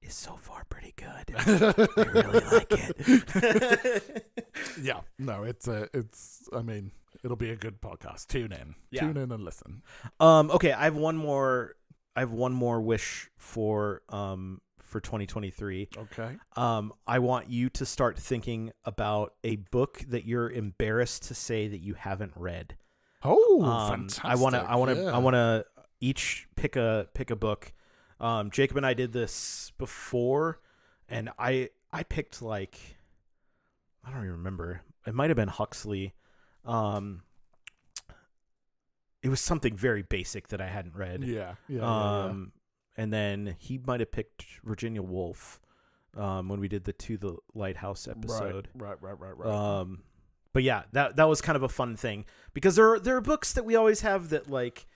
is 0.03 0.15
so 0.15 0.37
far 0.37 0.65
pretty 0.69 0.95
good. 0.97 1.35
I 1.37 2.03
really 2.13 2.41
like 2.53 2.67
it. 2.71 4.27
yeah 4.83 5.01
no 5.19 5.43
it's 5.45 5.69
a, 5.69 5.89
it's 5.95 6.49
i 6.53 6.61
mean 6.63 6.91
it'll 7.25 7.37
be 7.37 7.51
a 7.51 7.57
good 7.57 7.81
podcast 7.81 8.27
tune 8.29 8.53
in 8.53 8.75
Yeah. 8.91 9.03
tune 9.03 9.17
in 9.17 9.33
and 9.33 9.45
listen 9.45 9.83
um, 10.21 10.51
okay, 10.51 10.73
I 10.73 10.85
have 10.85 10.97
one 10.97 11.17
more. 11.17 11.75
I 12.17 12.21
have 12.21 12.33
one 12.33 12.53
more 12.53 12.81
wish 12.81 13.31
for 13.39 14.03
um 14.09 14.61
for 14.81 15.01
2023. 15.01 15.89
okay 15.97 16.37
Um, 16.57 16.93
I 17.07 17.21
want 17.21 17.49
you 17.49 17.69
to 17.71 17.87
start 17.87 18.19
thinking 18.19 18.73
about 18.85 19.35
a 19.45 19.57
book 19.57 20.01
that 20.09 20.25
you're 20.27 20.51
embarrassed 20.51 21.25
to 21.29 21.35
say 21.35 21.69
that 21.69 21.79
you 21.79 21.95
haven't 21.95 22.33
read. 22.37 22.77
oh 23.23 23.63
Um, 23.65 23.91
fantastic 24.09 24.25
I 24.25 24.35
want 24.37 24.55
to. 24.57 24.63
I 24.63 24.75
want 24.77 24.91
to. 24.97 25.03
yeah. 25.03 25.15
I 25.15 25.19
want 25.19 25.35
to 25.35 25.65
each 26.01 26.49
pick 26.57 26.77
a 26.77 27.09
pick 27.15 27.31
a 27.31 27.37
book. 27.37 27.73
Um, 28.20 28.50
Jacob 28.50 28.76
and 28.76 28.87
I 28.87 28.94
did 28.94 29.12
this 29.12 29.72
before, 29.78 30.61
and 31.09 31.30
I 31.38 31.70
I 31.92 32.02
picked 32.02 32.42
like 32.42 32.78
I 34.04 34.11
don't 34.11 34.20
even 34.20 34.33
remember. 34.33 34.83
It 35.06 35.14
might 35.14 35.30
have 35.30 35.37
been 35.37 35.48
Huxley. 35.48 36.14
Um, 36.64 37.22
it 39.22 39.28
was 39.28 39.40
something 39.40 39.76
very 39.76 40.02
basic 40.02 40.48
that 40.48 40.61
I 40.61 40.68
hadn't 40.68 40.94
read. 40.94 41.24
yeah 41.24 41.35
yeah, 41.37 41.54
yeah, 41.68 41.78
yeah. 41.78 42.24
um, 42.24 42.52
and 42.96 43.12
then 43.12 43.56
he 43.59 43.78
might 43.78 44.00
have 44.00 44.12
picked 44.12 44.44
Virginia 44.64 45.02
Woolf. 45.02 45.61
Um, 46.16 46.48
when 46.48 46.59
we 46.59 46.66
did 46.66 46.83
the 46.83 46.92
to 46.92 47.16
the 47.16 47.37
lighthouse 47.54 48.09
episode. 48.09 48.68
right 48.74 49.00
right 49.00 49.16
right 49.20 49.37
right, 49.38 49.46
right. 49.46 49.78
Um, 49.80 50.02
but 50.52 50.64
yeah, 50.64 50.83
that 50.92 51.16
that 51.16 51.28
was 51.28 51.40
kind 51.40 51.54
of 51.54 51.62
a 51.62 51.68
fun 51.68 51.96
thing 51.96 52.24
because 52.52 52.74
there 52.74 52.94
are, 52.94 52.98
there 52.98 53.16
are 53.16 53.20
books 53.20 53.52
that 53.52 53.64
we 53.64 53.76
always 53.76 54.00
have 54.00 54.30
that 54.30 54.50
like 54.50 54.88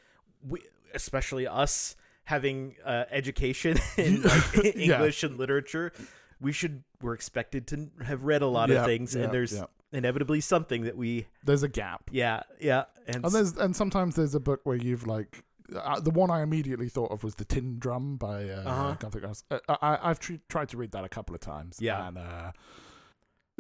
we, 0.44 0.60
especially 0.92 1.46
us 1.46 1.94
having 2.24 2.76
uh, 2.84 3.04
education 3.10 3.76
in 3.96 4.22
like, 4.22 4.54
Yeah. 4.64 4.94
English 4.94 5.22
and 5.22 5.38
literature, 5.38 5.92
we 6.40 6.52
should 6.52 6.82
we're 7.02 7.14
expected 7.14 7.66
to 7.68 7.90
have 8.04 8.24
read 8.24 8.42
a 8.42 8.46
lot 8.46 8.68
Yeah, 8.68 8.80
of 8.80 8.87
things, 8.87 9.14
yeah, 9.14 9.24
and 9.24 9.32
there's 9.32 9.52
yeah. 9.54 9.66
inevitably 9.92 10.40
something 10.40 10.82
that 10.84 10.96
we 10.96 11.26
there's 11.44 11.62
a 11.62 11.68
gap 11.68 12.10
yeah 12.10 12.42
yeah 12.60 12.84
and, 13.06 13.24
and 13.24 13.32
there's 13.32 13.56
and 13.56 13.76
sometimes 13.76 14.16
there's 14.16 14.34
a 14.34 14.40
book 14.40 14.60
where 14.64 14.76
you've 14.76 15.06
like 15.06 15.44
uh, 15.74 16.00
the 16.00 16.10
one 16.10 16.30
I 16.30 16.42
immediately 16.42 16.88
thought 16.88 17.10
of 17.10 17.24
was 17.24 17.37
the 17.37 17.44
Tin 17.44 17.78
Drum 17.78 18.16
by 18.16 18.48
uh, 18.50 18.62
Uh-huh. 18.66 18.96
Günter 19.00 19.20
Grass. 19.20 19.44
Uh, 19.50 19.58
I, 19.80 19.98
I've 20.02 20.18
tr- 20.20 20.34
tried 20.48 20.68
to 20.70 20.76
read 20.76 20.92
that 20.92 21.04
a 21.04 21.08
couple 21.08 21.34
of 21.34 21.40
times. 21.40 21.78
Yeah. 21.80 22.06
and 22.08 22.18
uh, 22.18 22.52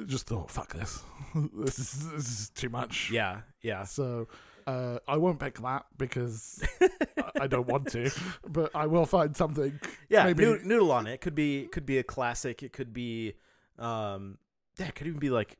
just 0.06 0.26
thought, 0.26 0.50
fuck 0.50 0.74
this, 0.74 1.02
this 1.54 1.78
is 1.78 2.10
this 2.12 2.28
is 2.40 2.50
too 2.50 2.68
much. 2.68 3.10
yeah 3.10 3.40
yeah 3.62 3.84
So 3.84 4.28
uh, 4.66 4.98
I 5.06 5.16
won't 5.18 5.38
pick 5.38 5.58
that 5.60 5.86
because 5.98 6.62
I, 7.40 7.46
don't 7.46 7.66
want 7.66 7.88
to, 7.92 8.10
but 8.48 8.70
I 8.74 8.86
will 8.86 9.06
find 9.06 9.36
something. 9.36 9.78
yeah 10.08 10.24
maybe 10.24 10.44
noo- 10.44 10.60
noodle 10.64 10.92
on 10.92 11.06
it 11.06 11.20
could 11.20 11.34
be 11.34 11.66
could 11.72 11.86
be 11.86 11.98
a 11.98 12.02
classic 12.02 12.62
it 12.62 12.72
could 12.72 12.92
be 12.92 13.34
um 13.78 14.38
yeah 14.78 14.86
it 14.86 14.94
could 14.94 15.06
even 15.06 15.18
be 15.18 15.30
like 15.30 15.58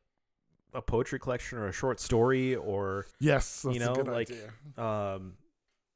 a 0.73 0.83
poetry 0.83 1.19
collection 1.19 1.59
or 1.59 1.69
a 1.69 1.73
short 1.73 2.01
story 2.01 2.55
or 2.57 3.07
yes, 3.21 3.63
that's 3.63 3.75
you 3.75 3.81
know, 3.81 3.93
like- 3.93 4.31
idea. 4.31 4.51
um 4.83 5.35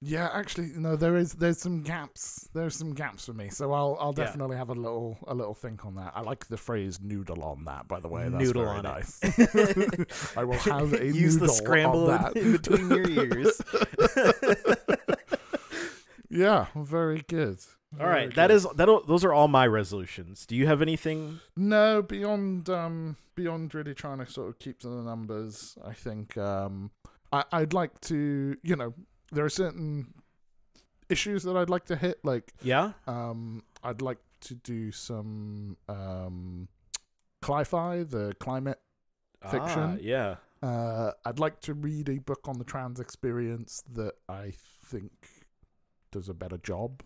Yeah, 0.01 0.29
actually, 0.33 0.69
no. 0.77 0.95
There 0.95 1.17
is 1.17 1.33
there's 1.35 1.59
some 1.59 1.83
gaps. 1.83 2.49
There's 2.55 2.77
some 2.77 2.95
gaps 2.95 3.27
for 3.27 3.33
me. 3.33 3.49
So 3.49 3.73
I'll 3.73 3.97
I'll 4.01 4.15
Yeah. 4.17 4.27
definitely 4.27 4.57
have 4.57 4.69
a 4.69 4.75
little 4.75 5.19
a 5.27 5.35
little 5.35 5.55
think 5.55 5.85
on 5.85 5.97
that. 5.97 6.13
I 6.15 6.21
like 6.21 6.47
the 6.47 6.57
phrase 6.57 7.01
"noodle 7.03 7.43
on 7.43 7.65
that." 7.65 7.89
By 7.89 7.99
the 7.99 8.07
way, 8.09 8.29
that's 8.29 8.45
Noodle 8.45 8.65
very 8.65 8.81
nice. 8.83 9.19
I 10.37 10.45
will 10.45 10.55
have 10.59 10.93
a 10.93 11.05
use 11.05 11.39
the 11.39 11.49
scramble 11.49 12.11
on 12.11 12.23
that. 12.33 12.37
in 12.37 12.53
between 12.53 12.89
your 12.91 13.09
ears 13.11 13.61
yeah, 16.31 16.67
very 16.77 17.25
good. 17.27 17.59
all 17.99 18.07
right 18.07 18.35
that 18.35 18.51
is 18.51 18.67
that 18.77 18.87
those 19.07 19.25
are 19.25 19.33
all 19.33 19.49
my 19.49 19.67
resolutions 19.67 20.45
do 20.45 20.55
you 20.55 20.67
have 20.67 20.83
anything 20.83 21.41
no 21.57 22.03
beyond 22.03 22.69
um 22.69 23.17
beyond 23.35 23.75
really 23.75 23.95
trying 23.95 24.19
to 24.19 24.27
sort 24.31 24.49
of 24.49 24.59
keep 24.59 24.79
to 24.81 24.89
the 24.89 25.03
numbers. 25.03 25.77
I 25.85 25.95
think 25.95 26.37
um 26.37 26.91
I 27.33 27.45
I'd 27.53 27.73
like 27.73 27.99
to 28.03 28.57
you 28.63 28.77
know 28.77 28.93
there 29.33 29.45
are 29.45 29.49
certain 29.51 30.15
issues 31.09 31.43
that 31.45 31.57
I'd 31.57 31.71
like 31.71 31.87
to 31.87 31.97
hit 31.97 32.19
like 32.25 32.53
yeah 32.63 32.93
Um, 33.07 33.63
I'd 33.83 34.03
like 34.03 34.19
to 34.43 34.55
do 34.55 34.93
some 34.93 35.77
um, 35.89 36.69
Cli-Fi, 37.43 38.03
the 38.05 38.35
climate. 38.41 38.79
Fiction. 39.51 39.61
Ah, 39.81 39.97
yeah. 40.01 40.37
Uh, 40.63 41.13
I'd 41.25 41.39
like 41.39 41.61
to 41.61 41.75
read 41.75 42.09
a 42.09 42.19
book 42.19 42.41
on 42.49 42.59
the 42.59 42.65
trans 42.65 42.99
experience 42.99 43.83
that 43.93 44.15
I 44.29 44.53
think 44.87 45.13
does 46.11 46.29
a 46.29 46.35
better 46.35 46.59
job 46.59 47.03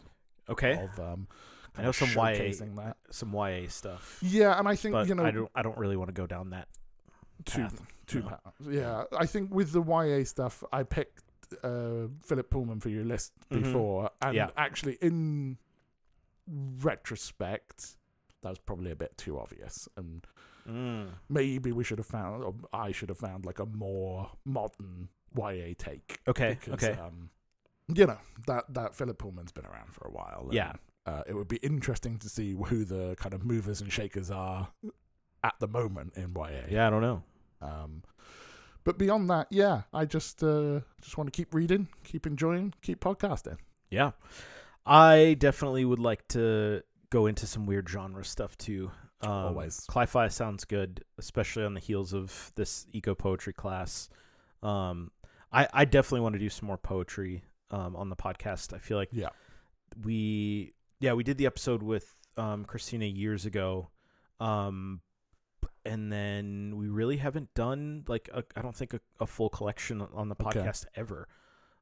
Okay. 0.49 0.83
of 0.83 0.99
um, 0.99 1.29
I 1.77 1.83
know 1.83 1.93
some 1.93 2.09
YA 2.11 2.33
that. 2.77 2.97
Some 3.11 3.33
YA 3.35 3.69
stuff. 3.69 4.19
Yeah, 4.23 4.59
and 4.59 4.67
I 4.67 4.75
think 4.77 4.93
But 4.95 5.09
you 5.09 5.15
know 5.15 5.25
I 5.25 5.31
don't. 5.31 5.51
I 5.55 5.63
don't 5.63 5.77
really 5.79 5.97
want 5.97 6.09
to 6.09 6.15
go 6.15 6.27
down 6.27 6.51
that. 6.51 6.69
two 7.45 7.63
path. 7.63 7.81
two 8.07 8.21
No. 8.21 8.29
paths. 8.29 8.67
Yeah, 8.69 9.05
I 9.19 9.27
think 9.27 9.55
with 9.55 9.73
the 9.73 9.83
YA 9.83 10.25
stuff, 10.25 10.63
I 10.73 10.83
picked 10.83 11.23
uh, 11.63 12.09
Philip 12.21 12.51
Pullman 12.51 12.81
for 12.81 12.89
your 12.89 13.05
list 13.05 13.33
Mhm. 13.51 13.63
before, 13.63 14.11
and 14.21 14.35
Yeah. 14.35 14.51
actually, 14.57 14.95
in 15.01 15.59
retrospect, 16.47 17.97
that 18.43 18.49
was 18.51 18.59
probably 18.59 18.91
a 18.91 18.97
bit 18.97 19.17
too 19.17 19.39
obvious, 19.39 19.89
and 19.97 20.27
Mm. 20.67 21.15
maybe 21.29 21.73
we 21.73 21.85
should 21.85 21.99
have 21.99 22.07
found, 22.07 22.43
or 22.43 22.55
I 22.73 22.93
should 22.93 23.09
have 23.09 23.19
found, 23.19 23.45
like 23.45 23.59
a 23.59 23.67
more 23.67 24.33
modern 24.45 25.09
YA 25.35 25.75
take. 25.75 26.21
Okay. 26.29 26.55
because, 26.61 26.75
okay. 26.85 26.99
Um, 27.01 27.31
you 27.89 28.07
know 28.07 28.19
that 28.47 28.73
that 28.73 28.95
Philip 28.95 29.19
Pullman's 29.19 29.53
been 29.53 29.67
around 29.67 29.93
for 29.93 30.07
a 30.07 30.11
while. 30.11 30.43
and, 30.45 30.53
Yeah. 30.55 30.75
uh, 31.07 31.23
it 31.27 31.35
would 31.35 31.49
be 31.49 31.57
interesting 31.57 32.19
to 32.21 32.29
see 32.29 32.55
who 32.55 32.85
the 32.85 33.17
kind 33.17 33.35
of 33.35 33.45
movers 33.45 33.81
and 33.81 33.93
shakers 33.93 34.31
are 34.31 34.73
at 35.43 35.59
the 35.59 35.67
moment 35.69 36.17
in 36.17 36.33
YA. 36.33 36.67
Yeah. 36.69 36.87
I 36.87 36.91
don't 36.91 37.03
know. 37.03 37.23
Um, 37.61 38.03
but 38.85 38.99
beyond 38.99 39.31
that, 39.31 39.49
yeah, 39.51 39.83
I 39.93 40.05
just 40.05 40.43
uh, 40.43 40.81
just 41.01 41.17
want 41.19 41.33
to 41.33 41.37
keep 41.37 41.55
reading, 41.55 41.89
keep 42.05 42.27
enjoying, 42.27 42.75
keep 42.83 43.01
podcasting. 43.01 43.59
Yeah. 43.91 44.13
I 44.85 45.37
definitely 45.39 45.85
would 45.85 46.01
like 46.01 46.27
to 46.29 46.83
go 47.11 47.27
into 47.27 47.47
some 47.47 47.67
weird 47.67 47.89
genre 47.89 48.25
stuff 48.25 48.57
too. 48.59 48.91
Um, 49.21 49.31
Always. 49.31 49.85
Cli-Fi 49.89 50.29
sounds 50.29 50.65
good, 50.65 51.05
especially 51.19 51.65
on 51.65 51.75
the 51.75 51.81
heels 51.81 52.13
of 52.13 52.51
this 52.57 52.87
eco 52.93 53.15
poetry 53.15 53.53
class. 53.53 54.09
Um, 54.63 55.13
I, 55.53 55.69
I 55.73 55.85
definitely 55.85 56.21
want 56.23 56.33
to 56.35 56.39
do 56.41 56.49
some 56.49 56.67
more 56.67 56.79
poetry 56.79 57.45
um, 57.71 57.95
on 57.95 58.09
the 58.09 58.17
podcast. 58.17 58.73
I 58.75 58.79
feel 58.79 58.97
like 58.97 59.11
Yeah, 59.13 59.29
we 60.03 60.73
yeah 60.99 61.13
we 61.13 61.23
did 61.23 61.39
the 61.39 61.47
episode 61.47 61.83
with 61.83 62.19
um, 62.37 62.65
Christina 62.65 63.05
years 63.05 63.47
ago, 63.47 63.91
um, 64.41 65.01
and 65.93 66.13
then 66.13 66.75
we 66.77 66.89
really 66.89 67.17
haven't 67.19 67.53
done 67.55 68.05
like 68.09 68.29
I 68.35 68.43
I 68.57 68.63
don't 68.63 68.77
think 68.77 68.95
a, 68.95 69.01
a 69.21 69.27
full 69.27 69.49
collection 69.51 70.01
on 70.01 70.29
the 70.29 70.37
Okay. 70.41 70.61
podcast 70.61 70.87
ever. 70.95 71.29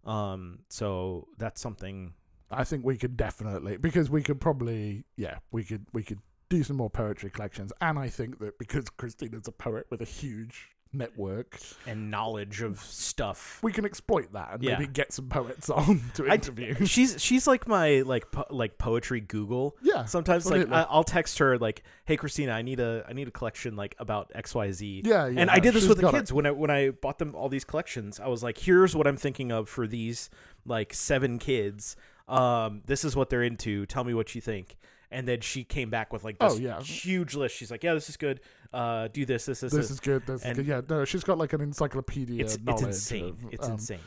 Um, 0.05 0.61
so 0.69 1.29
that's 1.39 1.61
something. 1.61 2.15
I 2.51 2.65
think 2.65 2.85
we 2.85 2.97
could 2.97 3.17
definitely 3.17 3.77
because 3.77 4.11
we 4.11 4.23
could 4.23 4.41
probably 4.41 5.05
yeah 5.17 5.37
we 5.53 5.63
could 5.65 5.87
we 5.93 6.03
could 6.03 6.19
do 6.49 6.63
some 6.65 6.77
more 6.77 6.91
poetry 6.91 7.31
collections, 7.31 7.73
and 7.81 7.99
I 7.99 8.09
think 8.09 8.39
that 8.41 8.59
because 8.59 8.87
Christina's 8.91 9.47
a 9.47 9.53
poet 9.53 9.87
with 9.91 10.01
a 10.01 10.11
huge 10.21 10.71
network, 10.93 11.59
and 11.87 12.11
knowledge 12.11 12.63
of 12.63 12.81
stuff. 12.81 13.59
we 13.63 13.73
can 13.73 13.85
exploit 13.85 14.33
that 14.33 14.55
and 14.55 14.63
Yeah. 14.63 14.79
maybe 14.79 14.91
get 14.93 15.13
some 15.13 15.29
poets 15.29 15.71
on 15.71 16.01
to 16.15 16.29
I- 16.29 16.35
interview. 16.35 16.85
She's 16.87 17.21
she's 17.23 17.47
like 17.47 17.69
my 17.69 18.01
like 18.03 18.31
po- 18.31 18.47
like 18.51 18.79
poetry 18.79 19.21
Google. 19.21 19.77
yeah, 19.83 20.05
Sometimes 20.05 20.47
like 20.47 20.63
absolutely. 20.63 20.77
I, 20.77 20.83
I'll 20.91 21.05
text 21.05 21.39
her 21.39 21.59
like, 21.59 21.83
"Hey 22.05 22.17
Christina, 22.17 22.53
I 22.53 22.63
need 22.63 22.81
a 22.81 23.05
I 23.09 23.13
need 23.13 23.29
a 23.29 23.31
collection 23.31 23.77
like 23.77 23.95
about 23.99 24.33
X 24.35 24.55
Y 24.55 24.73
Z." 24.73 25.03
yeah, 25.05 25.27
yeah. 25.27 25.41
and 25.41 25.51
I 25.51 25.59
did 25.61 25.75
this 25.75 25.83
she's 25.83 25.89
with 25.89 25.99
the 25.99 26.03
got 26.03 26.15
it. 26.15 26.19
kids 26.19 26.33
when 26.33 26.47
I 26.47 26.51
when 26.51 26.71
I 26.71 26.91
bought 26.91 27.19
them 27.19 27.35
all 27.35 27.49
these 27.49 27.65
collections. 27.65 28.19
I 28.21 28.29
was 28.29 28.43
like, 28.43 28.59
"Here's 28.59 28.97
what 28.97 29.07
I'm 29.07 29.17
thinking 29.17 29.53
of 29.53 29.69
for 29.69 29.87
these 29.87 30.29
like 30.67 30.93
seven 30.93 31.39
kids. 31.39 31.97
Um, 32.29 32.83
this 32.87 33.05
is 33.05 33.17
what 33.17 33.31
they're 33.31 33.43
into. 33.43 33.87
Tell 33.87 34.05
me 34.05 34.15
what 34.15 34.35
you 34.35 34.41
think." 34.41 34.77
And 35.13 35.27
then 35.27 35.41
she 35.41 35.65
came 35.65 35.91
back 35.91 36.13
with 36.13 36.23
like 36.23 36.39
this 36.39 36.53
Oh, 36.53 36.57
yeah. 36.57 36.81
huge 36.81 37.35
list. 37.35 37.57
She's 37.57 37.69
like, 37.71 37.83
"Yeah, 37.83 37.95
this 37.95 38.09
is 38.09 38.17
good. 38.17 38.41
Uh, 38.73 39.09
do 39.09 39.27
this, 39.27 39.47
this, 39.47 39.61
this, 39.61 39.73
This 39.73 39.81
this." 39.89 39.91
is 39.91 40.01
good. 40.01 40.27
This 40.27 40.45
is 40.45 40.57
good. 40.57 40.67
Yeah, 40.67 40.81
no, 40.89 41.05
she's 41.05 41.25
got 41.25 41.39
like 41.39 41.53
an 41.53 41.61
encyclopedia 41.61 42.45
It's 42.45 42.57
it's 42.67 42.83
insane. 42.83 43.37
of, 43.45 43.53
It's 43.53 43.67
um, 43.67 43.73
insane. 43.73 43.99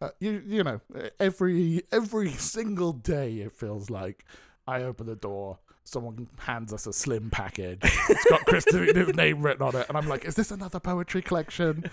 Uh, 0.00 0.08
you 0.20 0.42
you 0.46 0.62
know 0.62 0.80
every 1.18 1.82
every 1.90 2.30
single 2.32 2.92
day 2.92 3.36
it 3.38 3.52
feels 3.52 3.88
like 3.90 4.24
I 4.68 4.82
open 4.82 5.06
the 5.06 5.16
door, 5.16 5.58
someone 5.84 6.28
hands 6.38 6.72
us 6.72 6.86
a 6.86 6.92
slim 6.92 7.30
package. 7.30 7.78
It's 7.82 8.24
got 8.28 8.44
Christina's 8.46 9.14
name 9.14 9.40
written 9.42 9.62
on 9.62 9.74
it, 9.76 9.86
and 9.88 9.96
I'm 9.96 10.06
like, 10.08 10.24
"Is 10.26 10.34
this 10.34 10.50
another 10.50 10.80
poetry 10.80 11.22
collection?" 11.22 11.90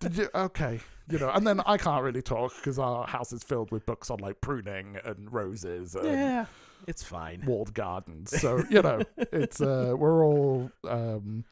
Did 0.00 0.16
you? 0.16 0.28
Okay, 0.34 0.80
you 1.08 1.18
know. 1.18 1.30
And 1.30 1.46
then 1.46 1.60
I 1.66 1.76
can't 1.76 2.02
really 2.02 2.22
talk 2.22 2.54
because 2.56 2.78
our 2.78 3.06
house 3.06 3.32
is 3.32 3.42
filled 3.44 3.70
with 3.70 3.84
books 3.86 4.10
on 4.10 4.18
like 4.18 4.40
pruning 4.40 4.96
and 5.04 5.32
roses 5.32 5.94
and 5.94 6.06
Yeah, 6.06 6.46
it's 6.88 7.02
fine. 7.04 7.42
walled 7.46 7.72
gardens. 7.74 8.30
So 8.40 8.64
you 8.70 8.82
know, 8.82 9.02
it's 9.16 9.60
uh, 9.60 9.94
we're 9.96 10.24
all 10.24 10.72
um, 10.88 11.44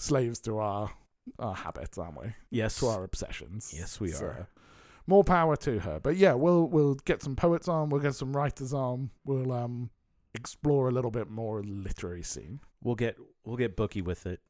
slaves 0.00 0.40
to 0.40 0.58
our 0.58 0.90
our 1.38 1.54
habits, 1.54 1.96
aren't 1.98 2.20
we? 2.20 2.32
Yes, 2.50 2.78
To 2.80 2.86
our 2.86 3.04
obsessions. 3.04 3.72
Yes, 3.76 4.00
we 4.00 4.08
So, 4.08 4.26
are. 4.26 4.48
more 5.06 5.22
power 5.22 5.54
to 5.56 5.78
her. 5.80 6.00
But 6.00 6.16
yeah, 6.16 6.34
we'll 6.34 6.66
we'll 6.66 6.94
get 6.94 7.22
some 7.22 7.36
poets 7.36 7.68
on. 7.68 7.88
We'll 7.90 8.00
get 8.00 8.14
some 8.14 8.36
writers 8.36 8.72
on. 8.72 9.10
We'll 9.24 9.52
um 9.52 9.90
explore 10.34 10.88
a 10.88 10.92
little 10.92 11.10
bit 11.10 11.28
more 11.30 11.60
literary 11.62 12.22
scene. 12.22 12.60
we'll 12.82 12.94
get 12.94 13.16
we'll 13.44 13.56
get 13.56 13.76
booky 13.76 14.00
with 14.02 14.26
it. 14.26 14.40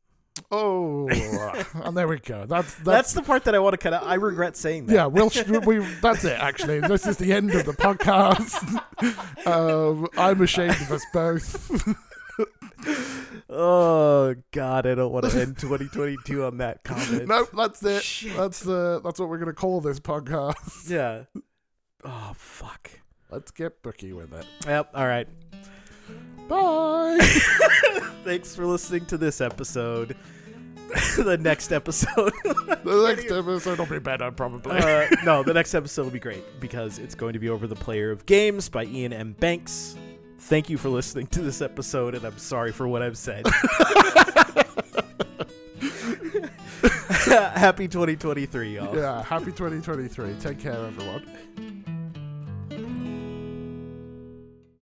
Oh, 0.51 1.09
and 1.75 1.97
there 1.97 2.07
we 2.09 2.19
go. 2.19 2.47
That's 2.47 2.73
That's, 2.77 2.85
that's. 2.85 3.13
the 3.15 3.23
part 3.23 3.45
that 3.45 3.55
I 3.55 3.59
want 3.59 3.73
to 3.75 3.79
cut 3.79 3.93
out. 3.93 4.05
I 4.05 4.15
regret 4.15 4.57
saying 4.57 4.87
that. 4.87 4.95
yeah, 4.95 5.07
we'll 5.07 5.29
sh- 5.37 5.45
we. 5.67 5.79
That's 6.01 6.25
it. 6.25 6.39
Actually, 6.39 6.81
this 6.81 7.07
is 7.07 7.17
the 7.19 7.33
end 7.33 7.53
of 7.55 7.67
the 7.67 7.73
podcast. 7.73 8.57
um, 9.47 10.07
I'm 10.17 10.41
ashamed 10.41 10.81
of 10.81 10.93
us 10.93 11.05
both. 11.13 11.97
Oh 13.53 14.35
God, 14.53 14.87
I 14.87 14.95
don't 14.95 15.13
want 15.13 15.29
to 15.29 15.41
end 15.41 15.59
2022 15.59 16.45
on 16.45 16.59
that 16.59 16.85
comment. 16.85 17.27
nope, 17.27 17.49
that's 17.53 17.83
it. 17.83 18.03
Shit. 18.03 18.37
That's 18.37 18.67
uh, 18.67 19.01
that's 19.03 19.19
what 19.19 19.29
we're 19.29 19.39
gonna 19.39 19.53
call 19.53 19.81
this 19.81 19.99
podcast. 20.01 20.55
Yeah. 20.91 21.25
Oh 22.05 22.33
fuck. 22.35 22.91
Let's 23.31 23.51
get 23.51 23.83
booky 23.83 24.13
with 24.13 24.33
it. 24.33 24.47
Yep. 24.67 24.91
All 24.95 25.07
right. 25.07 25.29
Bye. 26.49 27.19
Thanks 28.25 28.55
for 28.57 28.67
listening 28.67 29.07
to 29.07 29.19
this 29.19 29.41
episode. 29.41 30.17
the 31.17 31.39
next 31.41 31.71
episode. 31.73 32.33
the 32.45 33.05
next 33.07 33.31
episode 33.31 33.79
will 33.79 33.87
be 33.87 34.01
better, 34.01 34.33
probably. 34.33 34.77
uh, 34.79 35.07
no, 35.25 35.43
the 35.45 35.55
next 35.55 35.75
episode 35.75 36.05
will 36.05 36.11
be 36.11 36.19
great 36.19 36.43
because 36.61 36.99
it's 36.99 37.15
going 37.15 37.35
to 37.35 37.39
be 37.39 37.49
over 37.49 37.69
the 37.69 37.77
player 37.77 38.11
of 38.11 38.27
games 38.27 38.69
by 38.69 38.83
Iain 38.85 39.13
M. 39.13 39.33
Banks. 39.39 39.97
Thank 40.41 40.71
you 40.71 40.79
for 40.79 40.89
listening 40.89 41.27
to 41.29 41.43
this 41.43 41.61
episode, 41.63 42.15
and 42.15 42.25
I'm 42.25 42.39
sorry 42.39 42.73
for 42.73 42.89
what 42.89 43.03
I've 43.03 43.19
said. 43.19 43.47
Happy 47.31 47.87
2023, 47.87 48.75
y'all. 48.77 48.97
yeah. 48.97 49.23
Happy 49.23 49.53
2023. 49.53 50.35
Take 50.41 50.59
care, 50.59 50.73
everyone. 50.73 51.80